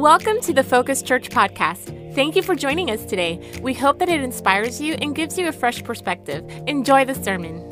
Welcome 0.00 0.40
to 0.44 0.54
the 0.54 0.64
Focus 0.64 1.02
Church 1.02 1.28
podcast. 1.28 2.14
Thank 2.14 2.34
you 2.34 2.42
for 2.42 2.54
joining 2.54 2.90
us 2.90 3.04
today. 3.04 3.38
We 3.60 3.74
hope 3.74 3.98
that 3.98 4.08
it 4.08 4.22
inspires 4.22 4.80
you 4.80 4.94
and 4.94 5.14
gives 5.14 5.36
you 5.36 5.46
a 5.48 5.52
fresh 5.52 5.84
perspective. 5.84 6.42
Enjoy 6.66 7.04
the 7.04 7.14
sermon. 7.14 7.69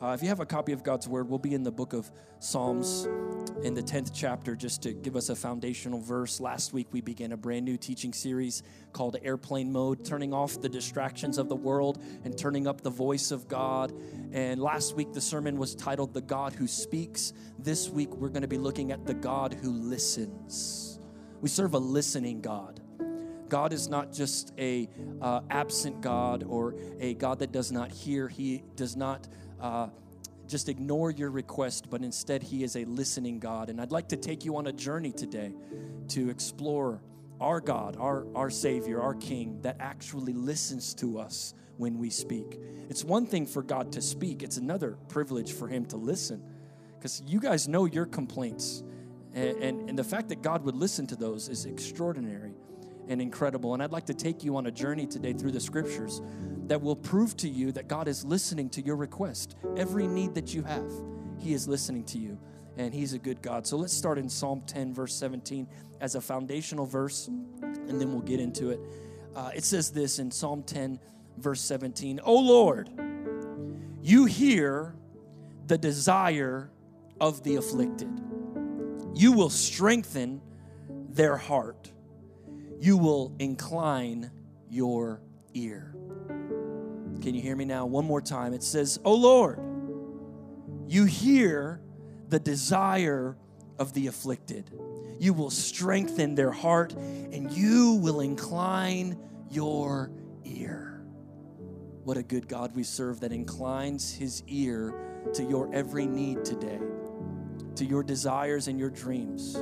Uh, 0.00 0.08
if 0.08 0.22
you 0.22 0.28
have 0.28 0.40
a 0.40 0.46
copy 0.46 0.72
of 0.72 0.82
God's 0.82 1.08
Word, 1.08 1.26
we'll 1.26 1.38
be 1.38 1.54
in 1.54 1.62
the 1.62 1.72
book 1.72 1.94
of 1.94 2.10
Psalms 2.38 3.08
in 3.62 3.72
the 3.72 3.82
10th 3.82 4.10
chapter 4.12 4.54
just 4.54 4.82
to 4.82 4.92
give 4.92 5.16
us 5.16 5.30
a 5.30 5.34
foundational 5.34 6.00
verse. 6.00 6.38
Last 6.38 6.74
week 6.74 6.88
we 6.92 7.00
began 7.00 7.32
a 7.32 7.36
brand 7.36 7.64
new 7.64 7.78
teaching 7.78 8.12
series 8.12 8.62
called 8.92 9.16
Airplane 9.22 9.72
Mode, 9.72 10.04
turning 10.04 10.34
off 10.34 10.60
the 10.60 10.68
distractions 10.68 11.38
of 11.38 11.48
the 11.48 11.56
world 11.56 12.02
and 12.24 12.36
turning 12.36 12.66
up 12.66 12.82
the 12.82 12.90
voice 12.90 13.30
of 13.30 13.48
God. 13.48 13.94
And 14.32 14.60
last 14.60 14.94
week 14.94 15.14
the 15.14 15.20
sermon 15.20 15.56
was 15.56 15.74
titled 15.74 16.12
The 16.12 16.20
God 16.20 16.52
Who 16.52 16.68
Speaks. 16.68 17.32
This 17.58 17.88
week 17.88 18.14
we're 18.14 18.28
going 18.28 18.42
to 18.42 18.48
be 18.48 18.58
looking 18.58 18.92
at 18.92 19.06
the 19.06 19.14
God 19.14 19.54
who 19.54 19.70
listens. 19.70 21.00
We 21.40 21.48
serve 21.48 21.72
a 21.72 21.78
listening 21.78 22.42
God. 22.42 22.80
God 23.48 23.72
is 23.72 23.88
not 23.88 24.12
just 24.12 24.52
a 24.58 24.88
uh, 25.22 25.40
absent 25.50 26.00
God 26.00 26.44
or 26.46 26.74
a 27.00 27.14
God 27.14 27.38
that 27.38 27.52
does 27.52 27.72
not 27.72 27.90
hear. 27.90 28.28
He 28.28 28.62
does 28.74 28.96
not 28.96 29.28
uh, 29.60 29.88
just 30.48 30.68
ignore 30.68 31.10
your 31.10 31.30
request, 31.30 31.90
but 31.90 32.02
instead, 32.02 32.42
He 32.42 32.62
is 32.62 32.76
a 32.76 32.84
listening 32.84 33.38
God. 33.38 33.70
And 33.70 33.80
I'd 33.80 33.92
like 33.92 34.08
to 34.08 34.16
take 34.16 34.44
you 34.44 34.56
on 34.56 34.66
a 34.68 34.72
journey 34.72 35.12
today 35.12 35.52
to 36.08 36.30
explore 36.30 37.00
our 37.40 37.60
God, 37.60 37.96
our, 37.98 38.26
our 38.34 38.50
Savior, 38.50 39.00
our 39.00 39.14
King, 39.14 39.60
that 39.62 39.76
actually 39.80 40.32
listens 40.32 40.94
to 40.94 41.18
us 41.18 41.54
when 41.76 41.98
we 41.98 42.10
speak. 42.10 42.58
It's 42.88 43.04
one 43.04 43.26
thing 43.26 43.46
for 43.46 43.62
God 43.62 43.92
to 43.92 44.02
speak, 44.02 44.42
it's 44.42 44.56
another 44.56 44.96
privilege 45.08 45.52
for 45.52 45.68
Him 45.68 45.84
to 45.86 45.96
listen. 45.96 46.42
Because 46.96 47.22
you 47.26 47.40
guys 47.40 47.68
know 47.68 47.84
your 47.84 48.06
complaints. 48.06 48.82
And, 49.34 49.62
and, 49.62 49.90
and 49.90 49.98
the 49.98 50.04
fact 50.04 50.30
that 50.30 50.40
God 50.40 50.64
would 50.64 50.76
listen 50.76 51.06
to 51.08 51.16
those 51.16 51.48
is 51.48 51.66
extraordinary 51.66 52.54
and 53.08 53.20
incredible. 53.20 53.74
And 53.74 53.82
I'd 53.82 53.92
like 53.92 54.06
to 54.06 54.14
take 54.14 54.42
you 54.42 54.56
on 54.56 54.66
a 54.66 54.70
journey 54.70 55.06
today 55.06 55.32
through 55.32 55.52
the 55.52 55.60
scriptures 55.60 56.22
that 56.68 56.82
will 56.82 56.96
prove 56.96 57.36
to 57.38 57.48
you 57.48 57.72
that 57.72 57.88
God 57.88 58.08
is 58.08 58.24
listening 58.24 58.68
to 58.70 58.82
your 58.82 58.96
request. 58.96 59.56
Every 59.76 60.06
need 60.06 60.34
that 60.34 60.54
you 60.54 60.62
have, 60.62 60.90
He 61.38 61.52
is 61.52 61.68
listening 61.68 62.04
to 62.04 62.18
you, 62.18 62.38
and 62.76 62.92
He's 62.92 63.12
a 63.12 63.18
good 63.18 63.40
God. 63.40 63.66
So 63.66 63.76
let's 63.76 63.92
start 63.92 64.18
in 64.18 64.28
Psalm 64.28 64.62
10, 64.66 64.92
verse 64.92 65.14
17, 65.14 65.68
as 66.00 66.14
a 66.14 66.20
foundational 66.20 66.86
verse, 66.86 67.28
and 67.28 68.00
then 68.00 68.12
we'll 68.12 68.20
get 68.20 68.40
into 68.40 68.70
it. 68.70 68.80
Uh, 69.34 69.50
it 69.54 69.64
says 69.64 69.90
this 69.90 70.18
in 70.18 70.30
Psalm 70.30 70.62
10, 70.62 70.98
verse 71.38 71.60
17 71.60 72.20
O 72.24 72.38
Lord, 72.38 72.90
you 74.02 74.24
hear 74.24 74.94
the 75.66 75.78
desire 75.78 76.70
of 77.20 77.42
the 77.42 77.56
afflicted, 77.56 78.10
you 79.14 79.32
will 79.32 79.50
strengthen 79.50 80.40
their 81.10 81.36
heart, 81.36 81.92
you 82.80 82.96
will 82.96 83.34
incline 83.38 84.30
your 84.68 85.20
ear. 85.54 85.95
Can 87.26 87.34
you 87.34 87.42
hear 87.42 87.56
me 87.56 87.64
now? 87.64 87.86
One 87.86 88.04
more 88.04 88.20
time. 88.20 88.54
It 88.54 88.62
says, 88.62 89.00
Oh 89.04 89.16
Lord, 89.16 89.58
you 90.86 91.06
hear 91.06 91.80
the 92.28 92.38
desire 92.38 93.36
of 93.80 93.92
the 93.94 94.06
afflicted. 94.06 94.70
You 95.18 95.32
will 95.32 95.50
strengthen 95.50 96.36
their 96.36 96.52
heart 96.52 96.92
and 96.92 97.50
you 97.50 97.94
will 97.94 98.20
incline 98.20 99.18
your 99.50 100.12
ear. 100.44 101.04
What 102.04 102.16
a 102.16 102.22
good 102.22 102.46
God 102.46 102.76
we 102.76 102.84
serve 102.84 103.18
that 103.18 103.32
inclines 103.32 104.14
his 104.14 104.44
ear 104.46 104.94
to 105.34 105.42
your 105.42 105.68
every 105.74 106.06
need 106.06 106.44
today, 106.44 106.78
to 107.74 107.84
your 107.84 108.04
desires 108.04 108.68
and 108.68 108.78
your 108.78 108.90
dreams. 108.90 109.54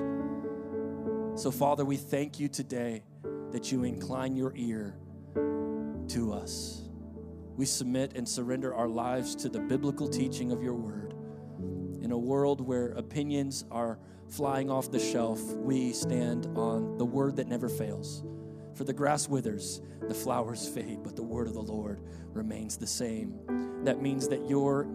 So, 1.41 1.51
Father, 1.51 1.87
we 1.87 1.97
thank 1.97 2.39
you 2.39 2.49
today 2.49 3.05
that 3.53 3.73
you 3.73 3.85
incline 3.85 4.37
your 4.37 4.53
ear 4.55 4.99
to 6.09 6.35
us 6.35 6.84
we 7.57 7.67
submit 7.67 8.13
and 8.17 8.29
surrender 8.29 8.75
our 8.75 8.89
lives 8.89 9.35
to 9.37 9.49
the 9.49 9.61
biblical 9.61 10.09
teaching 10.09 10.53
of 10.53 10.63
your 10.63 10.75
word. 10.75 11.15
In 12.03 12.11
a 12.11 12.19
world 12.19 12.61
where 12.61 12.89
opinions 12.89 13.65
are 13.71 13.99
flying 14.29 14.71
off 14.71 14.91
the 14.91 14.99
shelf, 14.99 15.41
we 15.55 15.93
stand 15.93 16.47
on 16.57 16.99
the 16.99 17.05
word 17.05 17.37
that 17.37 17.49
never 17.49 17.69
fails. 17.69 18.25
For 18.75 18.85
the 18.85 18.93
grass 18.93 19.29
withers, 19.29 19.81
the 20.09 20.15
flowers 20.15 20.69
fade, 20.69 21.03
but 21.05 21.15
the 21.15 21.23
word 21.23 21.47
of 21.47 21.55
the 21.55 21.63
Lord 21.63 22.01
remains 22.33 22.77
the 22.77 22.87
same. 22.87 23.39
That 23.85 24.03
means 24.03 24.29
that 24.29 24.49
your 24.49 24.89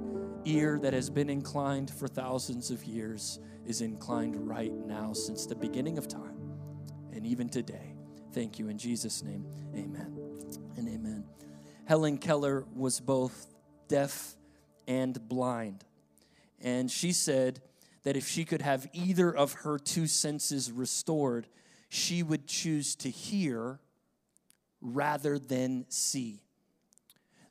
ear 0.46 0.80
that 0.82 0.94
has 0.94 1.10
been 1.10 1.30
inclined 1.30 1.90
for 1.90 2.08
thousands 2.08 2.72
of 2.72 2.84
years 2.84 3.40
is 3.66 3.82
inclined 3.82 4.36
right 4.36 4.74
now 4.74 5.14
since 5.14 5.46
the 5.46 5.56
beginning 5.56 5.98
of 5.98 6.08
time 6.08 6.38
and 7.14 7.26
even 7.26 7.50
today. 7.50 7.96
Thank 8.34 8.60
you 8.60 8.68
in 8.68 8.78
Jesus' 8.78 9.24
name. 9.24 9.46
Amen 9.76 10.18
and 10.78 10.88
amen. 10.88 11.19
Helen 11.90 12.20
Keller 12.20 12.66
was 12.76 13.00
both 13.00 13.48
deaf 13.88 14.36
and 14.88 15.28
blind. 15.28 15.84
And 16.62 16.92
she 16.92 17.12
said 17.12 17.62
that 18.04 18.16
if 18.16 18.28
she 18.28 18.46
could 18.46 18.62
have 18.62 18.88
either 18.94 19.36
of 19.36 19.54
her 19.54 19.80
two 19.80 20.06
senses 20.06 20.72
restored, 20.72 21.48
she 21.90 22.22
would 22.22 22.46
choose 22.46 22.96
to 22.98 23.10
hear 23.10 23.80
rather 24.82 25.40
than 25.40 25.88
see. 25.90 26.44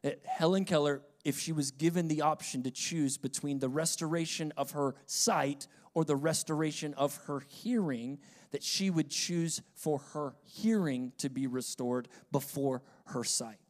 That 0.03 0.21
Helen 0.25 0.65
Keller, 0.65 1.03
if 1.25 1.41
she 1.41 1.51
was 1.51 1.73
given 1.73 2.07
the 2.07 2.23
option 2.23 2.63
to 2.63 2.71
choose 2.71 3.19
between 3.19 3.59
the 3.59 3.69
restoration 3.69 4.53
of 4.57 4.71
her 4.71 4.95
sight 5.07 5.67
or 5.95 6.05
the 6.05 6.15
restoration 6.15 6.95
of 6.95 7.17
her 7.27 7.41
hearing, 7.41 8.21
that 8.53 8.63
she 8.63 8.89
would 8.89 9.11
choose 9.11 9.63
for 9.75 9.99
her 10.13 10.37
hearing 10.45 11.11
to 11.19 11.29
be 11.29 11.49
restored 11.49 12.07
before 12.31 12.83
her 13.07 13.25
sight. 13.25 13.68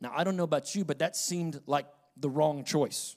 Now, 0.00 0.12
I 0.14 0.24
don't 0.24 0.36
know 0.36 0.44
about 0.44 0.74
you, 0.74 0.84
but 0.84 1.00
that 1.00 1.16
seemed 1.16 1.60
like 1.66 1.86
the 2.16 2.28
wrong 2.28 2.64
choice. 2.64 3.16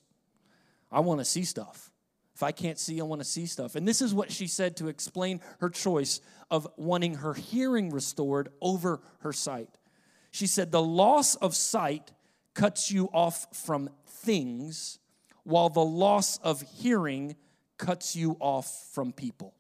I 0.92 1.00
want 1.00 1.20
to 1.20 1.26
see 1.26 1.44
stuff. 1.44 1.92
If 2.36 2.44
I 2.44 2.52
can't 2.52 2.80
see, 2.80 3.00
I 3.00 3.04
want 3.04 3.22
to 3.22 3.28
see 3.28 3.46
stuff. 3.46 3.76
And 3.76 3.88
this 3.88 4.02
is 4.02 4.14
what 4.14 4.32
she 4.32 4.48
said 4.48 4.78
to 4.78 4.88
explain 4.88 5.42
her 5.60 5.70
choice 5.70 6.22
of 6.50 6.68
wanting 6.76 7.16
her 7.16 7.34
hearing 7.34 7.92
restored 7.92 8.50
over 8.62 9.02
her 9.20 9.34
sight. 9.34 9.70
She 10.32 10.48
said, 10.48 10.72
The 10.72 10.82
loss 10.82 11.36
of 11.36 11.56
sight 11.56 12.12
cuts 12.54 12.90
you 12.90 13.10
off 13.14 13.46
from 13.56 13.90
things, 14.08 14.98
while 15.44 15.70
the 15.70 15.86
loss 15.86 16.38
of 16.40 16.62
hearing 16.62 17.36
cuts 17.78 18.16
you 18.16 18.38
off 18.40 18.88
from 18.94 19.12
people. 19.12 19.54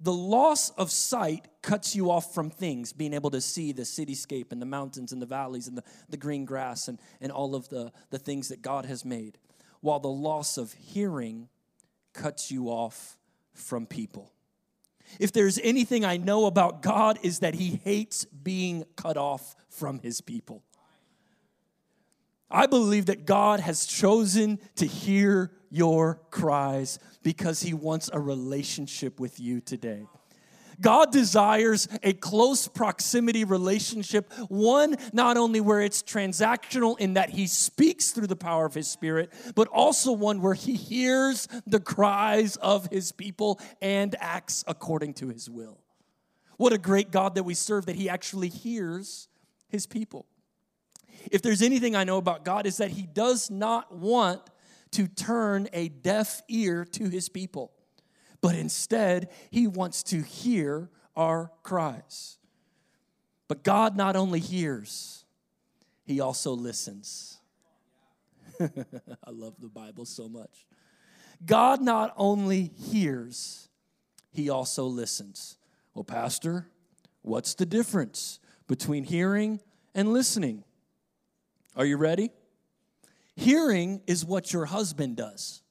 The 0.00 0.12
loss 0.12 0.70
of 0.70 0.90
sight 0.90 1.48
cuts 1.60 1.96
you 1.96 2.10
off 2.10 2.32
from 2.32 2.50
things, 2.50 2.92
being 2.92 3.14
able 3.14 3.30
to 3.30 3.40
see 3.40 3.72
the 3.72 3.82
cityscape 3.82 4.52
and 4.52 4.62
the 4.62 4.66
mountains 4.66 5.12
and 5.12 5.20
the 5.20 5.26
valleys 5.26 5.66
and 5.66 5.76
the, 5.76 5.82
the 6.08 6.16
green 6.16 6.44
grass 6.44 6.88
and, 6.88 6.98
and 7.20 7.32
all 7.32 7.54
of 7.54 7.68
the, 7.68 7.92
the 8.10 8.18
things 8.18 8.48
that 8.48 8.62
God 8.62 8.84
has 8.84 9.04
made, 9.04 9.38
while 9.80 9.98
the 9.98 10.08
loss 10.08 10.56
of 10.56 10.72
hearing 10.72 11.48
cuts 12.12 12.50
you 12.50 12.68
off 12.68 13.18
from 13.54 13.86
people. 13.86 14.32
If 15.18 15.32
there's 15.32 15.58
anything 15.62 16.04
I 16.04 16.16
know 16.16 16.46
about 16.46 16.82
God 16.82 17.18
is 17.22 17.40
that 17.40 17.54
he 17.54 17.80
hates 17.82 18.24
being 18.24 18.84
cut 18.96 19.16
off 19.16 19.56
from 19.68 19.98
his 20.00 20.20
people. 20.20 20.62
I 22.50 22.66
believe 22.66 23.06
that 23.06 23.26
God 23.26 23.60
has 23.60 23.84
chosen 23.84 24.58
to 24.76 24.86
hear 24.86 25.50
your 25.70 26.20
cries 26.30 26.98
because 27.22 27.60
He 27.60 27.74
wants 27.74 28.08
a 28.12 28.18
relationship 28.18 29.20
with 29.20 29.38
you 29.38 29.60
today. 29.60 30.06
God 30.80 31.10
desires 31.10 31.88
a 32.02 32.12
close 32.12 32.68
proximity 32.68 33.44
relationship, 33.44 34.32
one 34.48 34.96
not 35.12 35.36
only 35.36 35.60
where 35.60 35.80
it's 35.80 36.02
transactional 36.02 36.98
in 36.98 37.14
that 37.14 37.30
He 37.30 37.46
speaks 37.46 38.12
through 38.12 38.28
the 38.28 38.36
power 38.36 38.64
of 38.64 38.74
His 38.74 38.88
Spirit, 38.88 39.32
but 39.54 39.68
also 39.68 40.12
one 40.12 40.40
where 40.40 40.54
He 40.54 40.74
hears 40.74 41.48
the 41.66 41.80
cries 41.80 42.56
of 42.56 42.86
His 42.86 43.12
people 43.12 43.60
and 43.82 44.14
acts 44.20 44.64
according 44.66 45.14
to 45.14 45.28
His 45.28 45.50
will. 45.50 45.78
What 46.56 46.72
a 46.72 46.78
great 46.78 47.10
God 47.10 47.34
that 47.34 47.44
we 47.44 47.54
serve, 47.54 47.86
that 47.86 47.96
He 47.96 48.08
actually 48.08 48.48
hears 48.48 49.28
His 49.68 49.86
people. 49.86 50.26
If 51.30 51.42
there's 51.42 51.62
anything 51.62 51.94
I 51.94 52.04
know 52.04 52.18
about 52.18 52.44
God, 52.44 52.66
is 52.66 52.78
that 52.78 52.90
He 52.90 53.02
does 53.02 53.50
not 53.50 53.94
want 53.94 54.42
to 54.92 55.06
turn 55.06 55.68
a 55.72 55.88
deaf 55.88 56.42
ear 56.48 56.84
to 56.84 57.08
his 57.08 57.28
people, 57.28 57.72
but 58.40 58.54
instead, 58.54 59.30
he 59.50 59.66
wants 59.66 60.02
to 60.04 60.22
hear 60.22 60.90
our 61.16 61.50
cries. 61.62 62.38
But 63.48 63.64
God 63.64 63.96
not 63.96 64.16
only 64.16 64.40
hears, 64.40 65.24
he 66.04 66.20
also 66.20 66.52
listens. 66.52 67.38
I 68.60 69.30
love 69.30 69.54
the 69.58 69.68
Bible 69.68 70.04
so 70.04 70.28
much. 70.28 70.66
God 71.44 71.80
not 71.80 72.12
only 72.16 72.72
hears, 72.90 73.68
he 74.30 74.50
also 74.50 74.84
listens. 74.84 75.56
Well, 75.94 76.04
Pastor, 76.04 76.68
what's 77.22 77.54
the 77.54 77.66
difference 77.66 78.40
between 78.66 79.04
hearing 79.04 79.60
and 79.94 80.12
listening? 80.12 80.64
Are 81.78 81.86
you 81.86 81.96
ready? 81.96 82.32
Hearing 83.36 84.02
is 84.08 84.24
what 84.24 84.52
your 84.52 84.66
husband 84.66 85.16
does. 85.16 85.62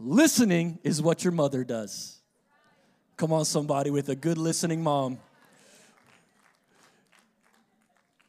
Listening 0.00 0.80
is 0.82 1.00
what 1.00 1.22
your 1.22 1.32
mother 1.32 1.62
does. 1.62 2.18
Come 3.16 3.32
on, 3.32 3.44
somebody 3.44 3.90
with 3.90 4.08
a 4.08 4.16
good 4.16 4.36
listening 4.36 4.82
mom. 4.82 5.18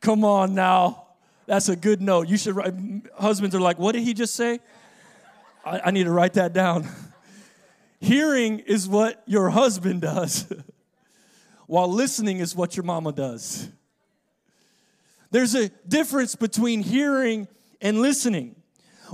Come 0.02 0.24
on 0.24 0.54
now. 0.54 1.08
That's 1.48 1.68
a 1.68 1.76
good 1.76 2.00
note. 2.00 2.30
You 2.30 2.38
should 2.38 2.56
write. 2.56 2.74
Husbands 3.18 3.56
are 3.56 3.60
like, 3.60 3.80
what 3.80 3.94
did 3.94 4.04
he 4.04 4.14
just 4.14 4.36
say? 4.36 4.60
I, 5.66 5.82
I 5.86 5.92
need 5.92 6.04
to 6.04 6.12
write 6.12 6.34
that 6.34 6.54
down. 6.54 6.88
Hearing 8.00 8.60
is 8.60 8.88
what 8.88 9.24
your 9.26 9.50
husband 9.50 10.02
does, 10.02 10.52
while 11.66 11.92
listening 11.92 12.38
is 12.38 12.56
what 12.56 12.78
your 12.78 12.84
mama 12.84 13.12
does. 13.12 13.70
There's 15.32 15.56
a 15.56 15.70
difference 15.88 16.36
between 16.36 16.82
hearing 16.82 17.48
and 17.82 18.00
listening. 18.02 18.56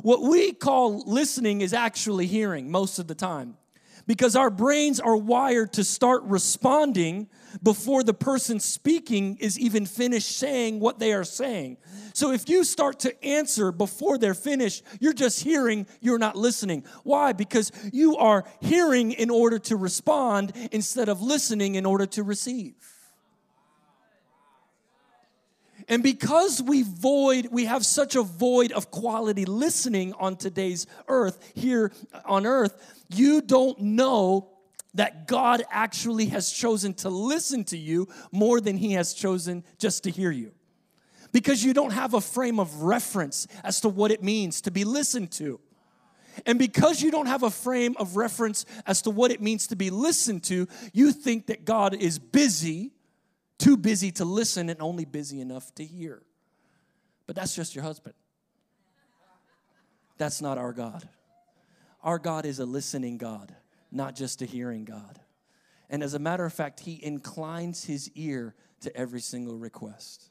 What 0.02 0.22
we 0.22 0.54
call 0.54 1.04
listening 1.06 1.62
is 1.62 1.74
actually 1.74 2.28
hearing 2.28 2.72
most 2.72 3.00
of 3.00 3.08
the 3.08 3.16
time 3.16 3.58
because 4.06 4.36
our 4.36 4.50
brains 4.50 5.00
are 5.00 5.16
wired 5.16 5.74
to 5.74 5.84
start 5.84 6.24
responding 6.24 7.30
before 7.62 8.04
the 8.04 8.14
person 8.14 8.60
speaking 8.60 9.38
is 9.38 9.60
even 9.60 9.86
finished 9.86 10.38
saying 10.38 10.80
what 10.80 11.00
they 11.00 11.14
are 11.14 11.24
saying. 11.24 11.78
So 12.14 12.32
if 12.32 12.50
you 12.50 12.64
start 12.64 13.00
to 13.02 13.26
answer 13.26 13.72
before 13.72 14.18
they're 14.18 14.34
finished, 14.34 14.84
you're 15.00 15.14
just 15.14 15.44
hearing, 15.44 15.88
you're 16.02 16.20
not 16.20 16.36
listening. 16.36 16.84
Why? 17.04 17.32
Because 17.32 17.72
you 17.92 18.18
are 18.18 18.44
hearing 18.62 19.12
in 19.12 19.30
order 19.30 19.60
to 19.60 19.76
respond 19.76 20.54
instead 20.72 21.10
of 21.10 21.22
listening 21.22 21.76
in 21.76 21.86
order 21.86 22.06
to 22.08 22.24
receive. 22.24 22.74
And 25.88 26.02
because 26.04 26.62
we 26.62 26.84
void, 26.84 27.50
we 27.52 27.66
have 27.66 27.86
such 27.86 28.16
a 28.16 28.24
void 28.24 28.72
of 28.72 28.92
quality 28.92 29.46
listening 29.46 30.14
on 30.14 30.38
today's 30.38 30.88
earth, 31.08 31.52
here 31.54 31.92
on 32.26 32.46
earth, 32.46 33.04
you 33.10 33.42
don't 33.42 33.80
know 33.80 34.50
that 34.96 35.28
God 35.28 35.64
actually 35.72 36.28
has 36.28 36.52
chosen 36.52 36.94
to 36.96 37.10
listen 37.10 37.64
to 37.66 37.78
you 37.78 38.08
more 38.32 38.62
than 38.62 38.78
he 38.78 38.94
has 38.94 39.14
chosen 39.14 39.64
just 39.80 40.04
to 40.04 40.12
hear 40.12 40.32
you. 40.32 40.52
Because 41.32 41.64
you 41.64 41.74
don't 41.74 41.94
have 41.94 42.14
a 42.14 42.22
frame 42.22 42.60
of 42.60 42.84
reference 42.84 43.48
as 43.64 43.82
to 43.82 43.90
what 43.90 44.12
it 44.12 44.22
means 44.22 44.62
to 44.62 44.72
be 44.72 44.84
listened 44.84 45.32
to. 45.32 45.60
And 46.46 46.60
because 46.60 47.02
you 47.02 47.12
don't 47.12 47.26
have 47.26 47.44
a 47.44 47.50
frame 47.50 47.96
of 47.98 48.16
reference 48.16 48.66
as 48.86 49.02
to 49.04 49.10
what 49.10 49.32
it 49.32 49.42
means 49.42 49.68
to 49.68 49.76
be 49.76 49.90
listened 49.90 50.44
to, 50.44 50.68
you 50.94 51.12
think 51.12 51.48
that 51.48 51.66
God 51.66 51.96
is 51.96 52.20
busy 52.20 52.92
too 53.58 53.78
busy 53.78 54.12
to 54.12 54.26
listen 54.26 54.70
and 54.70 54.82
only 54.82 55.06
busy 55.06 55.40
enough 55.42 55.74
to 55.76 55.86
hear. 55.86 56.22
But 57.26 57.36
that's 57.36 57.56
just 57.56 57.76
your 57.76 57.84
husband. 57.84 58.16
That's 60.18 60.42
not 60.42 60.58
our 60.58 60.74
God. 60.74 61.08
Our 62.04 62.20
God 62.20 62.46
is 62.46 62.60
a 62.60 62.66
listening 62.66 63.18
God, 63.18 63.56
not 63.92 64.16
just 64.16 64.42
a 64.42 64.46
hearing 64.46 64.86
God. 64.86 65.20
And 65.90 66.04
as 66.04 66.14
a 66.14 66.20
matter 66.20 66.46
of 66.46 66.54
fact, 66.54 66.82
He 66.82 67.00
inclines 67.04 67.86
His 67.86 68.12
ear 68.16 68.56
to 68.82 68.96
every 68.96 69.22
single 69.22 69.58
request. 69.58 70.30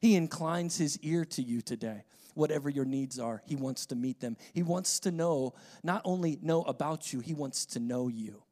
He 0.00 0.16
inclines 0.16 0.76
His 0.76 0.98
ear 1.00 1.24
to 1.26 1.42
you 1.42 1.60
today. 1.60 2.04
Whatever 2.34 2.70
your 2.70 2.84
needs 2.84 3.18
are, 3.18 3.42
He 3.46 3.56
wants 3.56 3.86
to 3.86 3.94
meet 3.94 4.20
them. 4.20 4.36
He 4.52 4.62
wants 4.62 5.00
to 5.00 5.10
know, 5.10 5.54
not 5.82 6.02
only 6.04 6.38
know 6.42 6.62
about 6.62 7.12
you, 7.12 7.20
He 7.20 7.34
wants 7.34 7.66
to 7.66 7.80
know 7.80 8.08
you. 8.08 8.42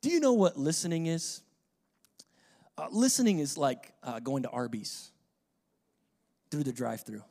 Do 0.00 0.10
you 0.10 0.20
know 0.20 0.32
what 0.32 0.58
listening 0.58 1.06
is? 1.06 1.42
Uh, 2.78 2.86
listening 2.90 3.38
is 3.38 3.58
like 3.58 3.92
uh, 4.02 4.18
going 4.20 4.42
to 4.44 4.48
Arby's 4.48 5.10
through 6.50 6.64
the 6.64 6.72
drive 6.72 7.02
through. 7.02 7.22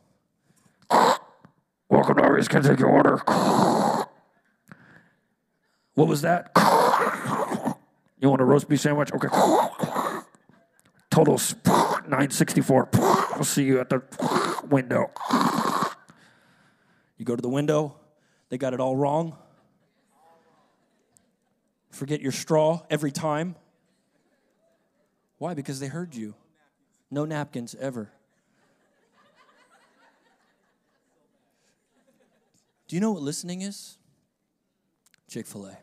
Welcome 1.90 2.18
to 2.18 2.24
Arby's. 2.24 2.48
Can 2.48 2.64
I 2.64 2.70
take 2.70 2.80
your 2.80 2.90
order? 2.90 3.18
What 5.96 6.08
was 6.08 6.22
that? 6.22 6.52
You 8.20 8.30
want 8.30 8.42
a 8.42 8.46
roast 8.46 8.70
beef 8.70 8.80
sandwich? 8.82 9.12
Okay. 9.12 9.28
Totals 11.10 11.56
964. 11.66 12.90
I'll 12.94 13.44
see 13.44 13.64
you 13.64 13.80
at 13.80 13.90
the 13.90 14.04
window. 14.70 15.10
You 17.18 17.26
go 17.26 17.36
to 17.36 17.42
the 17.42 17.50
window, 17.50 17.96
they 18.50 18.60
got 18.60 18.74
it 18.74 18.80
all 18.80 18.96
wrong. 18.96 19.36
Forget 21.90 22.22
your 22.22 22.32
straw 22.32 22.82
every 22.90 23.12
time. 23.12 23.56
Why? 25.42 25.56
Because 25.56 25.80
they 25.80 25.88
heard 25.88 26.14
you. 26.14 26.36
No 27.10 27.26
napkins 27.26 27.76
ever. 27.80 28.12
Do 32.88 32.96
you 32.96 33.00
know 33.00 33.14
what 33.14 33.24
listening 33.24 33.64
is? 33.64 33.98
Chick 35.28 35.48
fil 35.48 35.66
A. 35.66 35.78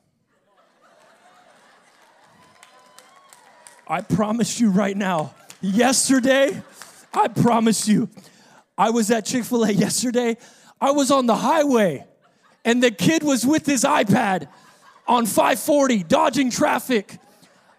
I 3.88 4.00
promise 4.00 4.60
you 4.60 4.70
right 4.70 4.96
now, 4.96 5.34
yesterday, 5.60 6.62
I 7.12 7.26
promise 7.26 7.88
you, 7.88 8.08
I 8.78 8.90
was 8.90 9.10
at 9.10 9.26
Chick 9.26 9.42
fil 9.42 9.64
A 9.64 9.72
yesterday. 9.72 10.36
I 10.80 10.92
was 10.92 11.10
on 11.10 11.26
the 11.26 11.34
highway, 11.34 12.06
and 12.64 12.80
the 12.80 12.92
kid 12.92 13.24
was 13.24 13.44
with 13.44 13.66
his 13.66 13.82
iPad 13.82 14.46
on 15.08 15.26
540, 15.26 16.04
dodging 16.04 16.52
traffic. 16.52 17.18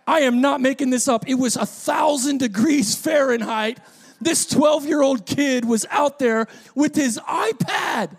I 0.09 0.21
am 0.21 0.41
not 0.41 0.59
making 0.59 0.89
this 0.89 1.07
up. 1.07 1.29
It 1.29 1.35
was 1.35 1.55
a 1.55 1.67
thousand 1.67 2.39
degrees 2.39 2.95
Fahrenheit. 2.95 3.79
This 4.19 4.43
12 4.47 4.87
year 4.87 5.03
old 5.03 5.27
kid 5.27 5.65
was 5.65 5.85
out 5.91 6.17
there 6.17 6.47
with 6.73 6.95
his 6.95 7.19
iPad. 7.19 8.17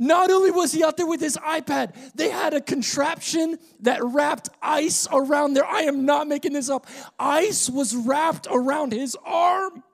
Not 0.00 0.32
only 0.32 0.50
was 0.50 0.72
he 0.72 0.82
out 0.82 0.96
there 0.96 1.06
with 1.06 1.20
his 1.20 1.36
iPad, 1.36 1.94
they 2.16 2.28
had 2.28 2.54
a 2.54 2.60
contraption 2.60 3.56
that 3.80 4.02
wrapped 4.02 4.48
ice 4.60 5.06
around 5.12 5.54
there. 5.54 5.64
I 5.64 5.82
am 5.82 6.06
not 6.06 6.26
making 6.26 6.54
this 6.54 6.68
up. 6.68 6.88
Ice 7.20 7.70
was 7.70 7.94
wrapped 7.94 8.48
around 8.50 8.92
his 8.92 9.16
arm. 9.24 9.84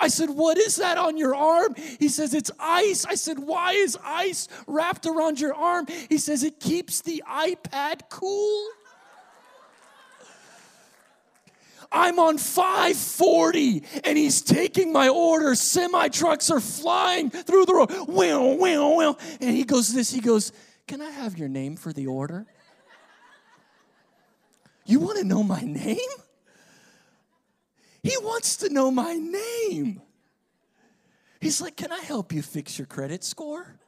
I 0.00 0.08
said, 0.08 0.30
What 0.30 0.58
is 0.58 0.76
that 0.76 0.98
on 0.98 1.16
your 1.16 1.36
arm? 1.36 1.76
He 2.00 2.08
says, 2.08 2.34
It's 2.34 2.50
ice. 2.58 3.06
I 3.06 3.14
said, 3.14 3.38
Why 3.38 3.74
is 3.74 3.96
ice 4.04 4.48
wrapped 4.66 5.06
around 5.06 5.38
your 5.38 5.54
arm? 5.54 5.86
He 6.08 6.18
says, 6.18 6.42
It 6.42 6.58
keeps 6.58 7.02
the 7.02 7.22
iPad 7.30 8.00
cool. 8.10 8.66
I'm 11.90 12.18
on 12.18 12.38
540 12.38 13.84
and 14.04 14.18
he's 14.18 14.42
taking 14.42 14.92
my 14.92 15.08
order. 15.08 15.54
Semi 15.54 16.08
trucks 16.08 16.50
are 16.50 16.60
flying 16.60 17.30
through 17.30 17.66
the 17.66 17.74
road. 17.74 17.90
Well, 18.08 18.56
well, 18.56 18.96
well. 18.96 19.18
And 19.40 19.56
he 19.56 19.64
goes, 19.64 19.92
This, 19.92 20.10
he 20.10 20.20
goes, 20.20 20.52
Can 20.86 21.00
I 21.00 21.10
have 21.10 21.38
your 21.38 21.48
name 21.48 21.76
for 21.76 21.92
the 21.92 22.06
order? 22.06 22.46
You 24.84 25.00
want 25.00 25.18
to 25.18 25.24
know 25.24 25.42
my 25.42 25.60
name? 25.60 25.96
He 28.02 28.16
wants 28.18 28.58
to 28.58 28.68
know 28.68 28.90
my 28.90 29.14
name. 29.14 30.00
He's 31.40 31.60
like, 31.60 31.76
Can 31.76 31.92
I 31.92 32.00
help 32.00 32.32
you 32.32 32.42
fix 32.42 32.78
your 32.78 32.86
credit 32.86 33.24
score? 33.24 33.78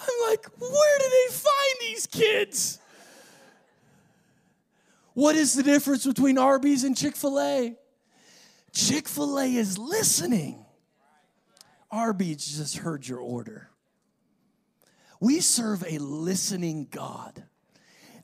I'm 0.00 0.30
like, 0.30 0.46
Where 0.58 0.98
do 0.98 1.04
they 1.04 1.34
find 1.34 1.76
these 1.80 2.06
kids? 2.06 2.78
What 5.18 5.34
is 5.34 5.54
the 5.54 5.64
difference 5.64 6.06
between 6.06 6.38
Arby's 6.38 6.84
and 6.84 6.96
Chick 6.96 7.16
fil 7.16 7.40
A? 7.40 7.74
Chick 8.72 9.08
fil 9.08 9.40
A 9.40 9.52
is 9.52 9.76
listening. 9.76 10.64
Arby's 11.90 12.56
just 12.56 12.76
heard 12.76 13.04
your 13.08 13.18
order. 13.18 13.68
We 15.18 15.40
serve 15.40 15.82
a 15.84 15.98
listening 15.98 16.86
God 16.88 17.42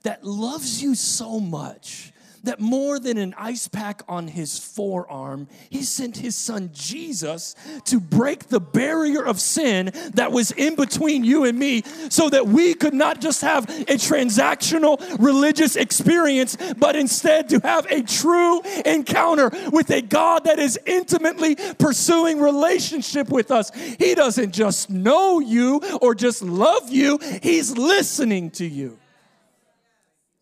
that 0.04 0.22
loves 0.22 0.84
you 0.84 0.94
so 0.94 1.40
much 1.40 2.12
that 2.44 2.60
more 2.60 2.98
than 2.98 3.18
an 3.18 3.34
ice 3.36 3.68
pack 3.68 4.02
on 4.08 4.28
his 4.28 4.58
forearm, 4.58 5.48
he 5.70 5.82
sent 5.82 6.16
his 6.16 6.36
son 6.36 6.70
Jesus 6.72 7.54
to 7.86 8.00
break 8.00 8.48
the 8.48 8.60
barrier 8.60 9.24
of 9.24 9.40
sin 9.40 9.92
that 10.14 10.32
was 10.32 10.50
in 10.52 10.76
between 10.76 11.24
you 11.24 11.44
and 11.44 11.58
me 11.58 11.82
so 12.08 12.28
that 12.30 12.46
we 12.46 12.74
could 12.74 12.94
not 12.94 13.20
just 13.20 13.42
have 13.42 13.68
a 13.68 13.94
transactional 13.94 15.00
religious 15.18 15.76
experience, 15.76 16.56
but 16.76 16.96
instead 16.96 17.48
to 17.48 17.58
have 17.60 17.86
a 17.86 18.02
true 18.02 18.60
encounter 18.84 19.50
with 19.72 19.90
a 19.90 20.02
God 20.02 20.44
that 20.44 20.58
is 20.58 20.78
intimately 20.86 21.56
pursuing 21.78 22.40
relationship 22.40 23.28
with 23.28 23.50
us. 23.50 23.70
He 23.74 24.14
doesn't 24.14 24.52
just 24.52 24.90
know 24.90 25.40
you 25.40 25.80
or 26.00 26.14
just 26.14 26.42
love 26.42 26.90
you, 26.90 27.18
he's 27.42 27.76
listening 27.76 28.50
to 28.52 28.66
you. 28.66 28.98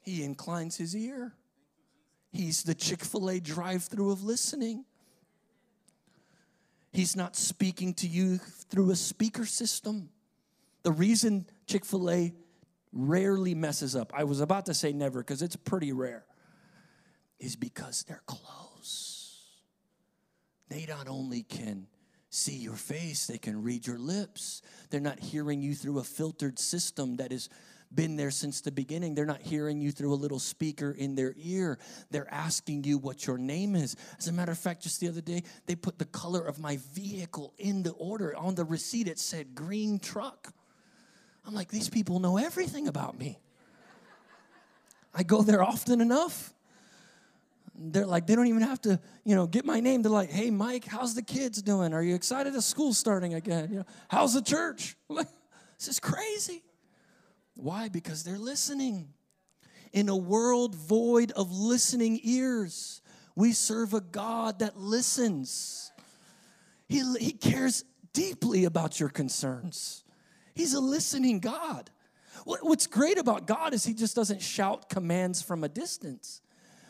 He 0.02 0.24
inclines 0.24 0.76
his 0.76 0.96
ear. 0.96 1.32
He's 2.32 2.62
the 2.62 2.74
Chick 2.74 3.04
fil 3.04 3.30
A 3.30 3.40
drive 3.40 3.84
through 3.84 4.10
of 4.10 4.24
listening. 4.24 4.84
He's 6.92 7.14
not 7.14 7.36
speaking 7.36 7.94
to 7.94 8.06
you 8.06 8.38
through 8.38 8.90
a 8.90 8.96
speaker 8.96 9.46
system. 9.46 10.10
The 10.82 10.92
reason 10.92 11.46
Chick 11.66 11.84
fil 11.84 12.10
A 12.10 12.32
rarely 12.92 13.54
messes 13.54 13.94
up, 13.94 14.12
I 14.14 14.24
was 14.24 14.40
about 14.40 14.66
to 14.66 14.74
say 14.74 14.92
never 14.92 15.20
because 15.20 15.42
it's 15.42 15.56
pretty 15.56 15.92
rare, 15.92 16.24
is 17.38 17.56
because 17.56 18.04
they're 18.04 18.22
close. 18.26 19.48
They 20.68 20.86
not 20.86 21.08
only 21.08 21.42
can 21.42 21.86
see 22.30 22.56
your 22.56 22.76
face, 22.76 23.26
they 23.26 23.36
can 23.36 23.62
read 23.62 23.86
your 23.86 23.98
lips. 23.98 24.62
They're 24.88 25.00
not 25.00 25.20
hearing 25.20 25.60
you 25.60 25.74
through 25.74 25.98
a 25.98 26.04
filtered 26.04 26.58
system 26.58 27.16
that 27.16 27.30
has 27.30 27.50
been 27.94 28.16
there 28.16 28.30
since 28.30 28.60
the 28.60 28.72
beginning. 28.72 29.14
They're 29.14 29.26
not 29.26 29.42
hearing 29.42 29.80
you 29.80 29.92
through 29.92 30.12
a 30.12 30.16
little 30.16 30.38
speaker 30.38 30.92
in 30.92 31.14
their 31.14 31.34
ear. 31.36 31.78
They're 32.10 32.32
asking 32.32 32.84
you 32.84 32.98
what 32.98 33.26
your 33.26 33.38
name 33.38 33.74
is. 33.74 33.96
As 34.18 34.28
a 34.28 34.32
matter 34.32 34.52
of 34.52 34.58
fact, 34.58 34.82
just 34.82 35.00
the 35.00 35.08
other 35.08 35.20
day, 35.20 35.42
they 35.66 35.74
put 35.74 35.98
the 35.98 36.04
color 36.06 36.40
of 36.40 36.58
my 36.58 36.78
vehicle 36.94 37.52
in 37.58 37.82
the 37.82 37.92
order. 37.92 38.36
On 38.36 38.54
the 38.54 38.64
receipt, 38.64 39.08
it 39.08 39.18
said 39.18 39.54
green 39.54 39.98
truck. 39.98 40.52
I'm 41.46 41.54
like, 41.54 41.68
these 41.68 41.88
people 41.88 42.20
know 42.20 42.36
everything 42.36 42.88
about 42.88 43.18
me. 43.18 43.38
I 45.14 45.22
go 45.22 45.42
there 45.42 45.62
often 45.62 46.00
enough. 46.00 46.54
They're 47.74 48.06
like, 48.06 48.26
they 48.26 48.34
don't 48.34 48.46
even 48.46 48.62
have 48.62 48.80
to, 48.82 49.00
you 49.24 49.34
know, 49.34 49.46
get 49.46 49.64
my 49.64 49.80
name. 49.80 50.02
They're 50.02 50.12
like, 50.12 50.30
hey, 50.30 50.50
Mike, 50.50 50.84
how's 50.84 51.14
the 51.14 51.22
kids 51.22 51.60
doing? 51.62 51.92
Are 51.94 52.02
you 52.02 52.14
excited 52.14 52.52
that 52.52 52.62
school's 52.62 52.98
starting 52.98 53.34
again? 53.34 53.70
You 53.70 53.78
know, 53.78 53.86
how's 54.08 54.34
the 54.34 54.42
church? 54.42 54.96
Like, 55.08 55.26
this 55.78 55.88
is 55.88 56.00
crazy. 56.00 56.62
Why? 57.54 57.88
Because 57.88 58.24
they're 58.24 58.38
listening. 58.38 59.12
In 59.92 60.08
a 60.08 60.16
world 60.16 60.74
void 60.74 61.32
of 61.32 61.52
listening 61.52 62.20
ears, 62.22 63.02
we 63.36 63.52
serve 63.52 63.94
a 63.94 64.00
God 64.00 64.60
that 64.60 64.78
listens. 64.78 65.92
He, 66.88 67.02
he 67.18 67.32
cares 67.32 67.84
deeply 68.12 68.64
about 68.64 69.00
your 69.00 69.08
concerns. 69.08 70.04
He's 70.54 70.74
a 70.74 70.80
listening 70.80 71.40
God. 71.40 71.90
What's 72.44 72.86
great 72.86 73.18
about 73.18 73.46
God 73.46 73.74
is 73.74 73.84
He 73.84 73.94
just 73.94 74.16
doesn't 74.16 74.42
shout 74.42 74.88
commands 74.88 75.42
from 75.42 75.64
a 75.64 75.68
distance. 75.68 76.40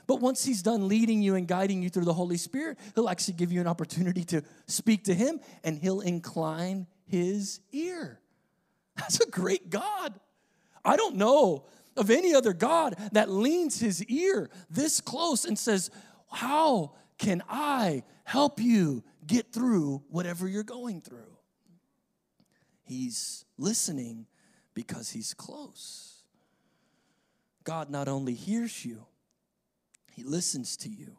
But 0.06 0.20
once 0.20 0.44
He's 0.44 0.62
done 0.62 0.88
leading 0.88 1.22
you 1.22 1.34
and 1.34 1.46
guiding 1.46 1.82
you 1.82 1.90
through 1.90 2.04
the 2.04 2.12
Holy 2.12 2.36
Spirit, 2.36 2.78
He'll 2.94 3.08
actually 3.08 3.34
give 3.34 3.52
you 3.52 3.60
an 3.60 3.66
opportunity 3.66 4.24
to 4.24 4.42
speak 4.66 5.04
to 5.04 5.14
Him 5.14 5.40
and 5.62 5.78
He'll 5.78 6.00
incline 6.00 6.86
His 7.06 7.60
ear. 7.72 8.20
That's 8.96 9.20
a 9.20 9.28
great 9.28 9.70
God. 9.70 10.18
I 10.84 10.96
don't 10.96 11.16
know 11.16 11.66
of 11.96 12.10
any 12.10 12.34
other 12.34 12.52
God 12.52 12.96
that 13.12 13.30
leans 13.30 13.80
His 13.80 14.04
ear 14.04 14.50
this 14.70 15.00
close 15.00 15.44
and 15.44 15.58
says, 15.58 15.90
How 16.30 16.92
can 17.18 17.42
I 17.48 18.02
help 18.24 18.60
you 18.60 19.04
get 19.26 19.52
through 19.52 20.02
whatever 20.08 20.48
you're 20.48 20.62
going 20.62 21.00
through? 21.00 21.36
He's 22.82 23.44
listening 23.58 24.26
because 24.74 25.10
He's 25.10 25.34
close. 25.34 26.22
God 27.64 27.90
not 27.90 28.08
only 28.08 28.34
hears 28.34 28.84
you, 28.84 29.06
he 30.12 30.22
listens 30.22 30.76
to 30.78 30.88
you. 30.88 31.18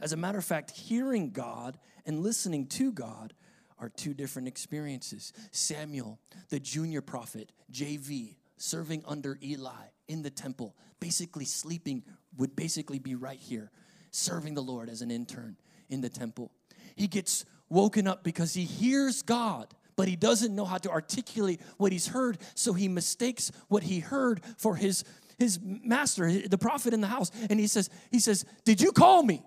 As 0.00 0.12
a 0.12 0.16
matter 0.16 0.38
of 0.38 0.44
fact, 0.44 0.70
hearing 0.70 1.30
God 1.30 1.78
and 2.06 2.22
listening 2.22 2.66
to 2.68 2.92
God 2.92 3.34
are 3.78 3.90
two 3.90 4.14
different 4.14 4.48
experiences. 4.48 5.32
Samuel, 5.52 6.18
the 6.48 6.60
junior 6.60 7.02
prophet, 7.02 7.52
JV, 7.72 8.36
serving 8.60 9.02
under 9.06 9.38
Eli 9.42 9.88
in 10.06 10.22
the 10.22 10.30
temple, 10.30 10.76
basically 11.00 11.44
sleeping, 11.44 12.02
would 12.36 12.54
basically 12.54 12.98
be 12.98 13.14
right 13.14 13.38
here, 13.38 13.70
serving 14.10 14.54
the 14.54 14.62
Lord 14.62 14.88
as 14.90 15.02
an 15.02 15.10
intern 15.10 15.56
in 15.88 16.00
the 16.00 16.10
temple. 16.10 16.52
He 16.94 17.08
gets 17.08 17.44
woken 17.68 18.06
up 18.06 18.22
because 18.22 18.52
he 18.52 18.64
hears 18.64 19.22
God, 19.22 19.74
but 19.96 20.08
he 20.08 20.16
doesn't 20.16 20.54
know 20.54 20.64
how 20.64 20.78
to 20.78 20.90
articulate 20.90 21.60
what 21.78 21.90
he's 21.90 22.08
heard, 22.08 22.38
so 22.54 22.72
he 22.72 22.86
mistakes 22.86 23.50
what 23.68 23.82
he 23.82 24.00
heard 24.00 24.42
for 24.58 24.76
his 24.76 25.04
his 25.38 25.58
master, 25.62 26.30
the 26.30 26.58
prophet 26.58 26.92
in 26.92 27.00
the 27.00 27.06
house, 27.06 27.30
and 27.48 27.58
he 27.58 27.66
says, 27.66 27.88
he 28.10 28.18
says, 28.18 28.44
"Did 28.66 28.82
you 28.82 28.92
call 28.92 29.22
me?" 29.22 29.42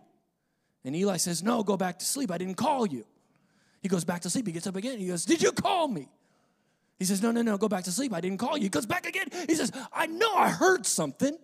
And 0.84 0.96
Eli 0.96 1.17
says, 1.17 1.43
"No, 1.43 1.62
go 1.62 1.77
back 1.77 2.00
to 2.00 2.05
sleep. 2.05 2.32
I 2.32 2.39
didn't 2.39 2.55
call 2.55 2.88
you." 2.88 3.05
He 3.79 3.89
goes 3.89 4.03
back 4.03 4.22
to 4.22 4.29
sleep. 4.32 4.48
He 4.48 4.53
gets 4.53 4.65
up 4.65 4.75
again. 4.75 4.98
He 4.98 5.05
goes, 5.05 5.24
"Did 5.24 5.43
you 5.43 5.51
call 5.51 5.88
me?" 5.88 6.10
He 7.03 7.07
says, 7.07 7.22
"No, 7.22 7.31
no, 7.31 7.41
no. 7.41 7.57
Go 7.57 7.67
back 7.67 7.83
to 7.83 7.91
sleep. 7.91 8.13
I 8.13 8.22
didn't 8.22 8.38
call 8.39 8.57
you." 8.57 8.63
He 8.63 8.69
goes 8.69 8.86
back 8.86 9.05
again. 9.05 9.27
He 9.48 9.55
says, 9.55 9.72
"I 9.91 10.07
know 10.07 10.33
I 10.33 10.50
heard 10.50 10.86
something." 10.86 11.38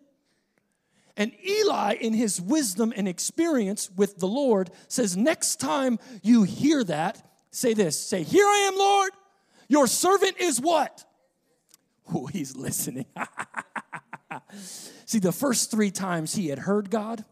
And 1.19 1.33
Eli, 1.45 1.95
in 1.95 2.13
his 2.13 2.39
wisdom 2.39 2.93
and 2.95 3.05
experience 3.05 3.91
with 3.93 4.19
the 4.19 4.25
Lord, 4.25 4.71
says, 4.87 5.17
Next 5.17 5.59
time 5.59 5.99
you 6.23 6.43
hear 6.43 6.81
that, 6.85 7.21
say 7.51 7.73
this 7.73 7.99
say, 7.99 8.23
Here 8.23 8.45
I 8.45 8.69
am, 8.71 8.77
Lord. 8.77 9.11
Your 9.67 9.85
servant 9.85 10.37
is 10.39 10.59
what? 10.59 11.05
Oh, 12.11 12.25
he's 12.25 12.55
listening. 12.55 13.05
See, 15.05 15.19
the 15.19 15.31
first 15.31 15.69
three 15.69 15.91
times 15.91 16.33
he 16.33 16.47
had 16.47 16.57
heard 16.57 16.89
God, 16.89 17.23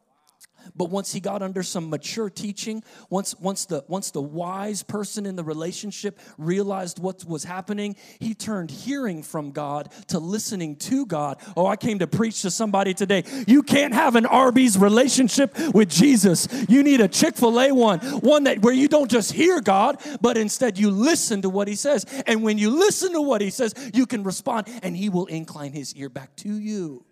but 0.75 0.89
once 0.89 1.13
he 1.13 1.19
got 1.19 1.41
under 1.41 1.63
some 1.63 1.89
mature 1.89 2.29
teaching, 2.29 2.83
once, 3.09 3.35
once, 3.39 3.65
the, 3.65 3.83
once 3.87 4.11
the 4.11 4.21
wise 4.21 4.83
person 4.83 5.25
in 5.25 5.35
the 5.35 5.43
relationship 5.43 6.19
realized 6.37 6.99
what 6.99 7.23
was 7.25 7.43
happening, 7.43 7.95
he 8.19 8.33
turned 8.33 8.71
hearing 8.71 9.23
from 9.23 9.51
God 9.51 9.91
to 10.07 10.19
listening 10.19 10.75
to 10.77 11.05
God. 11.05 11.39
Oh, 11.55 11.65
I 11.65 11.75
came 11.75 11.99
to 11.99 12.07
preach 12.07 12.41
to 12.41 12.51
somebody 12.51 12.93
today. 12.93 13.23
You 13.47 13.63
can't 13.63 13.93
have 13.93 14.15
an 14.15 14.25
Arby's 14.25 14.77
relationship 14.77 15.57
with 15.73 15.89
Jesus. 15.89 16.47
You 16.67 16.83
need 16.83 17.01
a 17.01 17.07
Chick 17.07 17.35
fil 17.35 17.59
A 17.59 17.71
one, 17.71 17.99
one 17.99 18.43
that 18.45 18.61
where 18.61 18.73
you 18.73 18.87
don't 18.87 19.09
just 19.09 19.31
hear 19.31 19.61
God, 19.61 20.01
but 20.21 20.37
instead 20.37 20.77
you 20.77 20.91
listen 20.91 21.41
to 21.41 21.49
what 21.49 21.67
he 21.67 21.75
says. 21.75 22.05
And 22.25 22.43
when 22.43 22.57
you 22.57 22.69
listen 22.69 23.13
to 23.13 23.21
what 23.21 23.41
he 23.41 23.49
says, 23.49 23.73
you 23.93 24.05
can 24.05 24.23
respond 24.23 24.67
and 24.83 24.95
he 24.95 25.09
will 25.09 25.25
incline 25.27 25.73
his 25.73 25.95
ear 25.95 26.09
back 26.09 26.35
to 26.37 26.49
you. 26.49 27.05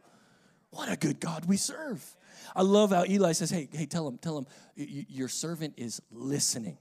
What 0.72 0.92
a 0.92 0.98
good 0.98 1.20
God 1.20 1.46
we 1.46 1.58
serve. 1.58 2.16
I 2.56 2.62
love 2.62 2.92
how 2.92 3.04
Eli 3.06 3.34
says, 3.34 3.50
Hey, 3.50 3.68
hey, 3.72 3.86
tell 3.86 4.08
him, 4.08 4.18
tell 4.18 4.38
him, 4.38 4.48
your 4.76 5.28
servant 5.28 5.74
is 5.78 6.02
listening. 6.12 6.78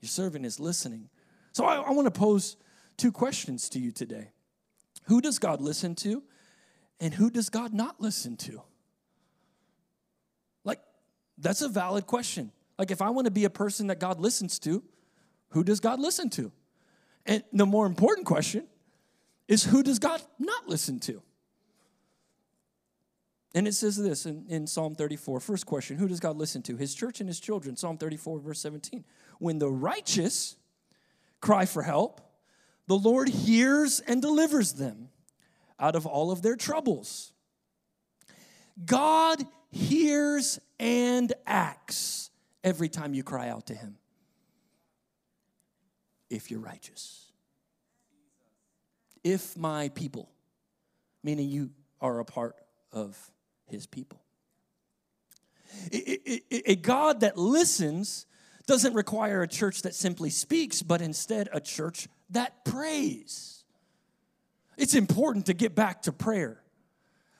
Your 0.00 0.08
servant 0.08 0.46
is 0.46 0.58
listening. 0.58 1.10
So 1.52 1.64
I, 1.64 1.76
I 1.76 1.90
want 1.92 2.06
to 2.06 2.18
pose 2.18 2.56
two 2.96 3.12
questions 3.12 3.68
to 3.70 3.78
you 3.78 3.92
today 3.92 4.30
Who 5.04 5.20
does 5.20 5.38
God 5.38 5.60
listen 5.60 5.94
to, 5.96 6.22
and 7.00 7.12
who 7.12 7.30
does 7.30 7.50
God 7.50 7.74
not 7.74 8.00
listen 8.00 8.36
to? 8.38 8.62
Like, 10.64 10.80
that's 11.38 11.62
a 11.62 11.68
valid 11.68 12.06
question. 12.06 12.52
Like, 12.78 12.90
if 12.90 13.00
I 13.02 13.10
want 13.10 13.26
to 13.26 13.30
be 13.30 13.44
a 13.44 13.50
person 13.50 13.86
that 13.88 14.00
God 14.00 14.20
listens 14.20 14.58
to, 14.60 14.82
who 15.50 15.64
does 15.64 15.80
God 15.80 16.00
listen 16.00 16.30
to? 16.30 16.52
And 17.24 17.42
the 17.52 17.66
more 17.66 17.86
important 17.86 18.26
question 18.26 18.66
is 19.48 19.64
who 19.64 19.82
does 19.82 19.98
God 19.98 20.22
not 20.38 20.68
listen 20.68 20.98
to? 21.00 21.22
And 23.56 23.66
it 23.66 23.72
says 23.72 23.96
this 23.96 24.26
in, 24.26 24.44
in 24.50 24.66
Psalm 24.66 24.94
34. 24.94 25.40
First 25.40 25.64
question 25.64 25.96
Who 25.96 26.06
does 26.06 26.20
God 26.20 26.36
listen 26.36 26.62
to? 26.64 26.76
His 26.76 26.94
church 26.94 27.20
and 27.20 27.28
his 27.28 27.40
children. 27.40 27.74
Psalm 27.74 27.96
34, 27.96 28.38
verse 28.40 28.60
17. 28.60 29.02
When 29.38 29.58
the 29.58 29.70
righteous 29.70 30.56
cry 31.40 31.64
for 31.64 31.82
help, 31.82 32.20
the 32.86 32.98
Lord 32.98 33.30
hears 33.30 34.00
and 34.00 34.20
delivers 34.20 34.74
them 34.74 35.08
out 35.80 35.96
of 35.96 36.04
all 36.04 36.30
of 36.30 36.42
their 36.42 36.54
troubles. 36.54 37.32
God 38.84 39.42
hears 39.70 40.60
and 40.78 41.32
acts 41.46 42.30
every 42.62 42.90
time 42.90 43.14
you 43.14 43.22
cry 43.22 43.48
out 43.48 43.68
to 43.68 43.74
him. 43.74 43.96
If 46.28 46.50
you're 46.50 46.60
righteous. 46.60 47.32
If 49.24 49.56
my 49.56 49.88
people, 49.88 50.28
meaning 51.22 51.48
you 51.48 51.70
are 52.02 52.18
a 52.18 52.24
part 52.26 52.56
of 52.92 53.16
his 53.66 53.86
people. 53.86 54.20
A 55.92 56.76
God 56.76 57.20
that 57.20 57.36
listens 57.36 58.26
doesn't 58.66 58.94
require 58.94 59.42
a 59.42 59.48
church 59.48 59.82
that 59.82 59.94
simply 59.94 60.30
speaks, 60.30 60.82
but 60.82 61.00
instead 61.00 61.48
a 61.52 61.60
church 61.60 62.08
that 62.30 62.64
prays. 62.64 63.64
It's 64.76 64.94
important 64.94 65.46
to 65.46 65.54
get 65.54 65.74
back 65.74 66.02
to 66.02 66.12
prayer. 66.12 66.60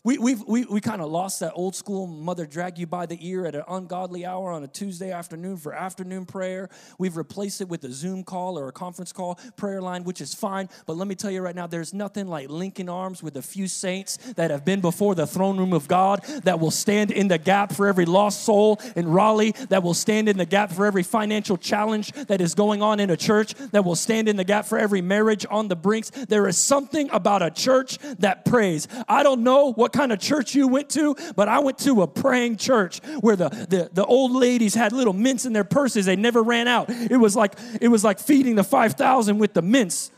We, 0.06 0.18
we've, 0.18 0.44
we, 0.46 0.64
we 0.66 0.80
kind 0.80 1.02
of 1.02 1.10
lost 1.10 1.40
that 1.40 1.50
old 1.56 1.74
school 1.74 2.06
mother 2.06 2.46
drag 2.46 2.78
you 2.78 2.86
by 2.86 3.06
the 3.06 3.18
ear 3.28 3.44
at 3.44 3.56
an 3.56 3.64
ungodly 3.66 4.24
hour 4.24 4.52
on 4.52 4.62
a 4.62 4.68
Tuesday 4.68 5.10
afternoon 5.10 5.56
for 5.56 5.74
afternoon 5.74 6.26
prayer. 6.26 6.70
We've 6.96 7.16
replaced 7.16 7.60
it 7.60 7.68
with 7.68 7.82
a 7.82 7.90
Zoom 7.90 8.22
call 8.22 8.56
or 8.56 8.68
a 8.68 8.72
conference 8.72 9.10
call 9.10 9.40
prayer 9.56 9.82
line, 9.82 10.04
which 10.04 10.20
is 10.20 10.32
fine. 10.32 10.68
But 10.86 10.96
let 10.96 11.08
me 11.08 11.16
tell 11.16 11.32
you 11.32 11.42
right 11.42 11.56
now, 11.56 11.66
there's 11.66 11.92
nothing 11.92 12.28
like 12.28 12.48
linking 12.48 12.88
arms 12.88 13.20
with 13.20 13.36
a 13.36 13.42
few 13.42 13.66
saints 13.66 14.18
that 14.36 14.52
have 14.52 14.64
been 14.64 14.80
before 14.80 15.16
the 15.16 15.26
throne 15.26 15.58
room 15.58 15.72
of 15.72 15.88
God 15.88 16.22
that 16.44 16.60
will 16.60 16.70
stand 16.70 17.10
in 17.10 17.26
the 17.26 17.38
gap 17.38 17.72
for 17.72 17.88
every 17.88 18.06
lost 18.06 18.44
soul 18.44 18.80
in 18.94 19.08
Raleigh, 19.08 19.56
that 19.70 19.82
will 19.82 19.92
stand 19.92 20.28
in 20.28 20.36
the 20.36 20.46
gap 20.46 20.70
for 20.70 20.86
every 20.86 21.02
financial 21.02 21.56
challenge 21.56 22.12
that 22.28 22.40
is 22.40 22.54
going 22.54 22.80
on 22.80 23.00
in 23.00 23.10
a 23.10 23.16
church, 23.16 23.54
that 23.72 23.84
will 23.84 23.96
stand 23.96 24.28
in 24.28 24.36
the 24.36 24.44
gap 24.44 24.66
for 24.66 24.78
every 24.78 25.02
marriage 25.02 25.44
on 25.50 25.66
the 25.66 25.74
brinks. 25.74 26.10
There 26.10 26.46
is 26.46 26.56
something 26.56 27.10
about 27.10 27.42
a 27.42 27.50
church 27.50 27.98
that 28.20 28.44
prays. 28.44 28.86
I 29.08 29.24
don't 29.24 29.42
know 29.42 29.72
what 29.72 29.95
kind 29.96 30.12
of 30.12 30.18
church 30.20 30.54
you 30.54 30.68
went 30.68 30.90
to, 30.90 31.16
but 31.34 31.48
I 31.48 31.58
went 31.60 31.78
to 31.78 32.02
a 32.02 32.06
praying 32.06 32.56
church 32.56 33.00
where 33.20 33.36
the, 33.36 33.48
the, 33.48 33.90
the 33.92 34.04
old 34.04 34.32
ladies 34.32 34.74
had 34.74 34.92
little 34.92 35.12
mints 35.12 35.46
in 35.46 35.52
their 35.52 35.64
purses. 35.64 36.06
They 36.06 36.16
never 36.16 36.42
ran 36.42 36.68
out. 36.68 36.90
It 36.90 37.16
was 37.16 37.34
like, 37.34 37.54
it 37.80 37.88
was 37.88 38.04
like 38.04 38.18
feeding 38.18 38.56
the 38.56 38.64
5,000 38.64 39.38
with 39.38 39.54
the 39.54 39.62
mints. 39.62 40.10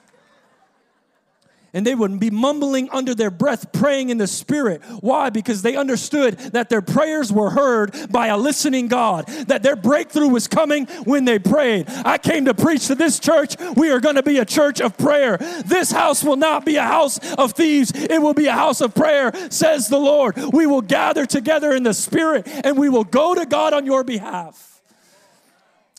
And 1.79 1.87
they 1.87 1.95
would 1.95 2.19
be 2.19 2.29
mumbling 2.29 2.91
under 2.91 3.15
their 3.15 3.31
breath, 3.31 3.71
praying 3.71 4.11
in 4.11 4.19
the 4.19 4.27
Spirit. 4.27 4.83
Why? 4.99 5.31
Because 5.31 5.63
they 5.63 5.77
understood 5.77 6.37
that 6.51 6.71
their 6.71 6.83
prayers 6.83 7.33
were 7.33 7.51
heard 7.51 7.95
by 8.11 8.27
a 8.27 8.37
listening 8.37 8.89
God, 8.89 9.29
that 9.47 9.63
their 9.63 9.77
breakthrough 9.77 10.27
was 10.27 10.49
coming 10.49 10.87
when 11.05 11.25
they 11.25 11.39
prayed. 11.39 11.89
I 11.89 12.19
came 12.19 12.47
to 12.47 12.53
preach 12.53 12.89
to 12.89 12.97
this 12.97 13.21
church. 13.21 13.55
We 13.77 13.93
are 13.93 14.01
going 14.01 14.17
to 14.17 14.25
be 14.25 14.39
a 14.39 14.45
church 14.45 14.81
of 14.81 14.99
prayer. 14.99 15.37
This 15.65 15.93
house 15.93 16.25
will 16.25 16.35
not 16.35 16.65
be 16.65 16.75
a 16.75 16.83
house 16.83 17.21
of 17.35 17.53
thieves, 17.53 17.93
it 17.95 18.21
will 18.21 18.35
be 18.35 18.47
a 18.47 18.53
house 18.53 18.81
of 18.81 18.93
prayer, 18.93 19.31
says 19.49 19.87
the 19.87 20.01
Lord. 20.01 20.37
We 20.53 20.67
will 20.67 20.83
gather 20.83 21.27
together 21.27 21.73
in 21.73 21.85
the 21.85 21.95
Spirit 21.95 22.49
and 22.49 22.77
we 22.77 22.89
will 22.89 23.05
go 23.05 23.37
to 23.37 23.47
God 23.47 23.73
on 23.73 23.87
your 23.87 24.03
behalf. 24.03 24.83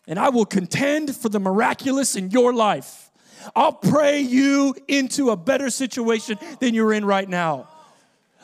And 0.07 0.19
I 0.19 0.27
will 0.27 0.45
contend 0.45 1.15
for 1.15 1.29
the 1.29 1.39
miraculous 1.39 2.17
in 2.17 2.31
your 2.31 2.51
life. 2.51 3.08
I'll 3.55 3.73
pray 3.73 4.19
you 4.21 4.75
into 4.87 5.29
a 5.29 5.37
better 5.37 5.69
situation 5.69 6.37
than 6.59 6.73
you're 6.73 6.93
in 6.93 7.05
right 7.05 7.27
now. 7.27 7.67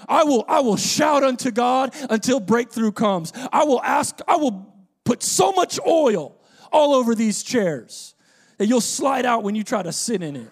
I 0.07 0.23
will, 0.23 0.45
I 0.47 0.59
will 0.59 0.77
shout 0.77 1.23
unto 1.23 1.51
God 1.51 1.93
until 2.09 2.39
breakthrough 2.39 2.91
comes. 2.91 3.31
I 3.51 3.63
will 3.63 3.81
ask, 3.81 4.19
I 4.27 4.35
will 4.35 4.73
put 5.03 5.23
so 5.23 5.51
much 5.51 5.79
oil 5.85 6.35
all 6.71 6.93
over 6.93 7.15
these 7.15 7.43
chairs 7.43 8.15
that 8.57 8.67
you'll 8.67 8.81
slide 8.81 9.25
out 9.25 9.43
when 9.43 9.55
you 9.55 9.63
try 9.63 9.81
to 9.81 9.91
sit 9.91 10.21
in 10.21 10.35
it. 10.35 10.51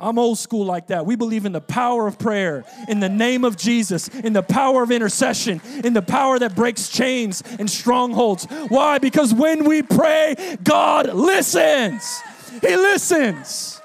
I'm 0.00 0.16
old 0.16 0.38
school 0.38 0.64
like 0.64 0.88
that. 0.88 1.06
We 1.06 1.16
believe 1.16 1.44
in 1.44 1.50
the 1.50 1.60
power 1.60 2.06
of 2.06 2.20
prayer, 2.20 2.64
in 2.88 3.00
the 3.00 3.08
name 3.08 3.44
of 3.44 3.56
Jesus, 3.56 4.06
in 4.06 4.32
the 4.32 4.44
power 4.44 4.84
of 4.84 4.92
intercession, 4.92 5.60
in 5.82 5.92
the 5.92 6.02
power 6.02 6.38
that 6.38 6.54
breaks 6.54 6.88
chains 6.88 7.42
and 7.58 7.68
strongholds. 7.68 8.44
Why? 8.68 8.98
Because 8.98 9.34
when 9.34 9.64
we 9.64 9.82
pray, 9.82 10.36
God 10.62 11.12
listens. 11.12 12.22
He 12.60 12.76
listens. 12.76 13.80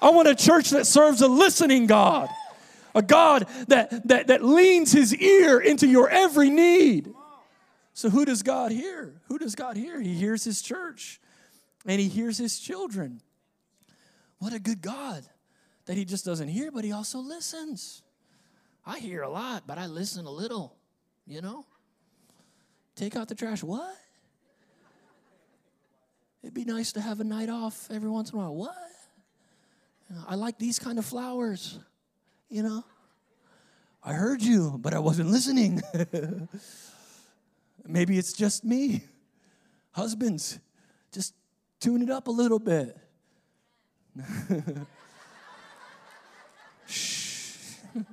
I 0.00 0.10
want 0.10 0.28
a 0.28 0.34
church 0.34 0.70
that 0.70 0.86
serves 0.86 1.20
a 1.22 1.28
listening 1.28 1.86
God, 1.86 2.28
a 2.94 3.02
God 3.02 3.46
that, 3.68 4.06
that, 4.08 4.26
that 4.28 4.44
leans 4.44 4.92
his 4.92 5.14
ear 5.14 5.58
into 5.58 5.86
your 5.86 6.08
every 6.08 6.50
need. 6.50 7.12
So, 7.94 8.10
who 8.10 8.24
does 8.24 8.42
God 8.42 8.72
hear? 8.72 9.14
Who 9.28 9.38
does 9.38 9.54
God 9.54 9.76
hear? 9.76 10.00
He 10.00 10.14
hears 10.14 10.44
his 10.44 10.60
church 10.60 11.18
and 11.86 12.00
he 12.00 12.08
hears 12.08 12.36
his 12.36 12.58
children. 12.58 13.22
What 14.38 14.52
a 14.52 14.58
good 14.58 14.82
God 14.82 15.24
that 15.86 15.96
he 15.96 16.04
just 16.04 16.24
doesn't 16.24 16.48
hear, 16.48 16.70
but 16.70 16.84
he 16.84 16.92
also 16.92 17.18
listens. 17.18 18.02
I 18.84 18.98
hear 18.98 19.22
a 19.22 19.30
lot, 19.30 19.64
but 19.66 19.78
I 19.78 19.86
listen 19.86 20.26
a 20.26 20.30
little, 20.30 20.76
you 21.26 21.40
know? 21.40 21.64
Take 22.94 23.16
out 23.16 23.28
the 23.28 23.34
trash. 23.34 23.62
What? 23.62 23.96
It'd 26.46 26.54
be 26.54 26.64
nice 26.64 26.92
to 26.92 27.00
have 27.00 27.18
a 27.18 27.24
night 27.24 27.48
off 27.48 27.88
every 27.90 28.08
once 28.08 28.30
in 28.30 28.38
a 28.38 28.42
while. 28.42 28.54
What? 28.54 28.76
I 30.28 30.36
like 30.36 30.60
these 30.60 30.78
kind 30.78 30.96
of 30.96 31.04
flowers, 31.04 31.80
you 32.48 32.62
know? 32.62 32.84
I 34.00 34.12
heard 34.12 34.40
you, 34.40 34.78
but 34.80 34.94
I 34.94 35.00
wasn't 35.00 35.30
listening. 35.30 35.82
Maybe 37.84 38.16
it's 38.16 38.32
just 38.32 38.62
me. 38.62 39.02
Husbands, 39.90 40.60
just 41.10 41.34
tune 41.80 42.00
it 42.00 42.10
up 42.10 42.28
a 42.28 42.30
little 42.30 42.60
bit. 42.60 42.96
Shh. 46.86 47.72
it 47.96 48.06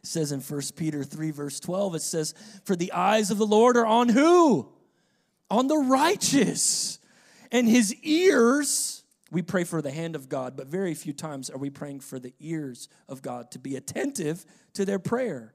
says 0.00 0.32
in 0.32 0.40
1 0.40 0.62
Peter 0.76 1.04
3, 1.04 1.30
verse 1.30 1.60
12, 1.60 1.96
it 1.96 2.00
says, 2.00 2.32
For 2.64 2.74
the 2.74 2.90
eyes 2.92 3.30
of 3.30 3.36
the 3.36 3.44
Lord 3.44 3.76
are 3.76 3.84
on 3.84 4.08
who? 4.08 4.70
On 5.54 5.68
the 5.68 5.78
righteous. 5.78 6.98
And 7.52 7.68
his 7.68 7.94
ears, 8.02 9.04
we 9.30 9.40
pray 9.40 9.62
for 9.62 9.80
the 9.80 9.92
hand 9.92 10.16
of 10.16 10.28
God, 10.28 10.56
but 10.56 10.66
very 10.66 10.94
few 10.94 11.12
times 11.12 11.48
are 11.48 11.58
we 11.58 11.70
praying 11.70 12.00
for 12.00 12.18
the 12.18 12.34
ears 12.40 12.88
of 13.08 13.22
God 13.22 13.52
to 13.52 13.60
be 13.60 13.76
attentive 13.76 14.44
to 14.74 14.84
their 14.84 14.98
prayer. 14.98 15.54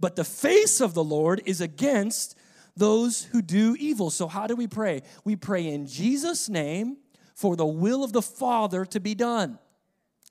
But 0.00 0.16
the 0.16 0.24
face 0.24 0.80
of 0.80 0.94
the 0.94 1.04
Lord 1.04 1.42
is 1.44 1.60
against 1.60 2.36
those 2.76 3.24
who 3.24 3.42
do 3.42 3.76
evil. 3.78 4.10
So, 4.10 4.26
how 4.26 4.46
do 4.46 4.56
we 4.56 4.66
pray? 4.66 5.02
We 5.24 5.36
pray 5.36 5.68
in 5.68 5.86
Jesus' 5.86 6.48
name 6.48 6.96
for 7.34 7.54
the 7.54 7.66
will 7.66 8.02
of 8.02 8.12
the 8.12 8.22
Father 8.22 8.84
to 8.86 8.98
be 8.98 9.14
done. 9.14 9.58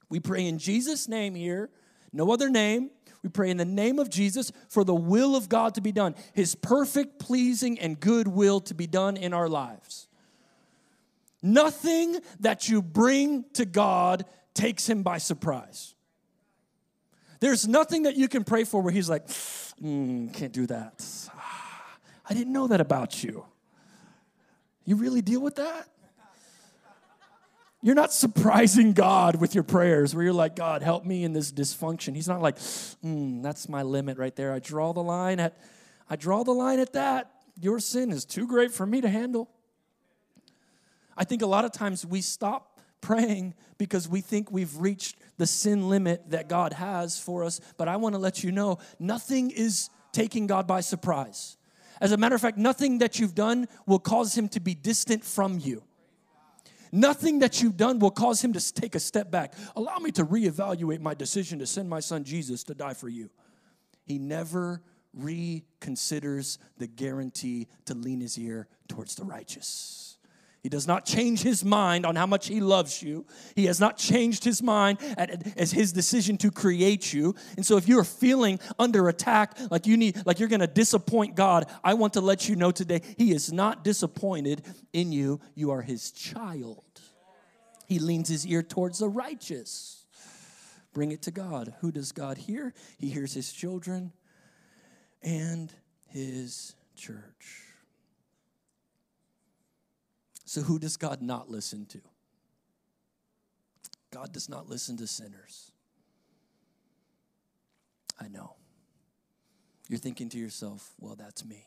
We 0.10 0.20
pray 0.20 0.48
in 0.48 0.58
Jesus' 0.58 1.08
name 1.08 1.36
here, 1.36 1.70
no 2.12 2.32
other 2.32 2.50
name. 2.50 2.90
We 3.24 3.30
pray 3.30 3.50
in 3.50 3.58
the 3.58 3.66
name 3.66 4.00
of 4.00 4.10
Jesus 4.10 4.52
for 4.68 4.84
the 4.84 4.94
will 4.94 5.36
of 5.36 5.48
God 5.48 5.76
to 5.76 5.82
be 5.82 5.94
done, 5.94 6.14
his 6.34 6.56
perfect, 6.56 7.20
pleasing, 7.20 7.80
and 7.80 7.98
good 7.98 8.28
will 8.28 8.60
to 8.62 8.74
be 8.74 8.86
done 8.86 9.16
in 9.16 9.34
our 9.34 9.48
lives. 9.48 10.08
Nothing 11.42 12.20
that 12.42 12.68
you 12.68 12.82
bring 12.82 13.46
to 13.54 13.66
God 13.66 14.26
takes 14.54 14.88
him 14.88 15.04
by 15.04 15.18
surprise. 15.18 15.96
There's 17.40 17.68
nothing 17.68 18.04
that 18.04 18.16
you 18.16 18.28
can 18.28 18.44
pray 18.44 18.66
for 18.66 18.82
where 18.82 18.94
he's 18.94 19.10
like, 19.10 19.28
mm, 19.28 20.34
can't 20.34 20.54
do 20.54 20.68
that. 20.68 21.04
I 22.30 22.34
didn't 22.34 22.54
know 22.54 22.68
that 22.68 22.80
about 22.80 23.24
you. 23.24 23.46
You 24.86 24.96
really 24.98 25.22
deal 25.22 25.42
with 25.42 25.56
that? 25.56 25.88
You're 27.86 27.96
not 27.96 28.14
surprising 28.14 28.94
God 28.94 29.42
with 29.42 29.54
your 29.54 29.66
prayers 29.66 30.16
where 30.16 30.24
you're 30.24 30.32
like, 30.32 30.56
God, 30.56 30.82
help 30.82 31.04
me 31.04 31.26
in 31.26 31.34
this 31.34 31.52
dysfunction. 31.52 32.16
He's 32.16 32.30
not 32.30 32.42
like, 32.42 32.56
mm, 32.58 33.44
that's 33.44 33.68
my 33.68 33.82
limit 33.84 34.18
right 34.18 34.34
there. 34.34 34.54
I 34.54 34.60
draw 34.60 34.94
the 34.94 35.04
line 35.04 35.42
at, 35.42 35.58
I 36.10 36.16
draw 36.16 36.46
the 36.46 36.54
line 36.54 36.80
at 36.80 36.94
that. 36.94 37.30
Your 37.60 37.82
sin 37.82 38.12
is 38.12 38.24
too 38.24 38.48
great 38.48 38.72
for 38.72 38.86
me 38.86 39.02
to 39.02 39.10
handle. 39.10 39.50
I 41.18 41.26
think 41.26 41.42
a 41.42 41.46
lot 41.46 41.66
of 41.66 41.74
times 41.74 42.06
we 42.06 42.22
stop 42.22 42.80
praying 43.02 43.54
because 43.78 44.08
we 44.08 44.22
think 44.22 44.50
we've 44.50 44.78
reached 44.78 45.18
the 45.38 45.46
sin 45.46 45.90
limit 45.90 46.30
that 46.30 46.48
God 46.48 46.72
has 46.72 47.20
for 47.20 47.44
us. 47.44 47.60
But 47.76 47.90
I 47.90 47.98
want 47.98 48.16
to 48.16 48.20
let 48.20 48.46
you 48.46 48.54
know 48.54 48.78
nothing 48.98 49.52
is 49.52 49.90
taking 50.14 50.48
God 50.48 50.68
by 50.68 50.80
surprise. 50.80 51.58
As 52.00 52.14
a 52.14 52.18
matter 52.18 52.34
of 52.34 52.40
fact, 52.40 52.58
nothing 52.58 53.00
that 53.00 53.20
you've 53.20 53.36
done 53.36 53.68
will 53.86 54.00
cause 54.00 54.38
him 54.38 54.48
to 54.50 54.62
be 54.62 54.74
distant 54.74 55.26
from 55.26 55.60
you. 55.60 55.84
Nothing 56.96 57.40
that 57.40 57.60
you've 57.60 57.76
done 57.76 57.98
will 57.98 58.12
cause 58.12 58.40
him 58.44 58.54
to 58.54 58.74
take 58.74 58.94
a 58.94 59.00
step 59.00 59.32
back. 59.32 59.56
Allow 59.76 59.98
me 59.98 60.12
to 60.12 60.24
reevaluate 60.24 61.00
my 61.00 61.16
decision 61.16 61.58
to 61.58 61.66
send 61.66 61.90
my 61.90 62.00
son 62.00 62.24
Jesus 62.24 62.64
to 62.66 62.76
die 62.76 62.94
for 62.94 63.10
you. 63.10 63.32
He 64.06 64.20
never 64.20 64.84
reconsiders 65.20 66.60
the 66.78 66.86
guarantee 66.86 67.68
to 67.86 67.96
lean 67.96 68.22
his 68.22 68.38
ear 68.38 68.68
towards 68.88 69.16
the 69.16 69.24
righteous. 69.24 70.13
He 70.64 70.70
does 70.70 70.88
not 70.88 71.06
change 71.06 71.42
his 71.42 71.66
mind 71.66 72.06
on 72.06 72.16
how 72.16 72.26
much 72.26 72.48
he 72.48 72.62
loves 72.62 73.04
you. 73.04 73.26
He 73.54 73.66
has 73.66 73.82
not 73.82 73.98
changed 73.98 74.46
his 74.46 74.64
mind 74.64 74.98
at, 75.18 75.58
as 75.58 75.74
his 75.74 75.92
decision 75.92 76.38
to 76.38 76.52
create 76.52 77.12
you. 77.12 77.36
And 77.58 77.66
so 77.66 77.76
if 77.76 77.86
you're 77.86 78.06
feeling 78.06 78.62
under 78.80 79.10
attack, 79.10 79.58
like 79.70 79.86
you 79.86 79.98
need, 79.98 80.26
like 80.26 80.40
you're 80.40 80.48
gonna 80.48 80.66
disappoint 80.66 81.36
God, 81.36 81.70
I 81.84 81.96
want 81.96 82.14
to 82.14 82.22
let 82.22 82.48
you 82.48 82.56
know 82.56 82.72
today, 82.72 83.02
he 83.18 83.34
is 83.34 83.52
not 83.52 83.84
disappointed 83.84 84.64
in 84.94 85.12
you. 85.12 85.42
You 85.54 85.72
are 85.72 85.82
his 85.82 86.12
child. 86.12 87.02
He 87.86 88.00
leans 88.00 88.30
his 88.30 88.48
ear 88.48 88.64
towards 88.64 89.00
the 89.00 89.10
righteous. 89.10 90.06
Bring 90.94 91.12
it 91.12 91.24
to 91.24 91.32
God. 91.32 91.74
Who 91.82 91.92
does 91.92 92.14
God 92.14 92.38
hear? 92.38 92.74
He 92.98 93.10
hears 93.10 93.34
his 93.34 93.52
children 93.52 94.14
and 95.22 95.74
his 96.08 96.74
church. 96.96 97.73
So, 100.54 100.62
who 100.62 100.78
does 100.78 100.98
God 100.98 101.20
not 101.20 101.50
listen 101.50 101.88
to? 101.88 102.00
God 104.12 104.32
does 104.32 104.48
not 104.48 104.70
listen 104.70 104.96
to 104.98 105.08
sinners. 105.08 105.72
I 108.22 108.28
know. 108.28 108.54
You're 109.90 109.98
thinking 109.98 110.30
to 110.30 110.38
yourself, 110.38 110.94
well, 111.00 111.16
that's 111.16 111.44
me. 111.44 111.66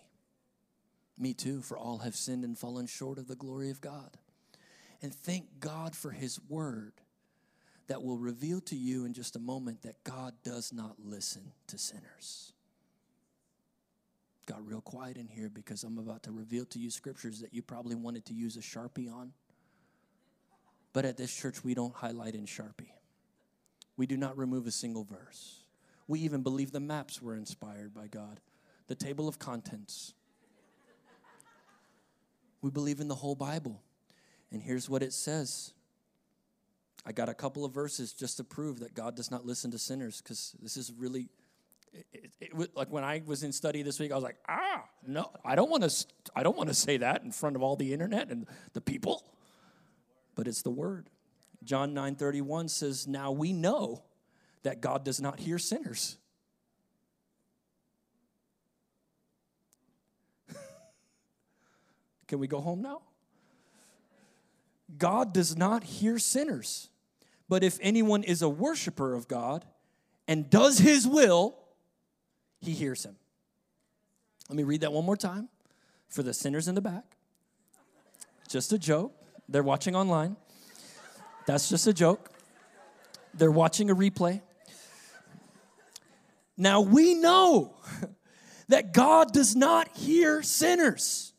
Me 1.19 1.35
too, 1.35 1.63
for 1.63 1.77
all 1.77 1.99
have 1.99 2.15
sinned 2.15 2.45
and 2.45 2.57
fallen 2.57 2.87
short 2.87 3.19
of 3.19 3.27
the 3.27 3.35
glory 3.35 3.71
of 3.71 3.81
God. 3.81 4.19
And 5.03 5.13
thank 5.13 5.59
God 5.59 5.97
for 5.97 6.13
His 6.13 6.39
word 6.49 6.93
that 7.89 8.05
will 8.05 8.19
reveal 8.19 8.61
to 8.61 8.77
you 8.77 9.05
in 9.05 9.15
just 9.15 9.35
a 9.35 9.41
moment 9.41 9.83
that 9.83 10.05
God 10.05 10.33
does 10.45 10.73
not 10.73 10.95
listen 11.05 11.51
to 11.67 11.77
sinners 11.77 12.53
got 14.47 14.67
real 14.67 14.81
quiet 14.81 15.17
in 15.17 15.27
here 15.27 15.49
because 15.49 15.83
I'm 15.83 15.99
about 15.99 16.23
to 16.25 16.33
reveal 16.33 16.65
to 16.67 16.79
you 16.79 16.91
scriptures 16.91 17.41
that 17.41 17.53
you 17.53 17.63
probably 17.63 17.97
wanted 17.97 18.25
to 18.27 18.35
use 18.35 18.57
a 18.57 18.61
Sharpie 18.61 19.13
on. 19.13 19.33
But 20.93 21.05
at 21.05 21.17
this 21.17 21.35
church, 21.35 21.63
we 21.63 21.75
don't 21.75 21.95
highlight 21.95 22.35
in 22.35 22.47
Sharpie. 22.47 22.93
We 23.97 24.07
do 24.07 24.17
not 24.17 24.39
remove 24.39 24.67
a 24.67 24.71
single 24.71 25.05
verse. 25.05 25.61
We 26.09 26.21
even 26.21 26.43
believe 26.43 26.71
the 26.71 26.81
maps 26.81 27.21
were 27.21 27.35
inspired 27.35 27.93
by 27.93 28.07
God, 28.07 28.41
the 28.87 28.95
table 28.95 29.29
of 29.29 29.39
contents. 29.39 30.15
We 32.63 32.71
believe 32.71 33.01
in 33.01 33.09
the 33.09 33.15
whole 33.15 33.35
Bible. 33.35 33.83
And 34.51 34.63
here's 34.63 34.89
what 34.89 35.03
it 35.03 35.13
says. 35.13 35.73
I 37.05 37.13
got 37.13 37.29
a 37.29 37.35
couple 37.35 37.65
of 37.65 37.73
verses 37.73 38.13
just 38.13 38.39
to 38.39 38.45
prove 38.45 38.81
that 38.81 38.95
God 38.95 39.17
does 39.17 39.31
not 39.31 39.45
listen 39.45 39.71
to 39.73 39.79
sinners 39.79 40.21
because 40.21 40.55
this 40.61 40.77
is 40.77 40.93
really 40.93 41.29
it, 42.13 42.31
it, 42.41 42.51
it, 42.59 42.77
like 42.77 42.91
when 42.91 43.05
I 43.05 43.23
was 43.25 43.43
in 43.43 43.53
study 43.53 43.83
this 43.83 43.99
week, 43.99 44.13
I 44.13 44.15
was 44.15 44.25
like, 44.25 44.37
ah, 44.49 44.85
no, 45.07 45.31
I 45.45 45.55
don't 45.55 45.71
want 45.71 45.83
to. 45.83 46.07
I 46.35 46.43
don't 46.43 46.57
want 46.57 46.69
to 46.69 46.75
say 46.75 46.97
that 46.99 47.23
in 47.23 47.33
front 47.33 47.57
of 47.57 47.63
all 47.63 47.77
the 47.77 47.93
internet 47.93 48.31
and 48.31 48.47
the 48.73 48.81
people. 48.81 49.25
But 50.35 50.49
it's 50.49 50.63
the 50.63 50.71
word. 50.71 51.09
John 51.65 51.95
9:31 51.95 52.69
says, 52.69 53.07
"Now 53.07 53.33
we 53.33 53.53
know 53.53 54.03
that 54.63 54.81
God 54.81 55.05
does 55.05 55.21
not 55.21 55.41
hear 55.41 55.59
sinners." 55.59 56.17
Can 62.29 62.39
we 62.39 62.47
go 62.47 62.61
home 62.61 62.83
now? 62.83 63.03
God 64.99 65.33
does 65.33 65.57
not 65.57 65.85
hear 65.85 66.19
sinners. 66.19 66.91
But 67.49 67.63
if 67.63 67.79
anyone 67.81 68.25
is 68.25 68.43
a 68.43 68.49
worshiper 68.49 69.15
of 69.15 69.29
God 69.29 69.65
and 70.27 70.51
does 70.51 70.79
his 70.79 71.07
will, 71.07 71.57
he 72.61 72.73
hears 72.73 73.05
him. 73.05 73.17
Let 74.49 74.57
me 74.57 74.63
read 74.63 74.83
that 74.83 74.93
one 74.93 75.05
more 75.05 75.17
time 75.17 75.49
for 76.09 76.23
the 76.23 76.33
sinners 76.33 76.69
in 76.69 76.75
the 76.75 76.81
back. 76.81 77.05
Just 78.49 78.73
a 78.73 78.79
joke. 78.79 79.13
They're 79.49 79.63
watching 79.63 79.97
online. 79.97 80.37
That's 81.47 81.69
just 81.69 81.87
a 81.87 81.93
joke. 81.93 82.31
They're 83.35 83.51
watching 83.51 83.91
a 83.91 83.95
replay. 83.95 84.41
Now 86.57 86.81
we 86.81 87.15
know 87.15 87.75
that 88.69 88.93
God 88.93 89.33
does 89.33 89.55
not 89.55 89.89
hear 89.97 90.43
sinners. 90.43 91.35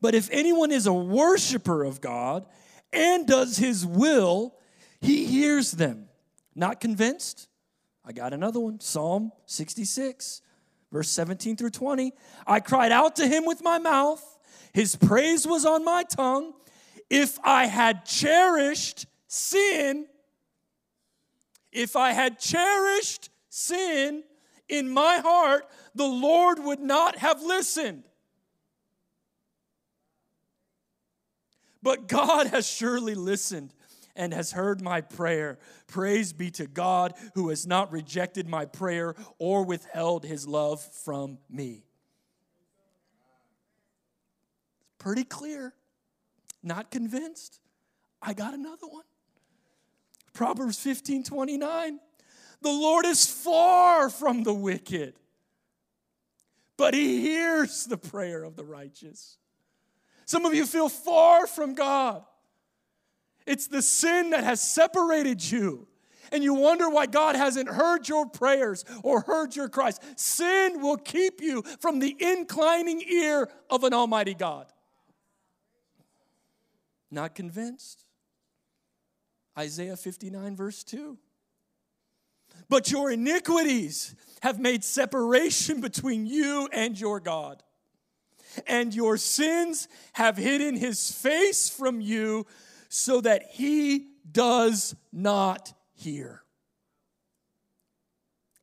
But 0.00 0.14
if 0.14 0.28
anyone 0.32 0.72
is 0.72 0.86
a 0.86 0.92
worshiper 0.92 1.84
of 1.84 2.00
God 2.00 2.46
and 2.92 3.26
does 3.26 3.58
his 3.58 3.84
will, 3.84 4.54
he 5.00 5.26
hears 5.26 5.72
them. 5.72 6.08
Not 6.54 6.80
convinced? 6.80 7.48
I 8.10 8.12
got 8.12 8.32
another 8.32 8.58
one 8.58 8.80
Psalm 8.80 9.30
66, 9.46 10.42
verse 10.90 11.08
17 11.10 11.54
through 11.54 11.70
20. 11.70 12.12
I 12.44 12.58
cried 12.58 12.90
out 12.90 13.14
to 13.16 13.28
him 13.28 13.44
with 13.44 13.62
my 13.62 13.78
mouth, 13.78 14.20
his 14.72 14.96
praise 14.96 15.46
was 15.46 15.64
on 15.64 15.84
my 15.84 16.02
tongue. 16.02 16.54
If 17.08 17.38
I 17.44 17.66
had 17.66 18.04
cherished 18.04 19.06
sin, 19.28 20.06
if 21.70 21.94
I 21.94 22.10
had 22.10 22.40
cherished 22.40 23.30
sin 23.48 24.24
in 24.68 24.90
my 24.90 25.18
heart, 25.18 25.68
the 25.94 26.08
Lord 26.08 26.58
would 26.58 26.80
not 26.80 27.16
have 27.18 27.40
listened. 27.40 28.02
But 31.80 32.08
God 32.08 32.48
has 32.48 32.66
surely 32.66 33.14
listened 33.14 33.72
and 34.16 34.32
has 34.34 34.52
heard 34.52 34.80
my 34.80 35.00
prayer. 35.00 35.58
Praise 35.86 36.32
be 36.32 36.50
to 36.52 36.66
God 36.66 37.14
who 37.34 37.48
has 37.48 37.66
not 37.66 37.92
rejected 37.92 38.48
my 38.48 38.64
prayer 38.64 39.14
or 39.38 39.64
withheld 39.64 40.24
his 40.24 40.46
love 40.46 40.82
from 40.82 41.38
me. 41.48 41.84
Pretty 44.98 45.24
clear. 45.24 45.74
Not 46.62 46.90
convinced? 46.90 47.60
I 48.20 48.34
got 48.34 48.54
another 48.54 48.86
one. 48.86 49.04
Proverbs 50.32 50.78
15 50.78 51.24
29. 51.24 52.00
The 52.62 52.70
Lord 52.70 53.06
is 53.06 53.24
far 53.24 54.10
from 54.10 54.42
the 54.42 54.52
wicked, 54.52 55.14
but 56.76 56.92
he 56.92 57.22
hears 57.22 57.86
the 57.86 57.96
prayer 57.96 58.44
of 58.44 58.56
the 58.56 58.64
righteous. 58.64 59.38
Some 60.26 60.44
of 60.44 60.54
you 60.54 60.66
feel 60.66 60.90
far 60.90 61.46
from 61.46 61.74
God. 61.74 62.22
It's 63.50 63.66
the 63.66 63.82
sin 63.82 64.30
that 64.30 64.44
has 64.44 64.60
separated 64.60 65.50
you. 65.50 65.88
And 66.30 66.44
you 66.44 66.54
wonder 66.54 66.88
why 66.88 67.06
God 67.06 67.34
hasn't 67.34 67.68
heard 67.68 68.08
your 68.08 68.24
prayers 68.26 68.84
or 69.02 69.22
heard 69.22 69.56
your 69.56 69.68
cries. 69.68 69.98
Sin 70.14 70.80
will 70.80 70.96
keep 70.96 71.40
you 71.40 71.62
from 71.80 71.98
the 71.98 72.16
inclining 72.20 73.00
ear 73.00 73.50
of 73.68 73.82
an 73.82 73.92
almighty 73.92 74.34
God. 74.34 74.66
Not 77.10 77.34
convinced? 77.34 78.04
Isaiah 79.58 79.96
59, 79.96 80.54
verse 80.54 80.84
2. 80.84 81.18
But 82.68 82.92
your 82.92 83.10
iniquities 83.10 84.14
have 84.42 84.60
made 84.60 84.84
separation 84.84 85.80
between 85.80 86.24
you 86.24 86.68
and 86.72 86.98
your 86.98 87.18
God 87.18 87.64
and 88.66 88.94
your 88.94 89.16
sins 89.16 89.88
have 90.12 90.36
hidden 90.36 90.76
his 90.76 91.10
face 91.10 91.68
from 91.68 92.00
you 92.00 92.46
so 92.90 93.20
that 93.20 93.44
he 93.52 94.08
does 94.30 94.96
not 95.12 95.72
hear. 95.94 96.42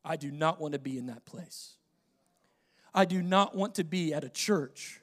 I 0.03 0.17
do 0.17 0.31
not 0.31 0.59
want 0.59 0.73
to 0.73 0.79
be 0.79 0.97
in 0.97 1.07
that 1.07 1.25
place. 1.25 1.75
I 2.93 3.05
do 3.05 3.21
not 3.21 3.55
want 3.55 3.75
to 3.75 3.83
be 3.83 4.13
at 4.13 4.23
a 4.23 4.29
church 4.29 5.01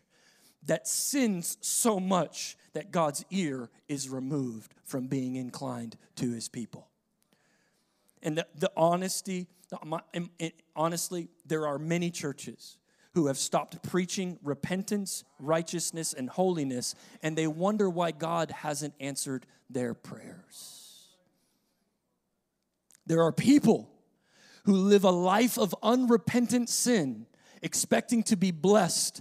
that 0.66 0.86
sins 0.86 1.56
so 1.62 1.98
much 1.98 2.56
that 2.74 2.90
God's 2.90 3.24
ear 3.30 3.70
is 3.88 4.10
removed 4.10 4.74
from 4.84 5.06
being 5.06 5.36
inclined 5.36 5.96
to 6.16 6.30
his 6.30 6.48
people. 6.48 6.88
And 8.22 8.38
the, 8.38 8.46
the 8.54 8.72
honesty, 8.76 9.46
the, 9.70 10.52
honestly, 10.76 11.28
there 11.46 11.66
are 11.66 11.78
many 11.78 12.10
churches 12.10 12.76
who 13.14 13.28
have 13.28 13.38
stopped 13.38 13.82
preaching 13.82 14.38
repentance, 14.42 15.24
righteousness, 15.38 16.12
and 16.12 16.28
holiness, 16.28 16.94
and 17.22 17.36
they 17.36 17.46
wonder 17.46 17.88
why 17.88 18.10
God 18.10 18.50
hasn't 18.50 18.94
answered 19.00 19.46
their 19.70 19.94
prayers. 19.94 21.08
There 23.06 23.22
are 23.22 23.32
people 23.32 23.88
who 24.64 24.74
live 24.74 25.04
a 25.04 25.10
life 25.10 25.58
of 25.58 25.74
unrepentant 25.82 26.68
sin, 26.68 27.26
expecting 27.62 28.22
to 28.24 28.36
be 28.36 28.50
blessed. 28.50 29.20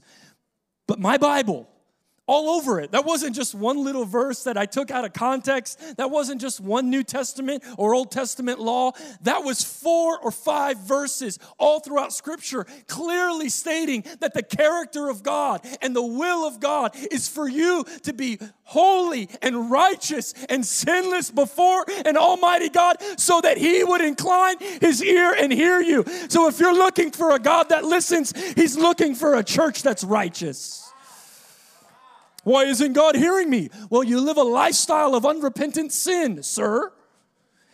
But 0.88 1.00
my 1.00 1.18
Bible 1.18 1.70
all 2.26 2.50
over 2.50 2.80
it. 2.80 2.92
That 2.92 3.06
wasn't 3.06 3.36
just 3.36 3.54
one 3.54 3.84
little 3.84 4.06
verse 4.06 4.44
that 4.46 4.58
I 4.58 4.66
took 4.66 4.92
out 4.92 5.04
of 5.04 5.14
context. 5.14 5.98
That 5.98 6.10
wasn't 6.10 6.40
just 6.40 6.62
one 6.62 6.90
New 6.90 7.04
Testament 7.04 7.64
or 7.78 7.94
Old 7.94 8.12
Testament 8.12 8.60
law. 8.60 8.94
That 9.22 9.44
was 9.44 9.64
four 9.64 10.20
or 10.20 10.32
five 10.32 10.78
verses 10.80 11.38
all 11.60 11.82
throughout 11.82 12.14
Scripture, 12.14 12.66
clearly 12.88 13.50
stating 13.50 14.06
that 14.22 14.34
the 14.34 14.44
character 14.44 15.10
of 15.10 15.22
God 15.22 15.66
and 15.82 15.96
the 15.96 16.04
will 16.04 16.48
of 16.48 16.60
God 16.60 16.96
is 17.12 17.28
for 17.28 17.48
you 17.48 17.84
to 18.04 18.14
be 18.14 18.40
holy 18.64 19.30
and 19.42 19.70
righteous 19.70 20.34
and 20.50 20.66
sinless 20.66 21.30
before 21.30 21.86
an 22.06 22.16
Almighty 22.16 22.70
God 22.70 22.98
so 23.18 23.42
that 23.42 23.58
He 23.58 23.84
would 23.84 24.02
incline 24.02 24.58
His 24.60 25.04
ear 25.04 25.34
and 25.34 25.52
hear 25.52 25.82
you. 25.82 26.06
So 26.30 26.48
if 26.48 26.60
you're 26.60 26.74
looking 26.74 27.12
for 27.12 27.36
a 27.36 27.40
God 27.40 27.70
that 27.70 27.84
listens, 27.84 28.34
He's 28.54 28.78
looking 28.78 29.14
for 29.14 29.36
a 29.36 29.44
church 29.44 29.84
that's 29.84 30.06
righteous. 30.06 30.93
Why 32.44 32.66
isn't 32.66 32.94
God 32.94 33.16
hearing 33.16 33.50
me? 33.50 33.70
Well, 33.90 34.04
you 34.04 34.20
live 34.20 34.38
a 34.38 34.44
lifestyle 34.44 35.16
of 35.16 35.26
unrepentant 35.26 35.92
sin, 35.92 36.44
sir. 36.44 36.92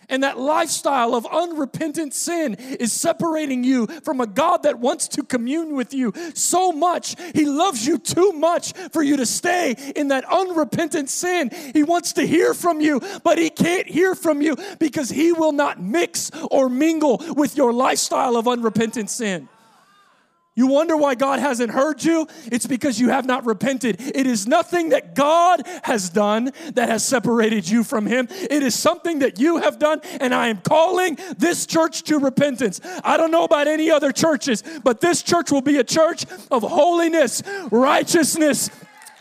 And 0.10 0.24
that 0.24 0.40
lifestyle 0.40 1.14
of 1.14 1.28
unrepentant 1.28 2.16
sin 2.16 2.56
is 2.56 2.92
separating 2.92 3.64
you 3.64 3.86
from 4.04 4.20
a 4.20 4.28
God 4.28 4.64
that 4.64 4.80
wants 4.80 5.08
to 5.10 5.24
commune 5.24 5.76
with 5.76 5.94
you 5.94 6.14
so 6.34 6.72
much. 6.72 7.16
He 7.36 7.46
loves 7.46 7.86
you 7.86 8.00
too 8.00 8.32
much 8.32 8.74
for 8.92 9.04
you 9.04 9.18
to 9.18 9.26
stay 9.26 9.76
in 9.96 10.08
that 10.08 10.26
unrepentant 10.26 11.10
sin. 11.10 11.52
He 11.74 11.84
wants 11.84 12.14
to 12.14 12.26
hear 12.26 12.56
from 12.56 12.82
you, 12.82 13.02
but 13.24 13.38
He 13.38 13.52
can't 13.52 13.88
hear 13.88 14.16
from 14.16 14.42
you 14.42 14.58
because 14.80 15.10
He 15.10 15.32
will 15.32 15.52
not 15.52 15.80
mix 15.80 16.32
or 16.50 16.70
mingle 16.70 17.24
with 17.36 17.56
your 17.56 17.72
lifestyle 17.72 18.36
of 18.36 18.48
unrepentant 18.48 19.12
sin. 19.12 19.48
You 20.60 20.68
wonder 20.68 20.98
why 20.98 21.16
God 21.16 21.40
hasn't 21.40 21.72
heard 21.72 22.04
you? 22.04 22.28
It's 22.52 22.68
because 22.68 23.00
you 23.00 23.08
have 23.12 23.26
not 23.26 23.46
repented. 23.46 24.02
It 24.02 24.28
is 24.28 24.46
nothing 24.46 24.90
that 24.90 25.16
God 25.16 25.66
has 25.84 26.10
done 26.10 26.52
that 26.74 26.90
has 26.90 27.02
separated 27.02 27.70
you 27.70 27.82
from 27.82 28.06
Him. 28.06 28.28
It 28.30 28.62
is 28.62 28.76
something 28.76 29.20
that 29.20 29.40
you 29.40 29.60
have 29.60 29.80
done, 29.80 30.02
and 30.20 30.36
I 30.36 30.50
am 30.50 30.58
calling 30.58 31.18
this 31.38 31.66
church 31.66 32.04
to 32.04 32.20
repentance. 32.20 32.82
I 33.06 33.16
don't 33.16 33.32
know 33.32 33.46
about 33.46 33.70
any 33.70 33.90
other 33.90 34.12
churches, 34.12 34.62
but 34.84 35.00
this 35.00 35.24
church 35.24 35.50
will 35.50 35.62
be 35.62 35.78
a 35.78 35.84
church 35.86 36.26
of 36.52 36.64
holiness, 36.64 37.42
righteousness, 37.72 38.70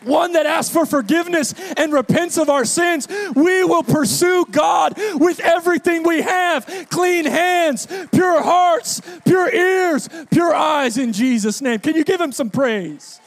one 0.03 0.33
that 0.33 0.45
asks 0.45 0.73
for 0.73 0.85
forgiveness 0.85 1.53
and 1.77 1.93
repents 1.93 2.37
of 2.37 2.49
our 2.49 2.65
sins, 2.65 3.07
we 3.35 3.63
will 3.63 3.83
pursue 3.83 4.45
God 4.51 4.93
with 5.15 5.39
everything 5.39 6.03
we 6.03 6.21
have 6.21 6.87
clean 6.89 7.25
hands, 7.25 7.87
pure 8.11 8.41
hearts, 8.41 9.01
pure 9.25 9.53
ears, 9.53 10.09
pure 10.31 10.53
eyes 10.53 10.97
in 10.97 11.13
Jesus' 11.13 11.61
name. 11.61 11.79
Can 11.79 11.95
you 11.95 12.03
give 12.03 12.21
him 12.21 12.31
some 12.31 12.49
praise? 12.49 13.19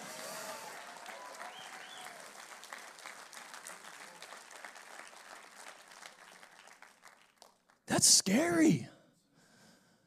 That's 7.86 8.06
scary. 8.06 8.88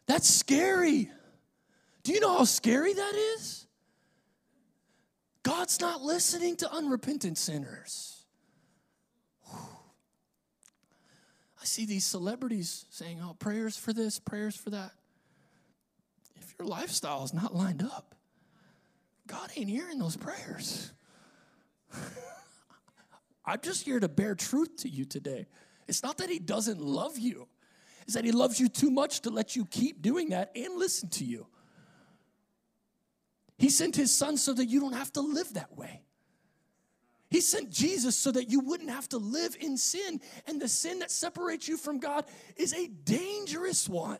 That's 0.07 0.27
scary. 0.27 1.11
Do 2.03 2.13
you 2.13 2.19
know 2.19 2.37
how 2.37 2.43
scary 2.43 2.93
that 2.93 3.15
is? 3.15 3.64
God's 5.45 5.79
not 5.79 6.01
listening 6.01 6.57
to 6.57 6.73
unrepentant 6.73 7.37
sinners. 7.37 8.25
I 9.47 11.65
see 11.65 11.85
these 11.85 12.03
celebrities 12.03 12.87
saying, 12.89 13.19
oh, 13.23 13.35
prayers 13.37 13.77
for 13.77 13.93
this, 13.93 14.17
prayers 14.17 14.55
for 14.55 14.71
that. 14.71 14.89
If 16.35 16.55
your 16.57 16.67
lifestyle 16.67 17.23
is 17.23 17.31
not 17.31 17.53
lined 17.53 17.83
up, 17.83 18.15
God 19.27 19.51
ain't 19.55 19.69
hearing 19.69 19.99
those 19.99 20.17
prayers. 20.17 20.91
I'm 23.45 23.61
just 23.61 23.83
here 23.83 23.99
to 23.99 24.09
bear 24.09 24.33
truth 24.33 24.77
to 24.77 24.89
you 24.89 25.05
today. 25.05 25.45
It's 25.87 26.01
not 26.01 26.17
that 26.17 26.31
He 26.31 26.39
doesn't 26.39 26.81
love 26.81 27.19
you, 27.19 27.47
it's 28.01 28.15
that 28.15 28.25
He 28.25 28.31
loves 28.31 28.59
you 28.59 28.67
too 28.67 28.89
much 28.89 29.21
to 29.21 29.29
let 29.29 29.55
you 29.55 29.65
keep 29.65 30.01
doing 30.01 30.29
that 30.29 30.51
and 30.55 30.79
listen 30.79 31.09
to 31.09 31.23
you. 31.23 31.45
He 33.65 33.71
sent 33.71 33.95
His 33.95 34.15
Son 34.15 34.37
so 34.37 34.53
that 34.53 34.67
you 34.67 34.79
don't 34.79 34.93
have 34.93 35.11
to 35.13 35.21
live 35.21 35.51
that 35.55 35.75
way. 35.75 36.03
He 37.31 37.41
sent 37.41 37.71
Jesus 37.71 38.15
so 38.15 38.31
that 38.31 38.47
you 38.47 38.59
wouldn't 38.59 38.91
have 38.91 39.09
to 39.09 39.17
live 39.17 39.57
in 39.59 39.75
sin. 39.75 40.21
And 40.45 40.61
the 40.61 40.67
sin 40.67 40.99
that 40.99 41.09
separates 41.09 41.67
you 41.67 41.75
from 41.75 41.97
God 41.97 42.25
is 42.57 42.75
a 42.75 42.85
dangerous 42.85 43.89
one. 43.89 44.19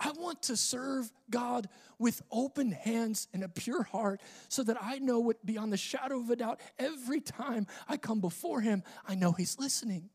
I 0.00 0.12
want 0.12 0.44
to 0.44 0.56
serve 0.56 1.12
God 1.28 1.68
with 1.98 2.22
open 2.30 2.72
hands 2.72 3.28
and 3.34 3.44
a 3.44 3.50
pure 3.50 3.82
heart 3.82 4.22
so 4.48 4.62
that 4.62 4.78
I 4.80 4.96
know 4.96 5.30
beyond 5.44 5.74
the 5.74 5.76
shadow 5.76 6.20
of 6.20 6.30
a 6.30 6.36
doubt 6.36 6.58
every 6.78 7.20
time 7.20 7.66
I 7.86 7.98
come 7.98 8.22
before 8.22 8.62
Him, 8.62 8.82
I 9.06 9.14
know 9.14 9.32
He's 9.32 9.58
listening. 9.58 10.08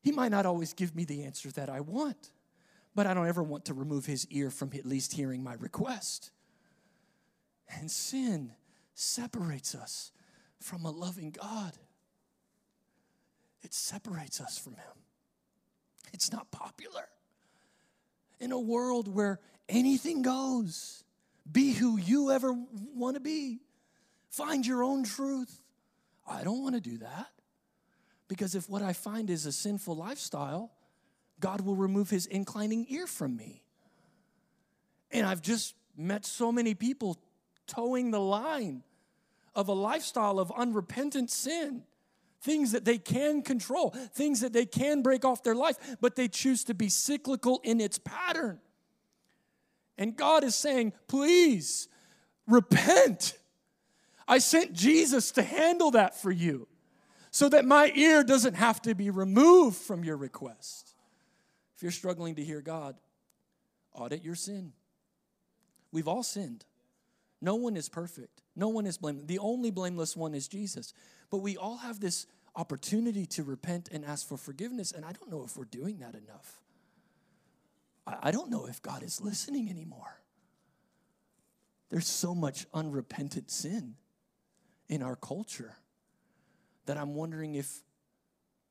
He 0.00 0.12
might 0.12 0.30
not 0.30 0.46
always 0.46 0.74
give 0.74 0.94
me 0.94 1.04
the 1.04 1.24
answer 1.24 1.50
that 1.50 1.68
I 1.68 1.80
want, 1.80 2.30
but 2.96 3.06
I 3.06 3.12
don't 3.12 3.28
ever 3.28 3.42
want 3.42 3.66
to 3.66 3.74
remove 3.74 4.06
His 4.06 4.26
ear 4.30 4.50
from 4.50 4.70
at 4.74 4.86
least 4.86 5.12
hearing 5.12 5.44
my 5.44 5.54
request. 5.54 6.30
And 7.68 7.90
sin 7.90 8.52
separates 8.94 9.74
us 9.74 10.12
from 10.58 10.86
a 10.86 10.90
loving 10.90 11.30
God, 11.30 11.74
it 13.62 13.74
separates 13.74 14.40
us 14.40 14.58
from 14.58 14.74
Him. 14.74 15.04
It's 16.14 16.32
not 16.32 16.50
popular. 16.50 17.04
In 18.40 18.52
a 18.52 18.58
world 18.58 19.14
where 19.14 19.40
anything 19.68 20.22
goes, 20.22 21.04
be 21.50 21.72
who 21.72 21.98
you 21.98 22.30
ever 22.30 22.54
want 22.94 23.16
to 23.16 23.20
be, 23.20 23.60
find 24.30 24.66
your 24.66 24.82
own 24.82 25.04
truth. 25.04 25.60
I 26.26 26.42
don't 26.42 26.62
want 26.62 26.74
to 26.74 26.80
do 26.80 26.98
that. 26.98 27.28
Because 28.28 28.54
if 28.54 28.68
what 28.68 28.82
I 28.82 28.94
find 28.94 29.28
is 29.28 29.44
a 29.44 29.52
sinful 29.52 29.96
lifestyle, 29.96 30.72
God 31.40 31.60
will 31.60 31.76
remove 31.76 32.10
his 32.10 32.26
inclining 32.26 32.86
ear 32.88 33.06
from 33.06 33.36
me. 33.36 33.62
And 35.10 35.26
I've 35.26 35.42
just 35.42 35.74
met 35.96 36.24
so 36.26 36.50
many 36.50 36.74
people 36.74 37.18
toeing 37.66 38.10
the 38.10 38.20
line 38.20 38.82
of 39.54 39.68
a 39.68 39.72
lifestyle 39.72 40.38
of 40.38 40.52
unrepentant 40.56 41.30
sin 41.30 41.82
things 42.40 42.72
that 42.72 42.84
they 42.84 42.98
can 42.98 43.42
control, 43.42 43.90
things 44.14 44.40
that 44.40 44.52
they 44.52 44.66
can 44.66 45.02
break 45.02 45.24
off 45.24 45.42
their 45.42 45.54
life, 45.54 45.96
but 46.00 46.16
they 46.16 46.28
choose 46.28 46.64
to 46.64 46.74
be 46.74 46.88
cyclical 46.88 47.60
in 47.64 47.80
its 47.80 47.98
pattern. 47.98 48.60
And 49.98 50.16
God 50.16 50.44
is 50.44 50.54
saying, 50.54 50.92
please 51.08 51.88
repent. 52.46 53.36
I 54.28 54.38
sent 54.38 54.72
Jesus 54.72 55.32
to 55.32 55.42
handle 55.42 55.92
that 55.92 56.20
for 56.20 56.30
you 56.30 56.68
so 57.30 57.48
that 57.48 57.64
my 57.64 57.90
ear 57.94 58.22
doesn't 58.22 58.54
have 58.54 58.80
to 58.82 58.94
be 58.94 59.10
removed 59.10 59.76
from 59.76 60.04
your 60.04 60.16
request. 60.16 60.95
If 61.76 61.82
you're 61.82 61.92
struggling 61.92 62.36
to 62.36 62.44
hear 62.44 62.62
God, 62.62 62.96
audit 63.92 64.22
your 64.24 64.34
sin. 64.34 64.72
We've 65.92 66.08
all 66.08 66.22
sinned. 66.22 66.64
No 67.40 67.54
one 67.54 67.76
is 67.76 67.88
perfect. 67.88 68.42
No 68.54 68.68
one 68.68 68.86
is 68.86 68.96
blameless. 68.96 69.26
The 69.26 69.38
only 69.38 69.70
blameless 69.70 70.16
one 70.16 70.34
is 70.34 70.48
Jesus. 70.48 70.94
But 71.30 71.38
we 71.38 71.56
all 71.56 71.76
have 71.78 72.00
this 72.00 72.26
opportunity 72.54 73.26
to 73.26 73.42
repent 73.42 73.90
and 73.92 74.04
ask 74.04 74.26
for 74.26 74.38
forgiveness. 74.38 74.90
And 74.90 75.04
I 75.04 75.12
don't 75.12 75.30
know 75.30 75.44
if 75.44 75.56
we're 75.56 75.64
doing 75.64 75.98
that 75.98 76.14
enough. 76.14 76.62
I 78.06 78.30
don't 78.30 78.50
know 78.50 78.66
if 78.66 78.80
God 78.80 79.02
is 79.02 79.20
listening 79.20 79.68
anymore. 79.68 80.20
There's 81.90 82.06
so 82.06 82.34
much 82.34 82.66
unrepentant 82.72 83.50
sin 83.50 83.96
in 84.88 85.02
our 85.02 85.16
culture 85.16 85.76
that 86.86 86.96
I'm 86.96 87.14
wondering 87.14 87.54
if 87.56 87.82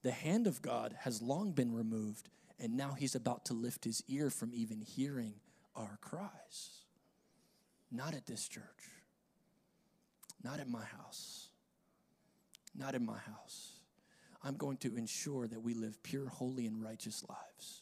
the 0.04 0.12
hand 0.12 0.48
of 0.48 0.62
God 0.62 0.96
has 1.02 1.22
long 1.22 1.52
been 1.52 1.74
removed 1.74 2.30
and 2.60 2.76
now 2.76 2.94
he's 2.98 3.16
about 3.16 3.46
to 3.46 3.54
lift 3.54 3.84
his 3.84 4.04
ear 4.08 4.30
from 4.30 4.52
even 4.54 4.82
hearing 4.82 5.34
our 5.76 5.98
cries. 6.02 6.86
Not 7.92 8.14
at 8.14 8.26
this 8.26 8.48
church, 8.48 8.64
not 10.44 10.60
at 10.60 10.70
my 10.70 10.84
house, 10.84 11.50
not 12.78 12.96
in 12.96 13.06
my 13.06 13.18
house. 13.18 13.74
I'm 14.44 14.58
going 14.58 14.78
to 14.78 14.96
ensure 14.96 15.48
that 15.48 15.62
we 15.62 15.74
live 15.74 16.02
pure, 16.04 16.28
holy, 16.28 16.68
and 16.68 16.84
righteous 16.84 17.24
lives. 17.28 17.82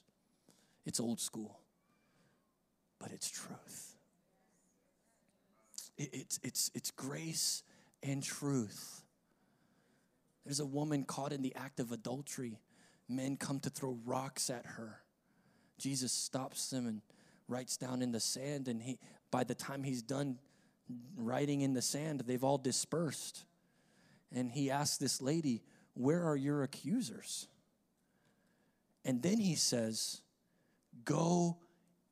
It's 0.85 0.99
old 0.99 1.19
school, 1.19 1.59
but 2.99 3.11
it's 3.11 3.29
truth. 3.29 3.95
It's, 5.97 6.39
it's, 6.43 6.71
it's 6.73 6.91
grace 6.91 7.63
and 8.01 8.23
truth. 8.23 9.03
There's 10.45 10.59
a 10.59 10.65
woman 10.65 11.03
caught 11.03 11.31
in 11.31 11.41
the 11.41 11.55
act 11.55 11.79
of 11.79 11.91
adultery. 11.91 12.59
Men 13.07 13.37
come 13.37 13.59
to 13.61 13.69
throw 13.69 13.97
rocks 14.05 14.49
at 14.49 14.65
her. 14.65 15.01
Jesus 15.77 16.11
stops 16.11 16.69
them 16.69 16.87
and 16.87 17.01
writes 17.47 17.77
down 17.77 18.01
in 18.01 18.11
the 18.11 18.19
sand, 18.19 18.67
and 18.67 18.81
he, 18.81 18.99
by 19.31 19.43
the 19.43 19.55
time 19.55 19.83
he's 19.83 20.01
done 20.01 20.39
writing 21.15 21.61
in 21.61 21.73
the 21.73 21.81
sand, 21.81 22.23
they've 22.25 22.43
all 22.43 22.57
dispersed. 22.57 23.45
And 24.31 24.51
he 24.51 24.71
asks 24.71 24.97
this 24.97 25.21
lady, 25.21 25.61
where 25.93 26.23
are 26.23 26.35
your 26.35 26.63
accusers? 26.63 27.47
And 29.05 29.21
then 29.21 29.37
he 29.39 29.55
says, 29.55 30.21
Go 31.05 31.57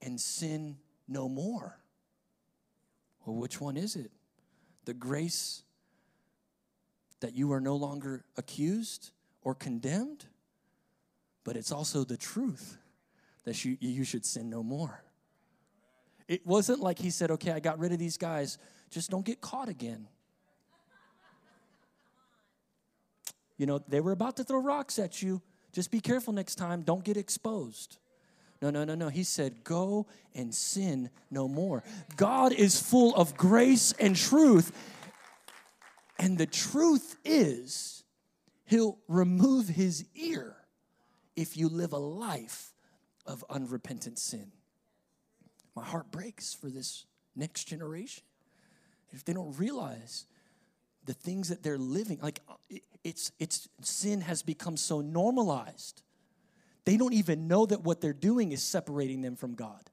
and 0.01 0.19
sin 0.19 0.77
no 1.07 1.29
more. 1.29 1.77
Well, 3.25 3.35
which 3.35 3.61
one 3.61 3.77
is 3.77 3.95
it? 3.95 4.11
The 4.85 4.93
grace 4.93 5.63
that 7.19 7.35
you 7.35 7.51
are 7.53 7.61
no 7.61 7.75
longer 7.75 8.25
accused 8.35 9.11
or 9.43 9.53
condemned, 9.53 10.25
but 11.43 11.55
it's 11.55 11.71
also 11.71 12.03
the 12.03 12.17
truth 12.17 12.77
that 13.43 13.63
you, 13.65 13.77
you 13.79 14.03
should 14.03 14.25
sin 14.25 14.49
no 14.49 14.63
more. 14.63 15.03
It 16.27 16.45
wasn't 16.45 16.79
like 16.79 16.99
he 16.99 17.09
said, 17.09 17.31
Okay, 17.31 17.51
I 17.51 17.59
got 17.59 17.79
rid 17.79 17.91
of 17.91 17.99
these 17.99 18.17
guys, 18.17 18.57
just 18.89 19.09
don't 19.09 19.25
get 19.25 19.41
caught 19.41 19.69
again. 19.69 20.07
You 23.57 23.67
know, 23.67 23.79
they 23.87 23.99
were 23.99 24.11
about 24.11 24.37
to 24.37 24.43
throw 24.43 24.59
rocks 24.59 24.97
at 24.97 25.21
you. 25.21 25.41
Just 25.71 25.91
be 25.91 25.99
careful 25.99 26.33
next 26.33 26.55
time. 26.55 26.81
Don't 26.81 27.03
get 27.03 27.15
exposed. 27.15 27.97
No, 28.61 28.69
no, 28.69 28.83
no, 28.83 28.95
no. 28.95 29.09
He 29.09 29.23
said, 29.23 29.63
Go 29.63 30.07
and 30.35 30.53
sin 30.53 31.09
no 31.29 31.47
more. 31.47 31.83
God 32.15 32.53
is 32.53 32.79
full 32.79 33.15
of 33.15 33.35
grace 33.35 33.93
and 33.99 34.15
truth. 34.15 34.71
And 36.19 36.37
the 36.37 36.45
truth 36.45 37.17
is, 37.25 38.03
He'll 38.65 38.97
remove 39.07 39.67
His 39.67 40.05
ear 40.15 40.55
if 41.35 41.57
you 41.57 41.69
live 41.69 41.93
a 41.93 41.97
life 41.97 42.73
of 43.25 43.43
unrepentant 43.49 44.19
sin. 44.19 44.51
My 45.75 45.83
heart 45.83 46.11
breaks 46.11 46.53
for 46.53 46.69
this 46.69 47.05
next 47.35 47.65
generation. 47.65 48.23
If 49.11 49.25
they 49.25 49.33
don't 49.33 49.57
realize 49.57 50.25
the 51.05 51.13
things 51.13 51.49
that 51.49 51.63
they're 51.63 51.77
living 51.77 52.19
like 52.21 52.39
uh, 52.47 52.53
it's 53.03 53.31
it's 53.39 53.67
sin 53.81 54.21
has 54.21 54.43
become 54.43 54.77
so 54.77 55.01
normalized 55.01 56.01
they 56.85 56.97
don't 56.97 57.13
even 57.13 57.47
know 57.47 57.65
that 57.65 57.83
what 57.83 58.01
they're 58.01 58.13
doing 58.13 58.51
is 58.51 58.61
separating 58.61 59.21
them 59.21 59.35
from 59.35 59.55
god 59.55 59.89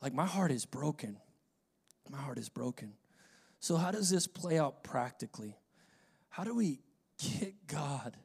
like 0.00 0.14
my 0.14 0.26
heart 0.26 0.52
is 0.52 0.64
broken 0.64 1.16
my 2.08 2.18
heart 2.18 2.38
is 2.38 2.48
broken 2.48 2.92
so 3.60 3.76
how 3.76 3.90
does 3.90 4.08
this 4.08 4.26
play 4.26 4.58
out 4.58 4.84
practically 4.84 5.56
how 6.28 6.44
do 6.44 6.54
we 6.54 6.80
get 7.18 7.54
god 7.66 8.16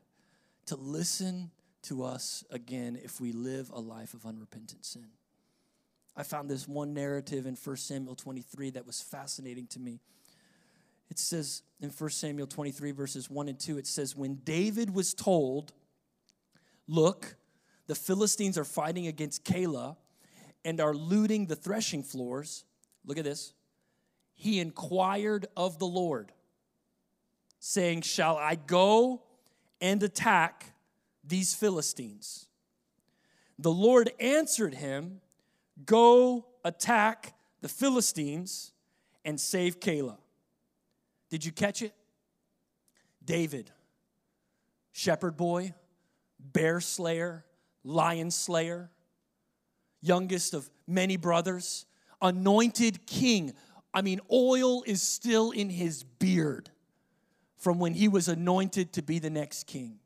to 0.65 0.75
listen 0.75 1.51
to 1.81 2.03
us 2.03 2.43
again 2.49 2.97
if 3.03 3.19
we 3.19 3.31
live 3.31 3.69
a 3.71 3.79
life 3.79 4.13
of 4.13 4.25
unrepentant 4.25 4.85
sin 4.85 5.07
I 6.15 6.23
found 6.23 6.49
this 6.49 6.67
one 6.67 6.93
narrative 6.93 7.45
in 7.45 7.55
1 7.55 7.77
Samuel 7.77 8.15
23 8.15 8.71
that 8.71 8.85
was 8.85 9.01
fascinating 9.01 9.67
to 9.67 9.79
me. 9.79 9.99
It 11.09 11.17
says 11.17 11.63
in 11.81 11.89
1 11.89 12.09
Samuel 12.11 12.47
23, 12.47 12.91
verses 12.91 13.29
1 13.29 13.49
and 13.49 13.59
2, 13.59 13.77
it 13.77 13.87
says, 13.87 14.15
When 14.15 14.35
David 14.35 14.93
was 14.93 15.13
told, 15.13 15.73
Look, 16.87 17.35
the 17.87 17.95
Philistines 17.95 18.57
are 18.57 18.63
fighting 18.65 19.07
against 19.07 19.43
Keilah 19.43 19.95
and 20.65 20.79
are 20.79 20.93
looting 20.93 21.47
the 21.47 21.55
threshing 21.55 22.03
floors. 22.03 22.63
Look 23.05 23.17
at 23.17 23.23
this. 23.23 23.53
He 24.33 24.59
inquired 24.59 25.47
of 25.55 25.79
the 25.79 25.87
Lord, 25.87 26.31
saying, 27.65 28.01
Shall 28.01 28.35
I 28.35 28.55
go 28.55 29.21
and 29.79 30.03
attack 30.03 30.73
these 31.23 31.55
Philistines? 31.55 32.47
The 33.57 33.71
Lord 33.71 34.11
answered 34.19 34.73
him, 34.73 35.21
Go 35.85 36.45
attack 36.65 37.33
the 37.61 37.69
Philistines 37.69 38.73
and 39.23 39.39
save 39.39 39.79
Keilah. 39.79 40.17
Did 41.29 41.45
you 41.45 41.53
catch 41.53 41.81
it? 41.81 41.93
David, 43.23 43.71
shepherd 44.91 45.37
boy, 45.37 45.73
bear 46.37 46.81
slayer, 46.81 47.45
lion 47.85 48.29
slayer, 48.29 48.91
youngest 50.01 50.53
of 50.53 50.69
many 50.85 51.15
brothers, 51.15 51.85
anointed 52.21 53.07
king. 53.07 53.53
I 53.93 54.01
mean, 54.01 54.19
oil 54.29 54.83
is 54.85 55.01
still 55.01 55.51
in 55.51 55.69
his 55.69 56.03
beard 56.03 56.69
from 57.63 57.79
when 57.79 57.93
he 57.93 58.09
was 58.09 58.27
anointed 58.27 58.91
to 58.91 59.01
be 59.01 59.19
the 59.19 59.29
next 59.29 59.67
king. 59.67 59.99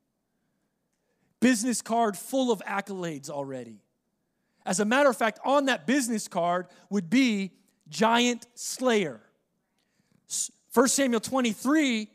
Business 1.39 1.81
card 1.81 2.15
full 2.15 2.51
of 2.51 2.59
accolades 2.59 3.31
already. 3.31 3.81
As 4.63 4.79
a 4.79 4.85
matter 4.85 5.09
of 5.09 5.17
fact, 5.17 5.39
on 5.43 5.65
that 5.65 5.87
business 5.87 6.27
card 6.27 6.67
would 6.91 7.09
be 7.09 7.51
giant 7.89 8.45
slayer. 8.53 9.21
1 10.71 10.87
Samuel 10.87 11.19
23 11.19 12.07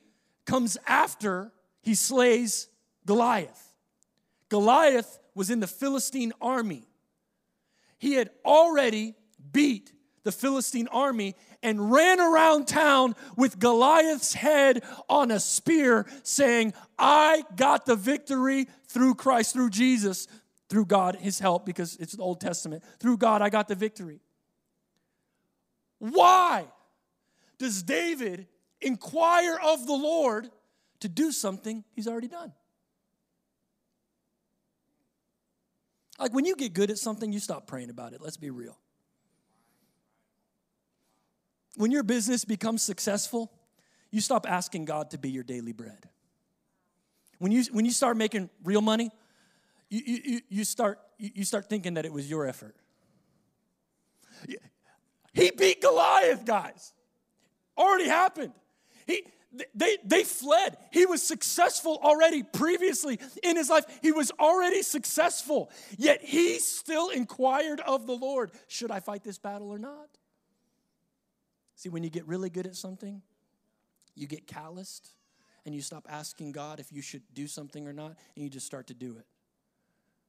comes 0.44 0.78
after 0.86 1.50
he 1.82 1.96
slays 1.96 2.68
Goliath. 3.04 3.72
Goliath 4.48 5.18
was 5.34 5.50
in 5.50 5.58
the 5.58 5.66
Philistine 5.66 6.32
army. 6.40 6.86
He 7.98 8.14
had 8.14 8.30
already 8.44 9.14
beat 9.52 9.92
the 10.24 10.32
Philistine 10.32 10.88
army 10.88 11.34
and 11.62 11.92
ran 11.92 12.20
around 12.20 12.66
town 12.66 13.14
with 13.36 13.58
Goliath's 13.58 14.34
head 14.34 14.82
on 15.08 15.30
a 15.30 15.40
spear, 15.40 16.06
saying, 16.22 16.74
I 16.98 17.44
got 17.56 17.86
the 17.86 17.96
victory 17.96 18.68
through 18.88 19.14
Christ, 19.14 19.52
through 19.52 19.70
Jesus, 19.70 20.28
through 20.68 20.86
God, 20.86 21.16
his 21.16 21.38
help, 21.38 21.66
because 21.66 21.96
it's 21.96 22.12
the 22.12 22.22
Old 22.22 22.40
Testament. 22.40 22.82
Through 23.00 23.18
God, 23.18 23.42
I 23.42 23.50
got 23.50 23.68
the 23.68 23.74
victory. 23.74 24.20
Why 25.98 26.66
does 27.58 27.82
David 27.82 28.46
inquire 28.80 29.58
of 29.62 29.86
the 29.86 29.92
Lord 29.92 30.50
to 31.00 31.08
do 31.08 31.30
something 31.30 31.84
he's 31.94 32.08
already 32.08 32.28
done? 32.28 32.52
Like 36.18 36.34
when 36.34 36.44
you 36.44 36.56
get 36.56 36.72
good 36.72 36.90
at 36.90 36.98
something, 36.98 37.32
you 37.32 37.40
stop 37.40 37.66
praying 37.66 37.90
about 37.90 38.12
it. 38.12 38.20
Let's 38.20 38.36
be 38.36 38.50
real. 38.50 38.78
When 41.76 41.90
your 41.90 42.02
business 42.02 42.44
becomes 42.44 42.82
successful, 42.82 43.50
you 44.10 44.20
stop 44.20 44.46
asking 44.48 44.84
God 44.84 45.10
to 45.10 45.18
be 45.18 45.30
your 45.30 45.44
daily 45.44 45.72
bread. 45.72 46.08
When 47.38 47.50
you, 47.50 47.64
when 47.72 47.84
you 47.84 47.90
start 47.90 48.16
making 48.16 48.50
real 48.62 48.82
money, 48.82 49.10
you, 49.88 50.00
you, 50.04 50.40
you, 50.48 50.64
start, 50.64 51.00
you 51.18 51.44
start 51.44 51.68
thinking 51.68 51.94
that 51.94 52.04
it 52.04 52.12
was 52.12 52.28
your 52.28 52.46
effort. 52.46 52.76
He 55.34 55.50
beat 55.50 55.80
Goliath, 55.80 56.44
guys. 56.44 56.92
Already 57.76 58.08
happened. 58.08 58.52
He, 59.06 59.24
they, 59.74 59.98
they 60.04 60.24
fled. 60.24 60.76
He 60.90 61.06
was 61.06 61.22
successful 61.22 61.98
already 62.02 62.42
previously 62.42 63.18
in 63.42 63.56
his 63.56 63.70
life. 63.70 63.84
He 64.02 64.12
was 64.12 64.30
already 64.38 64.82
successful. 64.82 65.70
Yet 65.98 66.22
he 66.22 66.58
still 66.58 67.08
inquired 67.08 67.80
of 67.80 68.06
the 68.06 68.14
Lord 68.14 68.50
Should 68.68 68.90
I 68.90 69.00
fight 69.00 69.24
this 69.24 69.38
battle 69.38 69.70
or 69.70 69.78
not? 69.78 70.08
See, 71.82 71.88
when 71.88 72.04
you 72.04 72.10
get 72.10 72.28
really 72.28 72.48
good 72.48 72.64
at 72.64 72.76
something, 72.76 73.22
you 74.14 74.28
get 74.28 74.46
calloused 74.46 75.14
and 75.66 75.74
you 75.74 75.82
stop 75.82 76.06
asking 76.08 76.52
God 76.52 76.78
if 76.78 76.92
you 76.92 77.02
should 77.02 77.22
do 77.34 77.48
something 77.48 77.88
or 77.88 77.92
not, 77.92 78.14
and 78.36 78.44
you 78.44 78.48
just 78.48 78.66
start 78.66 78.86
to 78.86 78.94
do 78.94 79.16
it. 79.18 79.26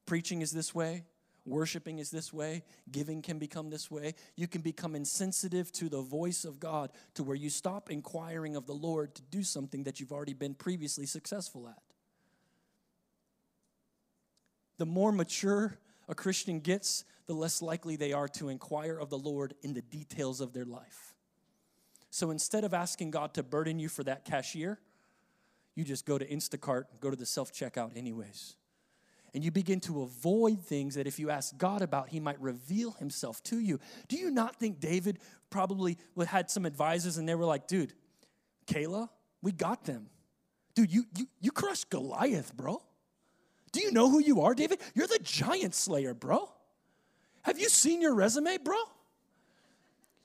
Preaching 0.08 0.42
is 0.42 0.50
this 0.50 0.74
way, 0.74 1.04
Worshiping 1.46 2.00
is 2.00 2.10
this 2.10 2.34
way. 2.34 2.63
Giving 2.92 3.22
can 3.22 3.38
become 3.38 3.70
this 3.70 3.92
way. 3.92 4.16
You 4.36 4.48
can 4.48 4.62
become 4.62 4.96
insensitive 4.96 5.72
to 5.74 5.89
the 5.89 6.02
voice 6.02 6.44
of 6.44 6.60
God 6.60 6.89
to 7.13 7.24
where 7.24 7.36
you 7.36 7.52
stop 7.52 7.92
inquiring 7.92 8.56
of 8.56 8.66
the 8.66 8.74
Lord 8.74 9.13
to 9.13 9.22
do 9.24 9.44
something 9.44 9.84
that 9.84 10.00
you've 10.00 10.12
already 10.12 10.34
been 10.34 10.56
previously 10.56 11.06
successful 11.06 11.68
at. 11.68 11.84
The 14.80 14.88
more 14.88 15.12
mature 15.12 15.78
a 16.08 16.16
Christian 16.16 16.62
gets, 16.62 17.04
the 17.28 17.34
less 17.34 17.62
likely 17.62 17.96
they 17.96 18.13
are 18.13 18.30
to 18.30 18.50
inquire 18.50 18.98
of 18.98 19.12
the 19.12 19.20
Lord 19.20 19.54
in 19.62 19.74
the 19.74 19.84
details 19.84 20.42
of 20.42 20.54
their 20.54 20.66
life. 20.66 21.12
So 22.13 22.30
instead 22.30 22.63
of 22.63 22.73
asking 22.73 23.12
God 23.12 23.34
to 23.34 23.43
burden 23.43 23.80
you 23.80 23.89
for 23.89 24.04
that 24.04 24.23
cashier, 24.23 24.80
you 25.76 25.84
just 25.84 26.06
go 26.06 26.17
to 26.17 26.26
Instacart, 26.26 26.84
go 26.99 27.10
to 27.10 27.15
the 27.15 27.26
self 27.26 27.52
checkout, 27.52 27.97
anyways 27.97 28.56
and 29.34 29.43
you 29.43 29.52
begin 29.52 29.80
to 29.80 30.04
avoid 30.04 30.62
things 30.62 30.95
that 30.95 31.08
if 31.08 31.17
you 31.17 31.30
ask 31.30 31.58
God 31.58 31.82
about, 31.82 32.10
He 32.10 32.19
might 32.19 32.39
reveal 32.39 32.91
Himself 32.91 33.41
to 33.43 33.60
you. 33.60 33.80
Do 34.08 34.15
you 34.15 34.30
not 34.30 34.58
think 34.58 34.80
David 34.80 35.19
probably 35.49 35.97
had 36.28 36.49
some 36.49 36.65
advisors 36.65 37.17
and 37.17 37.28
they 37.28 37.36
were 37.36 37.45
like, 37.45 37.67
dude, 37.67 37.93
Keilah, 38.67 39.10
we 39.41 39.52
got 39.52 39.86
them. 39.86 40.08
Dude, 40.76 40.91
you, 40.91 41.06
you, 41.17 41.28
you 41.41 41.52
crushed 41.52 41.89
Goliath, 41.89 42.56
bro. 42.56 42.82
Do 43.71 43.82
you 43.82 43.91
know 43.91 44.10
who 44.10 44.19
you 44.19 44.41
are, 44.41 44.54
David? 44.54 44.80
You're 44.93 45.08
the 45.08 45.19
giant 45.21 45.73
slayer, 45.73 46.13
bro. 46.13 46.52
Have 47.41 47.60
you 47.60 47.69
seen 47.69 48.02
your 48.02 48.13
resume, 48.13 48.58
bro? 48.58 48.78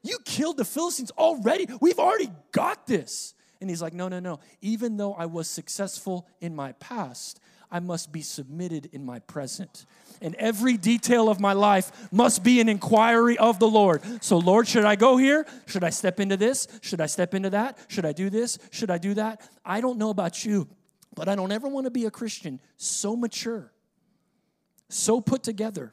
You 0.09 0.19
killed 0.25 0.57
the 0.57 0.65
Philistines 0.65 1.11
already. 1.13 1.67
We've 1.83 1.99
already 1.99 2.31
got 2.53 2.87
this. 2.87 3.35
And 3.61 3.69
he's 3.69 3.83
like, 3.83 3.93
no, 3.93 4.09
no, 4.09 4.21
no. 4.21 4.41
Even 4.63 4.97
though 4.97 5.13
I 5.13 5.27
was 5.27 5.51
successful 5.51 6.27
in 6.41 6.57
my 6.57 6.73
past, 6.73 7.41
I 7.71 7.81
must 7.81 8.11
be 8.11 8.23
submitted 8.23 8.89
in 8.93 9.05
my 9.05 9.19
present. 9.19 9.85
And 10.23 10.35
every 10.37 10.79
detail 10.79 11.29
of 11.29 11.41
my 11.41 11.53
life 11.53 11.93
must 12.11 12.43
be 12.43 12.59
an 12.61 12.71
inquiry 12.71 13.37
of 13.37 13.59
the 13.59 13.69
Lord. 13.69 14.03
So, 14.25 14.39
Lord, 14.39 14.67
should 14.67 14.87
I 14.87 14.97
go 14.97 15.19
here? 15.19 15.47
Should 15.67 15.85
I 15.85 15.91
step 15.91 16.21
into 16.21 16.39
this? 16.39 16.67
Should 16.81 17.03
I 17.03 17.07
step 17.07 17.35
into 17.35 17.51
that? 17.51 17.79
Should 17.89 18.07
I 18.07 18.13
do 18.13 18.31
this? 18.31 18.59
Should 18.71 18.91
I 18.91 18.97
do 18.97 19.13
that? 19.15 19.47
I 19.63 19.83
don't 19.83 19.99
know 19.99 20.09
about 20.11 20.43
you, 20.43 20.69
but 21.15 21.29
I 21.29 21.35
don't 21.35 21.53
ever 21.53 21.69
want 21.69 21.85
to 21.85 21.91
be 21.91 22.07
a 22.07 22.11
Christian 22.11 22.61
so 22.79 23.15
mature, 23.15 23.73
so 24.89 25.21
put 25.21 25.43
together 25.43 25.93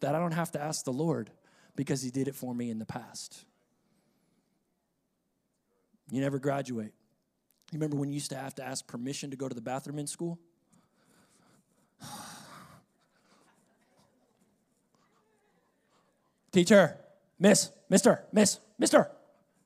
that 0.00 0.14
I 0.14 0.20
don't 0.20 0.32
have 0.32 0.52
to 0.52 0.60
ask 0.60 0.84
the 0.84 0.92
Lord 0.92 1.30
because 1.74 2.02
He 2.02 2.10
did 2.10 2.28
it 2.28 2.36
for 2.36 2.54
me 2.54 2.70
in 2.70 2.78
the 2.78 2.86
past. 2.86 3.44
You 6.10 6.20
never 6.20 6.38
graduate. 6.38 6.92
You 7.70 7.78
remember 7.78 7.96
when 7.96 8.08
you 8.08 8.14
used 8.14 8.30
to 8.30 8.36
have 8.36 8.54
to 8.56 8.64
ask 8.64 8.86
permission 8.86 9.30
to 9.30 9.36
go 9.36 9.48
to 9.48 9.54
the 9.54 9.60
bathroom 9.60 9.98
in 9.98 10.06
school? 10.06 10.38
Teacher, 16.52 16.96
miss, 17.38 17.70
mister, 17.90 18.24
miss, 18.32 18.58
mister. 18.78 19.10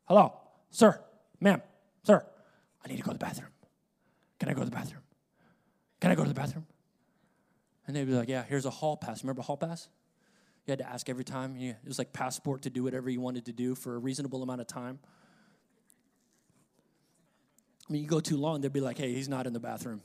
Hello, 0.07 0.35
sir, 0.71 1.01
ma'am, 1.41 1.63
sir. 2.03 2.27
I 2.85 2.89
need 2.89 2.97
to 2.97 3.03
go 3.03 3.13
to 3.13 3.19
the 3.19 3.25
bathroom. 3.25 3.51
Can 4.41 4.49
I 4.49 4.55
go 4.55 4.61
to 4.61 4.65
the 4.65 4.73
bathroom? 4.73 5.03
Can 6.01 6.11
I 6.11 6.17
go 6.17 6.25
to 6.25 6.29
the 6.29 6.35
bathroom? 6.35 6.67
And 7.87 7.95
they'd 7.95 8.05
be 8.05 8.13
like, 8.13 8.29
Yeah, 8.29 8.43
here's 8.49 8.67
a 8.67 8.71
hall 8.71 8.97
pass. 8.97 9.23
Remember 9.23 9.43
hall 9.43 9.57
pass? 9.57 9.89
You 10.67 10.73
had 10.73 10.81
to 10.81 10.89
ask 10.89 11.09
every 11.09 11.25
time. 11.25 11.57
it 11.57 11.77
was 11.87 11.99
like 11.99 12.13
passport 12.13 12.63
to 12.63 12.71
do 12.71 12.83
whatever 12.83 13.11
you 13.11 13.21
wanted 13.21 13.47
to 13.47 13.53
do 13.53 13.75
for 13.75 13.95
a 13.95 13.99
reasonable 13.99 14.43
amount 14.43 14.61
of 14.61 14.67
time. 14.67 14.99
I 17.93 17.95
mean, 17.95 18.05
you 18.05 18.09
go 18.09 18.21
too 18.21 18.39
long, 18.39 18.63
they'd 18.63 18.73
be 18.73 18.81
like, 18.81 18.97
Hey, 18.97 19.13
he's 19.13 19.29
not 19.29 19.47
in 19.47 19.53
the 19.53 19.61
bathroom. 19.61 20.01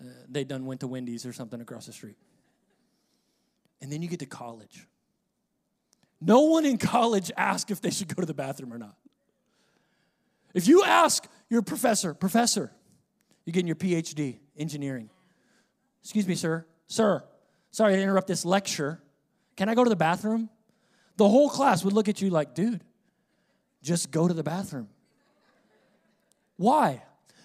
Uh, 0.00 0.04
they 0.28 0.44
done 0.44 0.64
went 0.64 0.78
to 0.82 0.86
Wendy's 0.86 1.26
or 1.26 1.32
something 1.32 1.60
across 1.60 1.86
the 1.86 1.92
street. 1.92 2.14
And 3.80 3.90
then 3.90 4.00
you 4.00 4.06
get 4.06 4.20
to 4.20 4.26
college. 4.26 4.86
No 6.20 6.42
one 6.42 6.64
in 6.64 6.78
college 6.78 7.32
asks 7.36 7.72
if 7.72 7.80
they 7.80 7.90
should 7.90 8.14
go 8.14 8.20
to 8.20 8.26
the 8.26 8.32
bathroom 8.32 8.72
or 8.72 8.78
not. 8.78 8.94
If 10.54 10.68
you 10.68 10.84
ask 10.84 11.26
your 11.50 11.62
professor, 11.62 12.14
professor, 12.14 12.70
you're 13.44 13.52
getting 13.52 13.66
your 13.66 13.74
PhD, 13.74 14.38
engineering. 14.56 15.10
Excuse 16.04 16.28
me, 16.28 16.36
sir. 16.36 16.64
Sir, 16.86 17.24
sorry 17.72 17.96
to 17.96 18.00
interrupt 18.00 18.28
this 18.28 18.44
lecture. 18.44 19.02
Can 19.56 19.68
I 19.68 19.74
go 19.74 19.82
to 19.82 19.90
the 19.90 19.96
bathroom? 19.96 20.48
The 21.16 21.28
whole 21.28 21.50
class 21.50 21.82
would 21.82 21.92
look 21.92 22.08
at 22.08 22.22
you 22.22 22.30
like, 22.30 22.54
dude, 22.54 22.84
just 23.82 24.12
go 24.12 24.28
to 24.28 24.34
the 24.34 24.44
bathroom. 24.44 24.88
Why? 26.62 27.02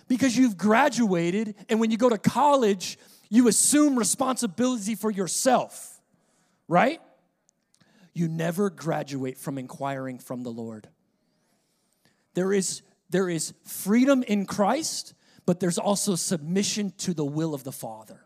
because 0.07 0.37
you've 0.37 0.57
graduated, 0.57 1.55
and 1.69 1.79
when 1.79 1.91
you 1.91 1.97
go 1.97 2.09
to 2.09 2.17
college, 2.17 2.97
you 3.29 3.47
assume 3.47 3.97
responsibility 3.97 4.95
for 4.95 5.11
yourself, 5.11 5.99
right? 6.67 7.01
You 8.13 8.27
never 8.27 8.69
graduate 8.69 9.37
from 9.37 9.57
inquiring 9.57 10.19
from 10.19 10.43
the 10.43 10.49
Lord. 10.49 10.87
There 12.33 12.53
is, 12.53 12.81
there 13.09 13.29
is 13.29 13.53
freedom 13.63 14.23
in 14.23 14.45
Christ, 14.45 15.13
but 15.45 15.59
there's 15.59 15.77
also 15.77 16.15
submission 16.15 16.93
to 16.99 17.13
the 17.13 17.25
will 17.25 17.53
of 17.53 17.63
the 17.63 17.71
Father. 17.71 18.21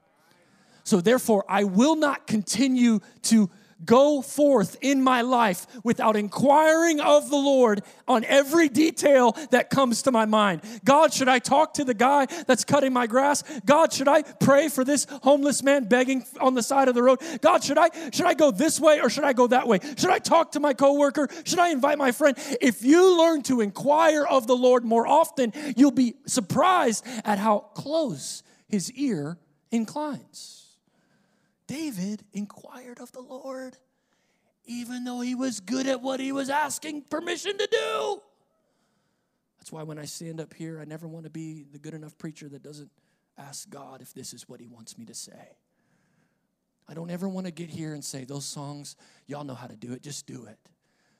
So, 0.83 0.99
therefore, 0.99 1.45
I 1.47 1.63
will 1.63 1.95
not 1.95 2.25
continue 2.25 3.01
to 3.23 3.49
go 3.85 4.21
forth 4.21 4.77
in 4.81 5.01
my 5.01 5.21
life 5.21 5.67
without 5.83 6.15
inquiring 6.15 6.99
of 6.99 7.29
the 7.29 7.35
Lord 7.35 7.83
on 8.07 8.23
every 8.25 8.69
detail 8.69 9.33
that 9.51 9.69
comes 9.69 10.03
to 10.03 10.11
my 10.11 10.25
mind. 10.25 10.61
God, 10.83 11.13
should 11.13 11.29
I 11.29 11.39
talk 11.39 11.75
to 11.75 11.83
the 11.83 11.93
guy 11.93 12.25
that's 12.47 12.63
cutting 12.63 12.93
my 12.93 13.07
grass? 13.07 13.43
God, 13.65 13.93
should 13.93 14.07
I 14.07 14.21
pray 14.23 14.69
for 14.69 14.83
this 14.83 15.05
homeless 15.23 15.63
man 15.63 15.85
begging 15.85 16.25
on 16.39 16.53
the 16.53 16.63
side 16.63 16.87
of 16.87 16.95
the 16.95 17.03
road? 17.03 17.19
God, 17.41 17.63
should 17.63 17.77
I 17.77 17.89
should 18.11 18.25
I 18.25 18.33
go 18.33 18.51
this 18.51 18.79
way 18.79 18.99
or 19.01 19.09
should 19.09 19.23
I 19.23 19.33
go 19.33 19.47
that 19.47 19.67
way? 19.67 19.79
Should 19.97 20.09
I 20.09 20.19
talk 20.19 20.53
to 20.53 20.59
my 20.59 20.73
coworker? 20.73 21.27
Should 21.43 21.59
I 21.59 21.69
invite 21.69 21.97
my 21.97 22.11
friend? 22.11 22.37
If 22.61 22.83
you 22.83 23.17
learn 23.17 23.41
to 23.43 23.61
inquire 23.61 24.25
of 24.25 24.47
the 24.47 24.55
Lord 24.55 24.83
more 24.83 25.07
often, 25.07 25.53
you'll 25.75 25.91
be 25.91 26.15
surprised 26.25 27.05
at 27.25 27.37
how 27.37 27.59
close 27.73 28.43
his 28.67 28.91
ear 28.93 29.37
inclines. 29.71 30.70
David 31.71 32.25
inquired 32.33 32.99
of 32.99 33.11
the 33.13 33.21
Lord 33.21 33.77
even 34.65 35.03
though 35.03 35.21
he 35.21 35.35
was 35.35 35.59
good 35.59 35.87
at 35.87 36.01
what 36.01 36.19
he 36.19 36.31
was 36.31 36.49
asking 36.49 37.03
permission 37.03 37.57
to 37.57 37.67
do. 37.71 38.21
That's 39.57 39.71
why 39.71 39.83
when 39.83 39.97
I 39.97 40.05
stand 40.05 40.39
up 40.39 40.53
here, 40.53 40.79
I 40.79 40.85
never 40.85 41.07
want 41.07 41.25
to 41.25 41.29
be 41.29 41.65
the 41.71 41.79
good 41.79 41.93
enough 41.93 42.17
preacher 42.17 42.49
that 42.49 42.63
doesn't 42.63 42.91
ask 43.37 43.69
God 43.69 44.01
if 44.01 44.13
this 44.13 44.33
is 44.33 44.47
what 44.47 44.59
he 44.59 44.67
wants 44.67 44.97
me 44.97 45.05
to 45.05 45.13
say. 45.13 45.57
I 46.87 46.93
don't 46.93 47.09
ever 47.09 47.29
want 47.29 47.45
to 47.45 47.51
get 47.51 47.69
here 47.69 47.93
and 47.93 48.03
say, 48.03 48.25
those 48.25 48.45
songs, 48.45 48.95
y'all 49.27 49.43
know 49.43 49.55
how 49.55 49.67
to 49.67 49.75
do 49.75 49.93
it, 49.93 50.03
just 50.03 50.27
do 50.27 50.45
it. 50.45 50.57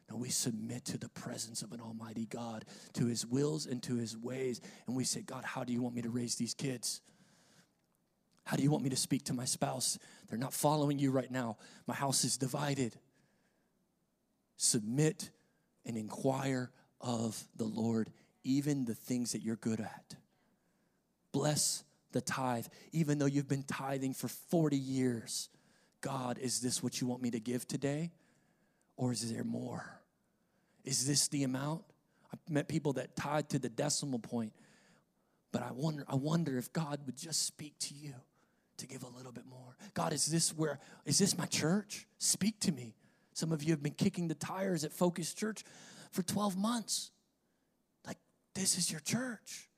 No, 0.10 0.18
we 0.18 0.30
submit 0.30 0.86
to 0.86 0.98
the 0.98 1.10
presence 1.10 1.62
of 1.62 1.72
an 1.72 1.80
almighty 1.80 2.26
God, 2.26 2.66
to 2.94 3.06
his 3.06 3.26
wills 3.26 3.68
and 3.68 3.82
to 3.84 3.96
his 3.96 4.18
ways. 4.18 4.60
And 4.86 4.96
we 4.96 5.06
say, 5.06 5.22
God, 5.22 5.46
how 5.46 5.64
do 5.64 5.72
you 5.72 5.82
want 5.82 5.96
me 5.96 6.02
to 6.02 6.10
raise 6.10 6.36
these 6.36 6.54
kids? 6.54 7.02
How 8.52 8.58
do 8.58 8.64
you 8.64 8.70
want 8.70 8.84
me 8.84 8.90
to 8.90 8.98
speak 8.98 9.24
to 9.26 9.34
my 9.34 9.46
spouse? 9.46 9.98
They're 10.28 10.38
not 10.38 10.52
following 10.52 11.00
you 11.00 11.10
right 11.10 11.32
now. 11.32 11.56
My 11.88 11.94
house 11.94 12.26
is 12.26 12.36
divided. 12.36 12.98
Submit 14.58 15.30
and 15.86 15.96
inquire 15.96 16.70
of 17.00 17.42
the 17.56 17.64
Lord, 17.64 18.12
even 18.44 18.84
the 18.84 18.94
things 18.94 19.32
that 19.32 19.42
you're 19.42 19.56
good 19.56 19.80
at. 19.80 20.16
Bless 21.32 21.86
the 22.12 22.20
tithe, 22.20 22.66
even 22.92 23.20
though 23.20 23.26
you've 23.26 23.48
been 23.48 23.64
tithing 23.64 24.16
for 24.16 24.28
40 24.28 24.76
years. 24.76 25.48
God, 26.02 26.38
is 26.38 26.60
this 26.60 26.84
what 26.84 27.00
you 27.00 27.08
want 27.08 27.22
me 27.22 27.32
to 27.32 27.40
give 27.40 27.66
today? 27.66 28.12
Or 28.98 29.14
is 29.14 29.32
there 29.32 29.46
more? 29.46 30.02
Is 30.84 31.08
this 31.08 31.30
the 31.30 31.44
amount? 31.44 31.84
I've 32.34 32.54
met 32.54 32.68
people 32.68 32.92
that 32.94 33.16
tithe 33.16 33.48
to 33.48 33.60
the 33.60 33.70
decimal 33.70 34.20
point, 34.20 34.52
but 35.54 35.64
I 35.64 35.72
wonder, 35.72 36.04
I 36.06 36.16
wonder 36.16 36.58
if 36.58 36.74
God 36.74 37.00
would 37.06 37.16
just 37.16 37.46
speak 37.46 37.80
to 37.80 37.94
you 37.94 38.14
to 38.82 38.88
give 38.88 39.04
a 39.04 39.10
little 39.10 39.32
bit 39.32 39.46
more. 39.50 39.78
God, 39.94 40.14
is 40.14 40.26
this 40.26 40.56
where, 40.56 40.80
is 41.06 41.18
this 41.18 41.38
my 41.38 41.46
church? 41.46 42.08
Speak 42.18 42.60
to 42.62 42.72
me. 42.72 42.96
Some 43.34 43.52
of 43.52 43.64
you 43.64 43.72
have 43.72 43.82
been 43.82 43.94
kicking 43.94 44.28
the 44.28 44.36
tires 44.36 44.84
at 44.84 44.92
Focus 44.92 45.34
Church 45.34 45.64
for 46.12 46.22
12 46.22 46.58
months. 46.58 47.12
Like, 48.06 48.18
this 48.54 48.78
is 48.78 48.92
your 48.92 49.00
church. 49.00 49.70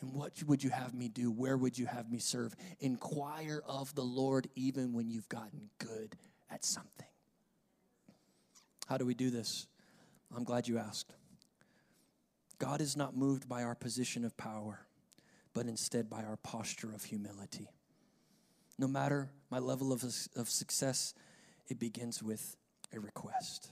And 0.00 0.14
what 0.14 0.32
would 0.46 0.62
you 0.62 0.70
have 0.70 0.94
me 0.94 1.08
do? 1.08 1.30
Where 1.30 1.56
would 1.56 1.78
you 1.78 1.86
have 1.86 2.10
me 2.10 2.18
serve? 2.18 2.54
Inquire 2.80 3.62
of 3.66 3.94
the 3.94 4.04
Lord 4.04 4.48
even 4.54 4.92
when 4.92 5.10
you've 5.10 5.28
gotten 5.28 5.70
good 5.78 6.16
at 6.50 6.64
something. 6.64 7.06
How 8.86 8.96
do 8.96 9.06
we 9.06 9.14
do 9.14 9.30
this? 9.30 9.66
I'm 10.34 10.44
glad 10.44 10.68
you 10.68 10.78
asked. 10.78 11.12
God 12.58 12.80
is 12.80 12.96
not 12.96 13.16
moved 13.16 13.48
by 13.48 13.62
our 13.62 13.74
position 13.74 14.24
of 14.24 14.36
power, 14.36 14.80
but 15.54 15.66
instead 15.66 16.10
by 16.10 16.22
our 16.22 16.36
posture 16.36 16.92
of 16.92 17.04
humility. 17.04 17.68
No 18.80 18.88
matter 18.88 19.28
my 19.50 19.58
level 19.58 19.92
of, 19.92 20.02
of 20.36 20.48
success, 20.48 21.12
it 21.68 21.78
begins 21.78 22.22
with 22.22 22.56
a 22.94 22.98
request. 22.98 23.68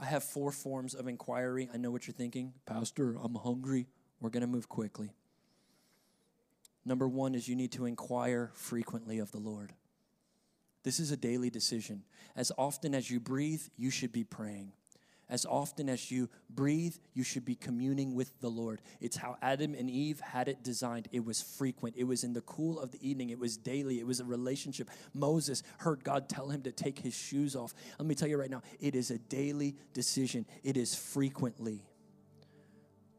I 0.00 0.06
have 0.06 0.24
four 0.24 0.50
forms 0.50 0.94
of 0.94 1.08
inquiry. 1.08 1.68
I 1.74 1.76
know 1.76 1.90
what 1.90 2.06
you're 2.06 2.14
thinking. 2.14 2.54
Pastor, 2.64 3.18
I'm 3.22 3.34
hungry. 3.34 3.86
We're 4.18 4.30
going 4.30 4.40
to 4.40 4.46
move 4.46 4.66
quickly. 4.66 5.12
Number 6.86 7.06
one 7.06 7.34
is 7.34 7.48
you 7.48 7.54
need 7.54 7.72
to 7.72 7.84
inquire 7.84 8.50
frequently 8.54 9.18
of 9.18 9.30
the 9.30 9.38
Lord. 9.38 9.74
This 10.84 10.98
is 10.98 11.10
a 11.10 11.18
daily 11.18 11.50
decision. 11.50 12.04
As 12.34 12.50
often 12.56 12.94
as 12.94 13.10
you 13.10 13.20
breathe, 13.20 13.62
you 13.76 13.90
should 13.90 14.10
be 14.10 14.24
praying. 14.24 14.72
As 15.34 15.44
often 15.44 15.88
as 15.88 16.12
you 16.12 16.28
breathe, 16.48 16.94
you 17.12 17.24
should 17.24 17.44
be 17.44 17.56
communing 17.56 18.14
with 18.14 18.38
the 18.38 18.48
Lord. 18.48 18.80
It's 19.00 19.16
how 19.16 19.36
Adam 19.42 19.74
and 19.74 19.90
Eve 19.90 20.20
had 20.20 20.46
it 20.46 20.62
designed. 20.62 21.08
It 21.10 21.24
was 21.24 21.42
frequent, 21.42 21.96
it 21.98 22.04
was 22.04 22.22
in 22.22 22.34
the 22.34 22.40
cool 22.42 22.78
of 22.78 22.92
the 22.92 23.04
evening, 23.04 23.30
it 23.30 23.38
was 23.40 23.56
daily, 23.56 23.98
it 23.98 24.06
was 24.06 24.20
a 24.20 24.24
relationship. 24.24 24.88
Moses 25.12 25.64
heard 25.78 26.04
God 26.04 26.28
tell 26.28 26.50
him 26.50 26.62
to 26.62 26.70
take 26.70 27.00
his 27.00 27.16
shoes 27.16 27.56
off. 27.56 27.74
Let 27.98 28.06
me 28.06 28.14
tell 28.14 28.28
you 28.28 28.38
right 28.38 28.48
now, 28.48 28.62
it 28.78 28.94
is 28.94 29.10
a 29.10 29.18
daily 29.18 29.74
decision, 29.92 30.46
it 30.62 30.76
is 30.76 30.94
frequently. 30.94 31.82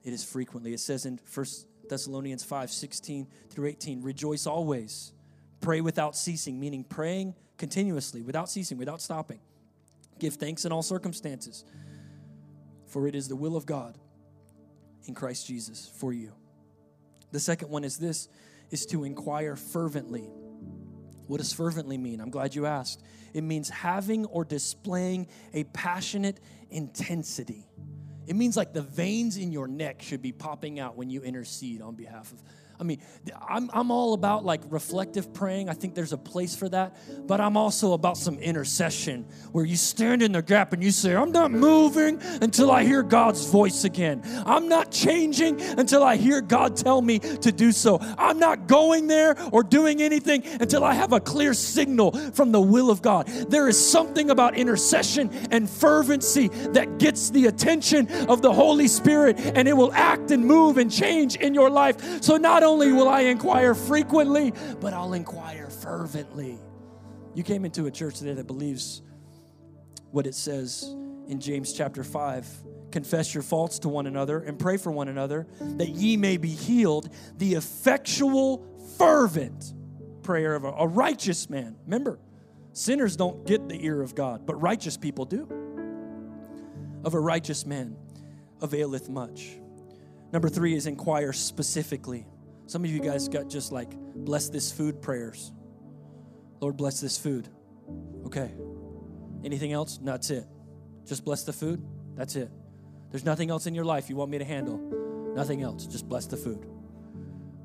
It 0.05 0.13
is 0.13 0.23
frequently. 0.23 0.73
It 0.73 0.79
says 0.79 1.05
in 1.05 1.19
1 1.33 1.45
Thessalonians 1.89 2.45
5 2.45 2.71
16 2.71 3.27
through 3.49 3.67
18, 3.67 4.01
rejoice 4.01 4.47
always, 4.47 5.11
pray 5.59 5.81
without 5.81 6.15
ceasing, 6.15 6.61
meaning 6.61 6.85
praying 6.85 7.35
continuously, 7.57 8.21
without 8.21 8.49
ceasing, 8.49 8.77
without 8.77 9.01
stopping. 9.01 9.41
Give 10.17 10.33
thanks 10.33 10.63
in 10.63 10.71
all 10.71 10.81
circumstances 10.81 11.65
for 12.95 13.09
it 13.09 13.13
is 13.13 13.27
the 13.27 13.35
will 13.35 13.57
of 13.57 13.65
God 13.65 13.97
in 15.05 15.13
Christ 15.13 15.47
Jesus 15.47 15.91
for 15.97 16.13
you. 16.13 16.31
The 17.33 17.41
second 17.41 17.69
one 17.69 17.83
is 17.83 17.97
this 17.97 18.29
is 18.71 18.85
to 18.85 19.03
inquire 19.03 19.57
fervently. 19.57 20.29
What 21.27 21.41
does 21.41 21.51
fervently 21.51 21.97
mean? 21.97 22.21
I'm 22.21 22.29
glad 22.29 22.55
you 22.55 22.65
asked. 22.65 23.03
It 23.33 23.41
means 23.41 23.67
having 23.67 24.23
or 24.27 24.45
displaying 24.45 25.27
a 25.53 25.65
passionate 25.65 26.39
intensity. 26.69 27.67
It 28.27 28.37
means 28.37 28.55
like 28.55 28.71
the 28.71 28.83
veins 28.83 29.35
in 29.35 29.51
your 29.51 29.67
neck 29.67 30.01
should 30.01 30.21
be 30.21 30.31
popping 30.31 30.79
out 30.79 30.95
when 30.95 31.09
you 31.09 31.21
intercede 31.21 31.81
on 31.81 31.95
behalf 31.95 32.31
of 32.31 32.41
I 32.79 32.83
mean, 32.83 32.99
I'm, 33.47 33.69
I'm 33.73 33.89
all 33.91 34.13
about 34.13 34.43
like 34.43 34.61
reflective 34.69 35.33
praying. 35.33 35.69
I 35.69 35.73
think 35.73 35.95
there's 35.95 36.13
a 36.13 36.17
place 36.17 36.55
for 36.55 36.67
that. 36.69 36.95
But 37.25 37.39
I'm 37.39 37.55
also 37.55 37.93
about 37.93 38.17
some 38.17 38.37
intercession 38.39 39.25
where 39.53 39.63
you 39.63 39.77
stand 39.77 40.21
in 40.21 40.33
the 40.33 40.41
gap 40.41 40.73
and 40.73 40.83
you 40.83 40.91
say, 40.91 41.15
I'm 41.15 41.31
not 41.31 41.51
moving 41.51 42.21
until 42.41 42.71
I 42.71 42.83
hear 42.83 43.01
God's 43.01 43.45
voice 43.47 43.85
again. 43.85 44.21
I'm 44.45 44.67
not 44.67 44.91
changing 44.91 45.61
until 45.61 46.03
I 46.03 46.17
hear 46.17 46.41
God 46.41 46.75
tell 46.75 47.01
me 47.01 47.19
to 47.19 47.51
do 47.51 47.71
so. 47.71 47.99
I'm 48.17 48.39
not 48.39 48.67
going 48.67 49.07
there 49.07 49.37
or 49.51 49.63
doing 49.63 50.01
anything 50.01 50.43
until 50.45 50.83
I 50.83 50.93
have 50.93 51.13
a 51.13 51.19
clear 51.19 51.53
signal 51.53 52.11
from 52.31 52.51
the 52.51 52.61
will 52.61 52.89
of 52.89 53.01
God. 53.01 53.27
There 53.27 53.69
is 53.69 53.89
something 53.89 54.29
about 54.29 54.55
intercession 54.55 55.29
and 55.51 55.69
fervency 55.69 56.49
that 56.73 56.99
gets 56.99 57.29
the 57.29 57.45
attention 57.45 58.09
of 58.27 58.41
the 58.41 58.51
Holy 58.51 58.87
Spirit 58.87 59.39
and 59.39 59.67
it 59.67 59.77
will 59.77 59.93
act 59.93 60.31
and 60.31 60.45
move 60.45 60.77
and 60.77 60.91
change 60.91 61.37
in 61.37 61.53
your 61.53 61.69
life. 61.69 62.21
So 62.21 62.37
not 62.37 62.63
only 62.65 62.91
will 62.91 63.07
I 63.07 63.21
inquire 63.21 63.73
frequently, 63.73 64.53
but 64.81 64.93
I'll 64.93 65.13
inquire 65.13 65.69
fervently. 65.69 66.59
You 67.33 67.43
came 67.43 67.65
into 67.65 67.85
a 67.85 67.91
church 67.91 68.19
today 68.19 68.33
that 68.33 68.47
believes 68.47 69.01
what 70.11 70.27
it 70.27 70.35
says 70.35 70.83
in 71.27 71.39
James 71.39 71.73
chapter 71.73 72.03
5 72.03 72.47
confess 72.95 73.33
your 73.33 73.43
faults 73.43 73.79
to 73.79 73.89
one 73.89 74.07
another 74.07 74.39
and 74.39 74.57
pray 74.57 74.77
for 74.77 74.89
one 74.89 75.09
another 75.09 75.45
that 75.59 75.89
ye 75.89 76.15
may 76.15 76.37
be 76.37 76.47
healed. 76.47 77.09
The 77.37 77.55
effectual, 77.55 78.65
fervent 78.97 79.73
prayer 80.23 80.55
of 80.55 80.63
a, 80.63 80.69
a 80.69 80.87
righteous 80.87 81.49
man. 81.49 81.75
Remember, 81.83 82.19
sinners 82.71 83.17
don't 83.17 83.45
get 83.45 83.67
the 83.67 83.85
ear 83.85 84.01
of 84.01 84.15
God, 84.15 84.45
but 84.45 84.55
righteous 84.61 84.95
people 84.95 85.25
do. 85.25 85.45
Of 87.03 87.15
a 87.15 87.19
righteous 87.19 87.65
man 87.65 87.97
availeth 88.61 89.09
much. 89.09 89.57
Number 90.31 90.47
three 90.47 90.73
is 90.73 90.87
inquire 90.87 91.33
specifically. 91.33 92.25
Some 92.67 92.83
of 92.83 92.89
you 92.89 92.99
guys 92.99 93.27
got 93.27 93.49
just 93.49 93.71
like, 93.71 93.91
bless 94.15 94.49
this 94.49 94.71
food 94.71 95.01
prayers. 95.01 95.51
Lord, 96.61 96.77
bless 96.77 96.99
this 96.99 97.17
food. 97.17 97.47
Okay. 98.25 98.51
Anything 99.43 99.71
else? 99.71 99.99
No, 100.01 100.13
that's 100.13 100.29
it. 100.31 100.45
Just 101.05 101.23
bless 101.23 101.43
the 101.43 101.53
food. 101.53 101.85
That's 102.15 102.35
it. 102.35 102.49
There's 103.11 103.25
nothing 103.25 103.49
else 103.49 103.67
in 103.67 103.75
your 103.75 103.85
life 103.85 104.09
you 104.09 104.15
want 104.15 104.31
me 104.31 104.39
to 104.39 104.45
handle. 104.45 104.77
Nothing 105.35 105.61
else. 105.61 105.85
Just 105.85 106.09
bless 106.09 106.25
the 106.25 106.37
food. 106.37 106.65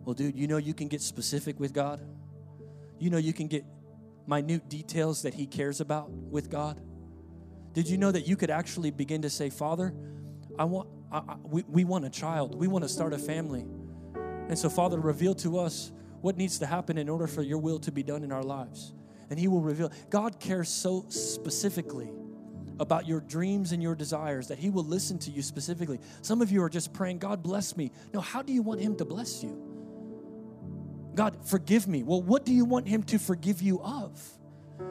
Well, 0.04 0.14
dude, 0.14 0.36
you 0.36 0.46
know 0.46 0.58
you 0.58 0.74
can 0.74 0.88
get 0.88 1.00
specific 1.00 1.58
with 1.58 1.72
God. 1.72 2.02
You 2.98 3.10
know 3.10 3.18
you 3.18 3.32
can 3.32 3.46
get 3.46 3.64
minute 4.26 4.68
details 4.68 5.22
that 5.22 5.34
He 5.34 5.46
cares 5.46 5.80
about 5.80 6.10
with 6.10 6.50
God. 6.50 6.80
Did 7.72 7.88
you 7.88 7.96
know 7.96 8.10
that 8.10 8.26
you 8.26 8.36
could 8.36 8.50
actually 8.50 8.90
begin 8.90 9.22
to 9.22 9.30
say, 9.30 9.50
Father, 9.50 9.94
I 10.58 10.64
want, 10.64 10.88
I, 11.10 11.18
I, 11.18 11.36
we, 11.42 11.64
we 11.68 11.84
want 11.84 12.04
a 12.04 12.10
child. 12.10 12.54
We 12.54 12.66
want 12.66 12.84
to 12.84 12.88
start 12.88 13.12
a 13.12 13.18
family. 13.18 13.64
And 14.50 14.58
so, 14.58 14.68
Father, 14.68 14.98
reveal 14.98 15.36
to 15.36 15.60
us 15.60 15.92
what 16.22 16.36
needs 16.36 16.58
to 16.58 16.66
happen 16.66 16.98
in 16.98 17.08
order 17.08 17.28
for 17.28 17.40
your 17.40 17.58
will 17.58 17.78
to 17.78 17.92
be 17.92 18.02
done 18.02 18.24
in 18.24 18.32
our 18.32 18.42
lives. 18.42 18.92
And 19.30 19.38
He 19.38 19.46
will 19.46 19.60
reveal. 19.60 19.92
God 20.10 20.40
cares 20.40 20.68
so 20.68 21.04
specifically 21.08 22.10
about 22.80 23.06
your 23.06 23.20
dreams 23.20 23.70
and 23.70 23.80
your 23.80 23.94
desires 23.94 24.48
that 24.48 24.58
He 24.58 24.68
will 24.68 24.82
listen 24.82 25.20
to 25.20 25.30
you 25.30 25.40
specifically. 25.40 26.00
Some 26.22 26.42
of 26.42 26.50
you 26.50 26.64
are 26.64 26.68
just 26.68 26.92
praying, 26.92 27.20
God 27.20 27.44
bless 27.44 27.76
me. 27.76 27.92
No, 28.12 28.20
how 28.20 28.42
do 28.42 28.52
you 28.52 28.60
want 28.60 28.80
Him 28.80 28.96
to 28.96 29.04
bless 29.04 29.40
you? 29.40 29.56
God, 31.14 31.36
forgive 31.46 31.86
me. 31.86 32.02
Well, 32.02 32.20
what 32.20 32.44
do 32.44 32.52
you 32.52 32.64
want 32.64 32.88
Him 32.88 33.04
to 33.04 33.20
forgive 33.20 33.62
you 33.62 33.80
of? 33.82 34.20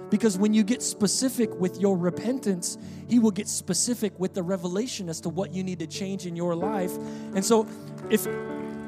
Because 0.10 0.38
when 0.38 0.54
you 0.54 0.64
get 0.64 0.82
specific 0.82 1.54
with 1.60 1.82
your 1.82 1.98
repentance, 1.98 2.78
He 3.10 3.20
will 3.20 3.32
get 3.32 3.50
specific 3.50 4.18
with 4.22 4.34
the 4.34 4.42
revelation 4.42 5.10
as 5.10 5.20
to 5.20 5.28
what 5.28 5.52
you 5.52 5.66
need 5.66 5.80
to 5.80 5.88
change 5.88 6.26
in 6.26 6.38
your 6.38 6.56
life. 6.56 6.96
And 7.36 7.44
so, 7.44 7.68
if 8.10 8.26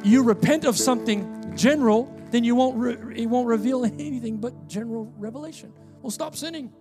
you 0.04 0.24
repent 0.24 0.66
of 0.66 0.78
something 0.78 1.56
general, 1.56 2.14
then 2.32 2.44
you 2.44 2.56
won't 2.56 2.78
re- 2.78 3.22
it 3.22 3.28
won't 3.28 3.48
reveal 3.48 3.86
anything 3.86 4.38
but 4.38 4.68
general 4.68 5.12
revelation. 5.18 5.74
Well, 6.02 6.12
stop 6.12 6.36
sinning. 6.36 6.72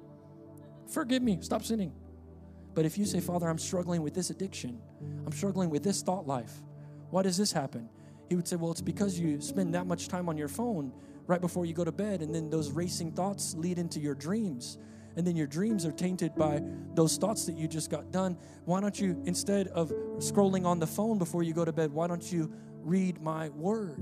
Forgive 0.89 1.23
me. 1.23 1.39
Stop 1.41 1.63
sinning. 1.65 1.93
But 2.75 2.85
if 2.85 2.97
you 2.97 3.05
say, 3.05 3.21
Father, 3.21 3.49
I'm 3.49 3.59
struggling 3.59 4.03
with 4.03 4.15
this 4.15 4.31
addiction, 4.31 4.81
I'm 5.27 5.33
struggling 5.33 5.71
with 5.71 5.83
this 5.83 6.03
thought 6.03 6.27
life, 6.27 6.53
why 7.11 7.23
does 7.23 7.37
this 7.37 7.53
happen? 7.53 7.89
He 8.29 8.37
would 8.37 8.47
say, 8.47 8.57
Well, 8.57 8.71
it's 8.71 8.81
because 8.81 9.19
you 9.19 9.41
spend 9.41 9.75
that 9.75 9.87
much 9.87 10.09
time 10.09 10.29
on 10.29 10.37
your 10.37 10.49
phone 10.49 10.93
right 11.27 11.41
before 11.41 11.67
you 11.67 11.75
go 11.75 11.85
to 11.85 11.93
bed, 11.93 12.23
and 12.23 12.35
then 12.35 12.49
those 12.49 12.71
racing 12.71 13.13
thoughts 13.13 13.55
lead 13.57 13.79
into 13.79 14.01
your 14.01 14.15
dreams. 14.15 14.79
And 15.17 15.27
then 15.27 15.37
your 15.37 15.49
dreams 15.49 15.85
are 15.85 15.93
tainted 15.93 16.37
by 16.37 16.63
those 16.95 17.17
thoughts 17.17 17.45
that 17.47 17.57
you 17.57 17.67
just 17.67 17.91
got 17.91 18.13
done. 18.13 18.39
Why 18.65 18.81
don't 18.81 18.99
you, 18.99 19.21
instead 19.27 19.67
of 19.69 19.91
scrolling 20.19 20.65
on 20.65 20.79
the 20.79 20.87
phone 20.87 21.19
before 21.19 21.43
you 21.43 21.53
go 21.53 21.65
to 21.65 21.73
bed, 21.73 21.93
why 21.93 22.07
don't 22.07 22.33
you 22.33 22.53
read 22.83 23.21
my 23.21 23.49
word? 23.51 23.99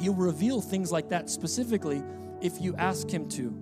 He'll 0.00 0.14
reveal 0.14 0.60
things 0.60 0.92
like 0.92 1.08
that 1.10 1.28
specifically 1.28 2.02
if 2.40 2.60
you 2.60 2.74
ask 2.76 3.08
Him 3.10 3.28
to. 3.30 3.54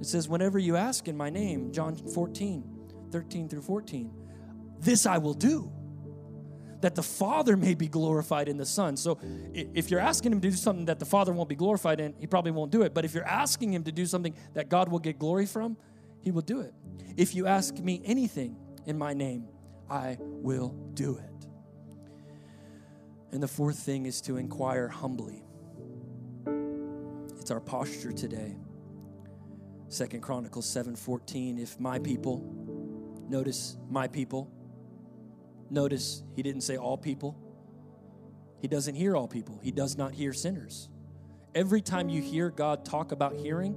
It 0.00 0.06
says, 0.06 0.28
Whenever 0.28 0.58
you 0.58 0.76
ask 0.76 1.08
in 1.08 1.16
my 1.16 1.30
name, 1.30 1.72
John 1.72 1.96
14, 1.96 2.64
13 3.10 3.48
through 3.48 3.62
14, 3.62 4.12
this 4.80 5.06
I 5.06 5.18
will 5.18 5.34
do, 5.34 5.72
that 6.80 6.94
the 6.94 7.02
Father 7.02 7.56
may 7.56 7.74
be 7.74 7.88
glorified 7.88 8.48
in 8.48 8.56
the 8.56 8.66
Son. 8.66 8.96
So 8.96 9.18
if 9.52 9.90
you're 9.90 10.00
asking 10.00 10.32
Him 10.32 10.40
to 10.40 10.50
do 10.50 10.56
something 10.56 10.84
that 10.86 11.00
the 11.00 11.06
Father 11.06 11.32
won't 11.32 11.48
be 11.48 11.56
glorified 11.56 11.98
in, 11.98 12.14
He 12.18 12.26
probably 12.26 12.52
won't 12.52 12.70
do 12.70 12.82
it. 12.82 12.94
But 12.94 13.04
if 13.04 13.14
you're 13.14 13.26
asking 13.26 13.72
Him 13.74 13.82
to 13.84 13.92
do 13.92 14.06
something 14.06 14.34
that 14.54 14.68
God 14.68 14.88
will 14.88 15.00
get 15.00 15.18
glory 15.18 15.46
from, 15.46 15.76
He 16.20 16.30
will 16.30 16.42
do 16.42 16.60
it. 16.60 16.72
If 17.16 17.34
you 17.34 17.46
ask 17.46 17.76
me 17.78 18.00
anything 18.04 18.56
in 18.86 18.96
my 18.96 19.12
name, 19.12 19.48
I 19.90 20.18
will 20.20 20.68
do 20.94 21.16
it. 21.16 21.37
And 23.32 23.42
the 23.42 23.48
fourth 23.48 23.78
thing 23.78 24.06
is 24.06 24.20
to 24.22 24.36
inquire 24.36 24.88
humbly. 24.88 25.42
It's 27.40 27.50
our 27.50 27.60
posture 27.60 28.12
today. 28.12 28.56
Second 29.88 30.20
Chronicles 30.20 30.66
7:14 30.66 31.58
if 31.58 31.78
my 31.80 31.98
people 31.98 32.42
notice 33.28 33.76
my 33.90 34.08
people. 34.08 34.50
Notice 35.70 36.22
he 36.34 36.42
didn't 36.42 36.62
say 36.62 36.76
all 36.76 36.96
people. 36.96 37.36
He 38.60 38.68
doesn't 38.68 38.94
hear 38.94 39.16
all 39.16 39.28
people. 39.28 39.58
He 39.62 39.70
does 39.70 39.96
not 39.96 40.12
hear 40.12 40.32
sinners. 40.32 40.88
Every 41.54 41.82
time 41.82 42.08
you 42.08 42.22
hear 42.22 42.50
God 42.50 42.84
talk 42.84 43.12
about 43.12 43.34
hearing 43.34 43.76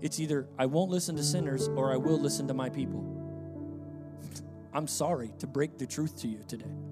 it's 0.00 0.20
either 0.20 0.46
I 0.56 0.66
won't 0.66 0.90
listen 0.90 1.16
to 1.16 1.24
sinners 1.24 1.68
or 1.68 1.92
I 1.92 1.96
will 1.96 2.20
listen 2.20 2.46
to 2.48 2.54
my 2.54 2.68
people. 2.68 3.04
I'm 4.72 4.86
sorry 4.86 5.32
to 5.38 5.46
break 5.46 5.76
the 5.78 5.86
truth 5.86 6.20
to 6.20 6.28
you 6.28 6.44
today 6.46 6.87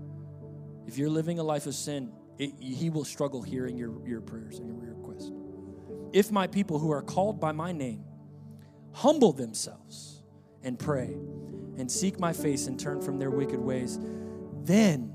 if 0.87 0.99
you're 0.99 1.11
living 1.11 1.39
a 1.39 1.43
life 1.43 1.67
of 1.67 1.75
sin 1.75 2.13
it, 2.39 2.53
he 2.61 2.91
will 2.91 3.05
struggle 3.05 3.43
hearing 3.43 3.77
your, 3.77 4.07
your 4.07 4.21
prayers 4.21 4.59
and 4.59 4.69
your 4.69 4.77
requests 4.95 5.31
if 6.17 6.31
my 6.31 6.47
people 6.47 6.79
who 6.79 6.91
are 6.91 7.03
called 7.03 7.39
by 7.41 7.53
my 7.53 7.73
name 7.73 8.03
humble 8.93 9.35
themselves 9.35 10.23
and 10.63 10.79
pray 10.79 11.15
and 11.77 11.93
seek 11.93 12.19
my 12.19 12.33
face 12.33 12.67
and 12.67 12.81
turn 12.81 13.03
from 13.03 13.19
their 13.19 13.31
wicked 13.31 13.61
ways, 13.61 13.99
then 14.63 15.15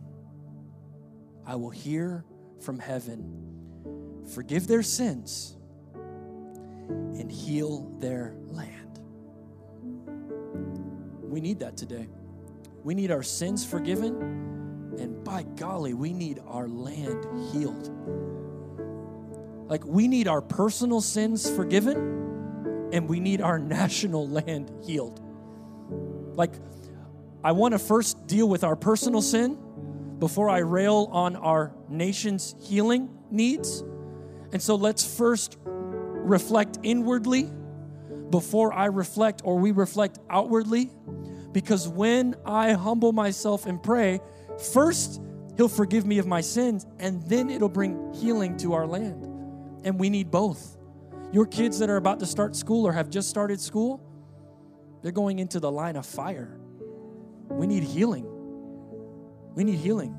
I 1.43 1.55
will 1.55 1.71
hear 1.71 2.23
from 2.59 2.77
heaven, 2.77 4.21
forgive 4.31 4.67
their 4.67 4.83
sins, 4.83 5.57
and 5.97 7.31
heal 7.31 7.91
their 7.99 8.35
land. 8.45 8.99
We 11.23 11.41
need 11.41 11.59
that 11.61 11.77
today. 11.77 12.07
We 12.83 12.93
need 12.93 13.09
our 13.09 13.23
sins 13.23 13.65
forgiven, 13.65 14.50
and 15.01 15.23
by 15.23 15.43
golly, 15.43 15.93
we 15.93 16.13
need 16.13 16.39
our 16.47 16.67
land 16.67 17.25
healed. 17.51 17.89
Like, 19.67 19.83
we 19.83 20.07
need 20.07 20.27
our 20.27 20.41
personal 20.41 21.01
sins 21.01 21.49
forgiven 21.49 22.89
and 22.93 23.09
we 23.09 23.19
need 23.19 23.41
our 23.41 23.57
national 23.79 24.27
land 24.27 24.71
healed. 24.85 25.19
Like, 26.35 26.53
I 27.43 27.53
want 27.53 27.73
to 27.73 27.79
first 27.79 28.27
deal 28.27 28.47
with 28.47 28.63
our 28.63 28.75
personal 28.75 29.21
sin 29.21 29.57
before 30.19 30.49
I 30.49 30.59
rail 30.59 31.09
on 31.11 31.35
our 31.35 31.73
nation's 31.89 32.55
healing 32.61 33.09
needs. 33.31 33.81
And 34.51 34.61
so 34.61 34.75
let's 34.75 35.17
first 35.17 35.57
reflect 35.65 36.77
inwardly 36.83 37.49
before 38.29 38.71
I 38.71 38.85
reflect 38.85 39.41
or 39.43 39.57
we 39.57 39.71
reflect 39.71 40.19
outwardly. 40.29 40.91
Because 41.51 41.87
when 41.87 42.35
I 42.45 42.73
humble 42.73 43.13
myself 43.13 43.65
and 43.65 43.81
pray, 43.81 44.21
first 44.61 45.21
He'll 45.57 45.69
forgive 45.69 46.05
me 46.05 46.17
of 46.17 46.27
my 46.27 46.41
sins, 46.41 46.85
and 46.99 47.21
then 47.27 47.49
it'll 47.49 47.69
bring 47.69 48.13
healing 48.13 48.57
to 48.57 48.73
our 48.73 48.87
land. 48.87 49.25
And 49.83 49.99
we 49.99 50.09
need 50.09 50.31
both. 50.31 50.77
Your 51.31 51.45
kids 51.45 51.79
that 51.79 51.89
are 51.89 51.97
about 51.97 52.19
to 52.19 52.25
start 52.25 52.55
school 52.55 52.87
or 52.87 52.91
have 52.91 53.09
just 53.09 53.29
started 53.29 53.59
school, 53.59 54.01
they're 55.01 55.11
going 55.11 55.39
into 55.39 55.59
the 55.59 55.71
line 55.71 55.95
of 55.95 56.05
fire. 56.05 56.59
We 57.49 57.67
need 57.67 57.83
healing. 57.83 58.25
We 59.55 59.63
need 59.63 59.77
healing. 59.77 60.15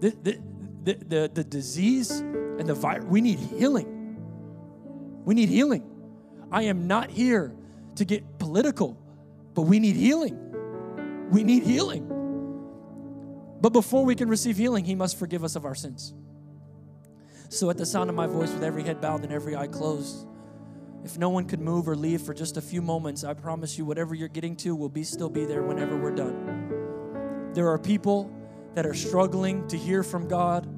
The, 0.00 0.10
the, 0.22 0.40
the, 0.84 0.94
the, 0.94 1.30
the 1.32 1.44
disease 1.44 2.10
and 2.10 2.66
the 2.66 2.74
virus, 2.74 3.04
we 3.06 3.20
need 3.20 3.38
healing. 3.38 4.18
We 5.24 5.34
need 5.34 5.48
healing. 5.48 5.84
I 6.50 6.62
am 6.62 6.86
not 6.86 7.10
here 7.10 7.54
to 7.96 8.04
get 8.04 8.38
political, 8.38 8.98
but 9.54 9.62
we 9.62 9.78
need 9.78 9.96
healing. 9.96 10.38
We 11.30 11.44
need 11.44 11.62
healing. 11.62 12.16
But 13.60 13.72
before 13.72 14.04
we 14.04 14.14
can 14.14 14.28
receive 14.28 14.56
healing, 14.56 14.84
He 14.84 14.94
must 14.94 15.18
forgive 15.18 15.44
us 15.44 15.56
of 15.56 15.64
our 15.64 15.74
sins. 15.74 16.14
So, 17.48 17.70
at 17.70 17.78
the 17.78 17.86
sound 17.86 18.10
of 18.10 18.16
my 18.16 18.26
voice, 18.26 18.52
with 18.52 18.64
every 18.64 18.82
head 18.82 19.00
bowed 19.00 19.22
and 19.22 19.32
every 19.32 19.56
eye 19.56 19.68
closed, 19.68 20.26
if 21.04 21.16
no 21.16 21.30
one 21.30 21.44
could 21.44 21.60
move 21.60 21.88
or 21.88 21.94
leave 21.94 22.22
for 22.22 22.34
just 22.34 22.56
a 22.56 22.60
few 22.60 22.82
moments, 22.82 23.22
I 23.22 23.32
promise 23.32 23.78
you, 23.78 23.84
whatever 23.84 24.14
you're 24.14 24.28
getting 24.28 24.56
to 24.56 24.74
will 24.74 24.88
be 24.88 25.04
still 25.04 25.28
be 25.28 25.44
there 25.44 25.62
whenever 25.62 25.96
we're 25.96 26.14
done. 26.14 27.52
There 27.54 27.68
are 27.68 27.78
people 27.78 28.30
that 28.74 28.84
are 28.84 28.94
struggling 28.94 29.66
to 29.68 29.78
hear 29.78 30.02
from 30.02 30.26
God 30.26 30.68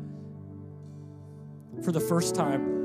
for 1.83 1.93
the 1.93 2.01
first 2.01 2.35
time. 2.35 2.79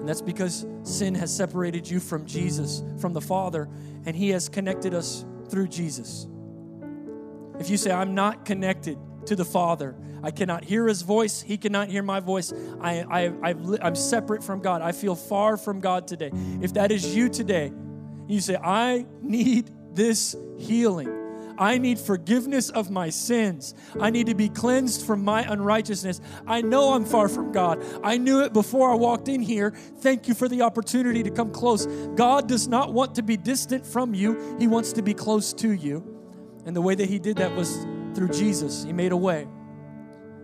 And 0.00 0.08
that's 0.08 0.20
because 0.20 0.66
sin 0.82 1.14
has 1.14 1.34
separated 1.34 1.88
you 1.88 2.00
from 2.00 2.26
Jesus, 2.26 2.82
from 2.98 3.12
the 3.12 3.20
Father, 3.20 3.68
and 4.04 4.16
He 4.16 4.30
has 4.30 4.48
connected 4.48 4.94
us 4.94 5.24
through 5.48 5.68
Jesus. 5.68 6.26
If 7.58 7.70
you 7.70 7.76
say, 7.76 7.90
I'm 7.90 8.14
not 8.14 8.44
connected 8.44 8.98
to 9.26 9.36
the 9.36 9.44
Father, 9.44 9.94
I 10.22 10.30
cannot 10.30 10.64
hear 10.64 10.86
his 10.86 11.02
voice. 11.02 11.42
He 11.42 11.56
cannot 11.56 11.88
hear 11.88 12.02
my 12.02 12.20
voice. 12.20 12.52
I, 12.80 13.02
I, 13.02 13.32
i 13.42 13.86
am 13.86 13.94
separate 13.94 14.42
from 14.44 14.60
God. 14.60 14.80
I 14.80 14.92
feel 14.92 15.14
far 15.14 15.56
from 15.56 15.80
God 15.80 16.06
today. 16.06 16.30
If 16.60 16.74
that 16.74 16.92
is 16.92 17.14
you 17.14 17.28
today, 17.28 17.72
you 18.28 18.40
say, 18.40 18.56
I 18.56 19.06
need 19.20 19.70
this 19.92 20.36
healing. 20.58 21.18
I 21.58 21.78
need 21.78 21.98
forgiveness 21.98 22.70
of 22.70 22.90
my 22.90 23.10
sins. 23.10 23.74
I 24.00 24.10
need 24.10 24.26
to 24.26 24.34
be 24.34 24.48
cleansed 24.48 25.04
from 25.06 25.24
my 25.24 25.42
unrighteousness. 25.42 26.20
I 26.46 26.62
know 26.62 26.94
I'm 26.94 27.04
far 27.04 27.28
from 27.28 27.52
God. 27.52 27.84
I 28.02 28.16
knew 28.16 28.42
it 28.42 28.52
before 28.52 28.90
I 28.90 28.94
walked 28.94 29.28
in 29.28 29.42
here. 29.42 29.72
Thank 29.98 30.28
you 30.28 30.34
for 30.34 30.48
the 30.48 30.62
opportunity 30.62 31.22
to 31.22 31.30
come 31.30 31.52
close. 31.52 31.86
God 32.14 32.48
does 32.48 32.68
not 32.68 32.92
want 32.92 33.14
to 33.16 33.22
be 33.22 33.36
distant 33.36 33.86
from 33.86 34.14
you, 34.14 34.56
He 34.58 34.66
wants 34.66 34.92
to 34.94 35.02
be 35.02 35.14
close 35.14 35.52
to 35.54 35.72
you. 35.72 36.11
And 36.64 36.76
the 36.76 36.80
way 36.80 36.94
that 36.94 37.08
He 37.08 37.18
did 37.18 37.36
that 37.36 37.54
was 37.56 37.86
through 38.14 38.28
Jesus. 38.28 38.84
He 38.84 38.92
made 38.92 39.12
a 39.12 39.16
way. 39.16 39.46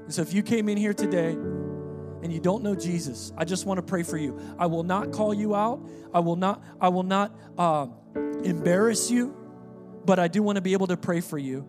And 0.05 0.15
so 0.15 0.23
if 0.23 0.33
you 0.33 0.43
came 0.43 0.69
in 0.69 0.77
here 0.77 0.95
today 0.95 1.33
and 1.33 2.33
you 2.33 2.41
don't 2.41 2.63
know 2.63 2.75
Jesus, 2.75 3.33
I 3.37 3.45
just 3.45 3.67
want 3.67 3.79
to 3.79 3.83
pray 3.83 4.03
for 4.03 4.17
you. 4.17 4.39
I 4.59 4.67
will 4.67 4.83
not 4.83 5.13
call 5.13 5.35
you 5.35 5.55
out. 5.55 5.87
I 6.13 6.21
will 6.21 6.37
not, 6.37 6.63
I 6.81 6.89
will 6.89 7.03
not 7.03 7.37
uh, 7.59 7.87
embarrass 8.43 9.11
you, 9.11 9.37
but 10.05 10.19
I 10.19 10.29
do 10.29 10.43
want 10.43 10.57
to 10.57 10.63
be 10.63 10.73
able 10.73 10.87
to 10.87 10.97
pray 10.97 11.21
for 11.21 11.39
you. 11.39 11.67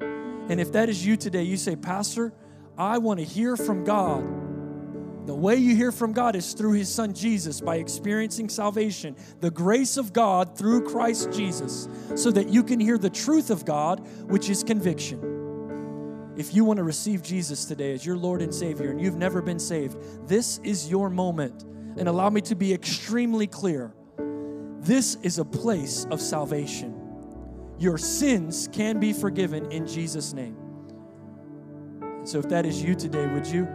And 0.49 0.59
if 0.59 0.71
that 0.71 0.89
is 0.89 1.05
you 1.05 1.17
today, 1.17 1.43
you 1.43 1.57
say, 1.57 1.75
Pastor, 1.75 2.33
I 2.77 2.97
want 2.97 3.19
to 3.19 3.25
hear 3.25 3.57
from 3.57 3.83
God. 3.83 4.23
The 5.29 5.35
way 5.35 5.57
you 5.57 5.75
hear 5.75 5.91
from 5.91 6.11
God 6.11 6.35
is 6.35 6.53
through 6.53 6.71
His 6.71 6.91
Son 6.91 7.13
Jesus 7.13 7.61
by 7.61 7.75
experiencing 7.75 8.49
salvation, 8.49 9.15
the 9.41 9.51
grace 9.51 9.95
of 9.95 10.11
God 10.11 10.57
through 10.57 10.89
Christ 10.89 11.31
Jesus, 11.31 11.87
so 12.15 12.31
that 12.31 12.49
you 12.49 12.63
can 12.63 12.79
hear 12.79 12.97
the 12.97 13.11
truth 13.11 13.51
of 13.51 13.63
God, 13.63 13.99
which 14.27 14.49
is 14.49 14.63
conviction. 14.63 16.33
If 16.35 16.55
you 16.55 16.65
want 16.65 16.77
to 16.77 16.83
receive 16.83 17.21
Jesus 17.21 17.65
today 17.65 17.93
as 17.93 18.03
your 18.03 18.17
Lord 18.17 18.41
and 18.41 18.51
Savior 18.51 18.89
and 18.89 18.99
you've 18.99 19.17
never 19.17 19.39
been 19.39 19.59
saved, 19.59 19.97
this 20.27 20.57
is 20.63 20.89
your 20.89 21.11
moment. 21.11 21.61
And 21.99 22.07
allow 22.07 22.31
me 22.31 22.41
to 22.41 22.55
be 22.55 22.73
extremely 22.73 23.45
clear 23.45 23.93
this 24.79 25.13
is 25.21 25.37
a 25.37 25.45
place 25.45 26.07
of 26.09 26.19
salvation. 26.21 26.99
Your 27.77 27.99
sins 27.99 28.67
can 28.71 28.99
be 28.99 29.13
forgiven 29.13 29.71
in 29.71 29.85
Jesus' 29.85 30.33
name. 30.33 30.57
So 32.23 32.39
if 32.39 32.49
that 32.49 32.65
is 32.65 32.81
you 32.81 32.95
today, 32.95 33.27
would 33.27 33.45
you 33.45 33.67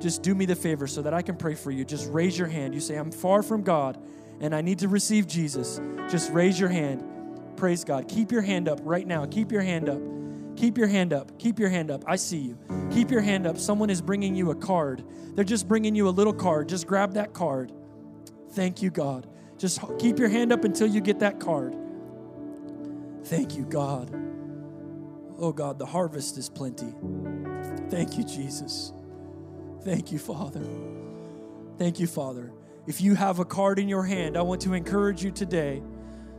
just 0.00 0.22
do 0.22 0.34
me 0.34 0.46
the 0.46 0.56
favor 0.56 0.86
so 0.86 1.02
that 1.02 1.14
I 1.14 1.22
can 1.22 1.36
pray 1.36 1.54
for 1.54 1.70
you? 1.70 1.84
Just 1.84 2.10
raise 2.10 2.38
your 2.38 2.48
hand. 2.48 2.74
You 2.74 2.80
say, 2.80 2.96
I'm 2.96 3.10
far 3.10 3.42
from 3.42 3.62
God 3.62 3.98
and 4.40 4.54
I 4.54 4.60
need 4.60 4.78
to 4.80 4.88
receive 4.88 5.26
Jesus. 5.26 5.80
Just 6.08 6.32
raise 6.32 6.58
your 6.58 6.68
hand. 6.68 7.04
Praise 7.56 7.84
God. 7.84 8.08
Keep 8.08 8.30
your 8.30 8.42
hand 8.42 8.68
up 8.68 8.80
right 8.82 9.06
now. 9.06 9.26
Keep 9.26 9.50
your 9.50 9.62
hand 9.62 9.88
up. 9.88 10.00
Keep 10.56 10.78
your 10.78 10.86
hand 10.86 11.12
up. 11.12 11.38
Keep 11.38 11.58
your 11.58 11.68
hand 11.68 11.90
up. 11.90 12.04
I 12.06 12.16
see 12.16 12.38
you. 12.38 12.58
Keep 12.90 13.10
your 13.10 13.20
hand 13.20 13.46
up. 13.46 13.58
Someone 13.58 13.90
is 13.90 14.00
bringing 14.00 14.34
you 14.34 14.50
a 14.50 14.54
card. 14.54 15.04
They're 15.34 15.44
just 15.44 15.68
bringing 15.68 15.94
you 15.94 16.08
a 16.08 16.10
little 16.10 16.32
card. 16.32 16.68
Just 16.68 16.86
grab 16.86 17.14
that 17.14 17.32
card. 17.32 17.72
Thank 18.52 18.82
you, 18.82 18.90
God. 18.90 19.28
Just 19.56 19.80
keep 19.98 20.18
your 20.18 20.28
hand 20.28 20.52
up 20.52 20.64
until 20.64 20.86
you 20.86 21.00
get 21.00 21.20
that 21.20 21.40
card. 21.40 21.76
Thank 23.24 23.56
you, 23.56 23.64
God. 23.64 24.10
Oh, 25.38 25.52
God, 25.52 25.78
the 25.78 25.86
harvest 25.86 26.38
is 26.38 26.48
plenty. 26.48 26.94
Thank 27.88 28.18
you, 28.18 28.24
Jesus. 28.24 28.92
Thank 29.88 30.12
you, 30.12 30.18
Father. 30.18 30.60
Thank 31.78 31.98
you, 31.98 32.06
Father. 32.06 32.52
If 32.86 33.00
you 33.00 33.14
have 33.14 33.38
a 33.38 33.44
card 33.46 33.78
in 33.78 33.88
your 33.88 34.02
hand, 34.02 34.36
I 34.36 34.42
want 34.42 34.60
to 34.62 34.74
encourage 34.74 35.24
you 35.24 35.30
today, 35.30 35.82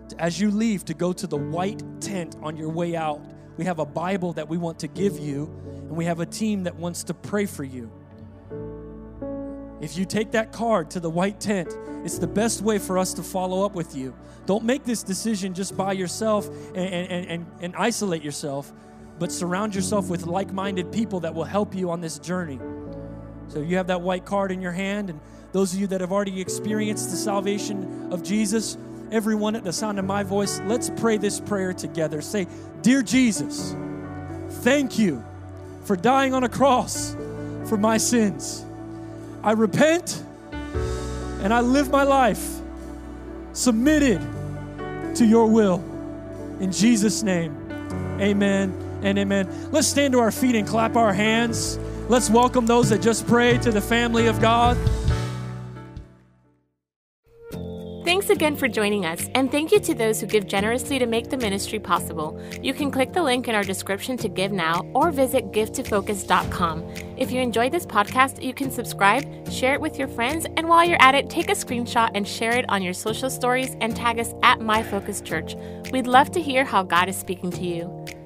to, 0.09 0.21
as 0.21 0.39
you 0.39 0.51
leave, 0.51 0.85
to 0.85 0.93
go 0.93 1.13
to 1.13 1.25
the 1.25 1.35
white 1.35 1.81
tent 1.99 2.35
on 2.43 2.55
your 2.55 2.69
way 2.69 2.95
out. 2.95 3.19
We 3.57 3.65
have 3.65 3.79
a 3.79 3.87
Bible 3.87 4.33
that 4.33 4.47
we 4.47 4.59
want 4.59 4.77
to 4.81 4.87
give 4.87 5.17
you, 5.17 5.51
and 5.65 5.89
we 5.89 6.05
have 6.05 6.19
a 6.19 6.27
team 6.27 6.65
that 6.65 6.75
wants 6.75 7.03
to 7.05 7.15
pray 7.15 7.47
for 7.47 7.63
you. 7.63 7.91
If 9.81 9.97
you 9.97 10.05
take 10.05 10.29
that 10.33 10.51
card 10.51 10.91
to 10.91 10.99
the 10.99 11.09
white 11.09 11.39
tent, 11.39 11.75
it's 12.05 12.19
the 12.19 12.27
best 12.27 12.61
way 12.61 12.77
for 12.77 12.99
us 12.99 13.15
to 13.15 13.23
follow 13.23 13.65
up 13.65 13.73
with 13.73 13.95
you. 13.95 14.15
Don't 14.45 14.63
make 14.63 14.83
this 14.83 15.01
decision 15.01 15.55
just 15.55 15.75
by 15.75 15.93
yourself 15.93 16.47
and, 16.75 16.77
and, 16.77 17.25
and, 17.25 17.45
and 17.61 17.75
isolate 17.75 18.21
yourself, 18.21 18.71
but 19.17 19.31
surround 19.31 19.73
yourself 19.73 20.07
with 20.07 20.27
like 20.27 20.53
minded 20.53 20.91
people 20.91 21.21
that 21.21 21.33
will 21.33 21.45
help 21.45 21.73
you 21.73 21.89
on 21.89 21.99
this 21.99 22.19
journey. 22.19 22.59
So 23.49 23.61
you 23.61 23.77
have 23.77 23.87
that 23.87 24.01
white 24.01 24.25
card 24.25 24.51
in 24.51 24.61
your 24.61 24.71
hand, 24.71 25.09
and 25.09 25.19
those 25.51 25.73
of 25.73 25.79
you 25.79 25.87
that 25.87 26.01
have 26.01 26.11
already 26.11 26.39
experienced 26.39 27.09
the 27.11 27.17
salvation 27.17 28.11
of 28.11 28.23
Jesus, 28.23 28.77
everyone 29.11 29.55
at 29.55 29.63
the 29.63 29.73
sound 29.73 29.99
of 29.99 30.05
my 30.05 30.23
voice, 30.23 30.59
let's 30.65 30.89
pray 30.89 31.17
this 31.17 31.39
prayer 31.39 31.73
together. 31.73 32.21
Say, 32.21 32.47
Dear 32.81 33.01
Jesus, 33.01 33.75
thank 34.61 34.99
you 34.99 35.23
for 35.83 35.95
dying 35.95 36.33
on 36.33 36.43
a 36.43 36.49
cross 36.49 37.15
for 37.65 37.77
my 37.77 37.97
sins. 37.97 38.65
I 39.43 39.53
repent 39.53 40.23
and 40.51 41.53
I 41.53 41.61
live 41.61 41.89
my 41.89 42.03
life 42.03 42.59
submitted 43.53 44.21
to 45.15 45.25
your 45.25 45.47
will. 45.47 45.83
In 46.59 46.71
Jesus' 46.71 47.23
name, 47.23 47.55
amen 48.19 48.99
and 49.01 49.17
amen. 49.17 49.71
Let's 49.71 49.87
stand 49.87 50.13
to 50.13 50.19
our 50.19 50.31
feet 50.31 50.55
and 50.55 50.67
clap 50.67 50.95
our 50.95 51.13
hands. 51.13 51.79
Let's 52.09 52.27
welcome 52.27 52.65
those 52.65 52.89
that 52.89 53.03
just 53.03 53.27
prayed 53.27 53.61
to 53.61 53.71
the 53.71 53.81
family 53.81 54.25
of 54.25 54.41
God. 54.41 54.75
Thanks 58.03 58.31
again 58.31 58.55
for 58.55 58.67
joining 58.67 59.05
us, 59.05 59.27
and 59.35 59.51
thank 59.51 59.71
you 59.71 59.79
to 59.81 59.93
those 59.93 60.19
who 60.19 60.25
give 60.25 60.47
generously 60.47 60.97
to 60.97 61.05
make 61.05 61.29
the 61.29 61.37
ministry 61.37 61.77
possible. 61.77 62.41
You 62.63 62.73
can 62.73 62.89
click 62.89 63.13
the 63.13 63.21
link 63.21 63.47
in 63.47 63.53
our 63.53 63.63
description 63.63 64.17
to 64.17 64.27
give 64.27 64.51
now 64.51 64.81
or 64.95 65.11
visit 65.11 65.51
givetofocus.com. 65.51 66.83
If 67.15 67.31
you 67.31 67.41
enjoyed 67.41 67.71
this 67.71 67.85
podcast, 67.85 68.41
you 68.41 68.55
can 68.55 68.71
subscribe, 68.71 69.47
share 69.51 69.75
it 69.75 69.81
with 69.81 69.99
your 69.99 70.07
friends, 70.07 70.47
and 70.57 70.67
while 70.67 70.83
you're 70.83 71.01
at 71.01 71.13
it, 71.13 71.29
take 71.29 71.49
a 71.49 71.53
screenshot 71.53 72.09
and 72.15 72.27
share 72.27 72.57
it 72.57 72.65
on 72.69 72.81
your 72.81 72.93
social 72.93 73.29
stories 73.29 73.75
and 73.81 73.95
tag 73.95 74.17
us 74.17 74.33
at 74.41 74.57
MyFocusChurch. 74.57 75.91
We'd 75.91 76.07
love 76.07 76.31
to 76.31 76.41
hear 76.41 76.65
how 76.65 76.81
God 76.81 77.07
is 77.07 77.15
speaking 77.15 77.51
to 77.51 77.63
you. 77.63 78.18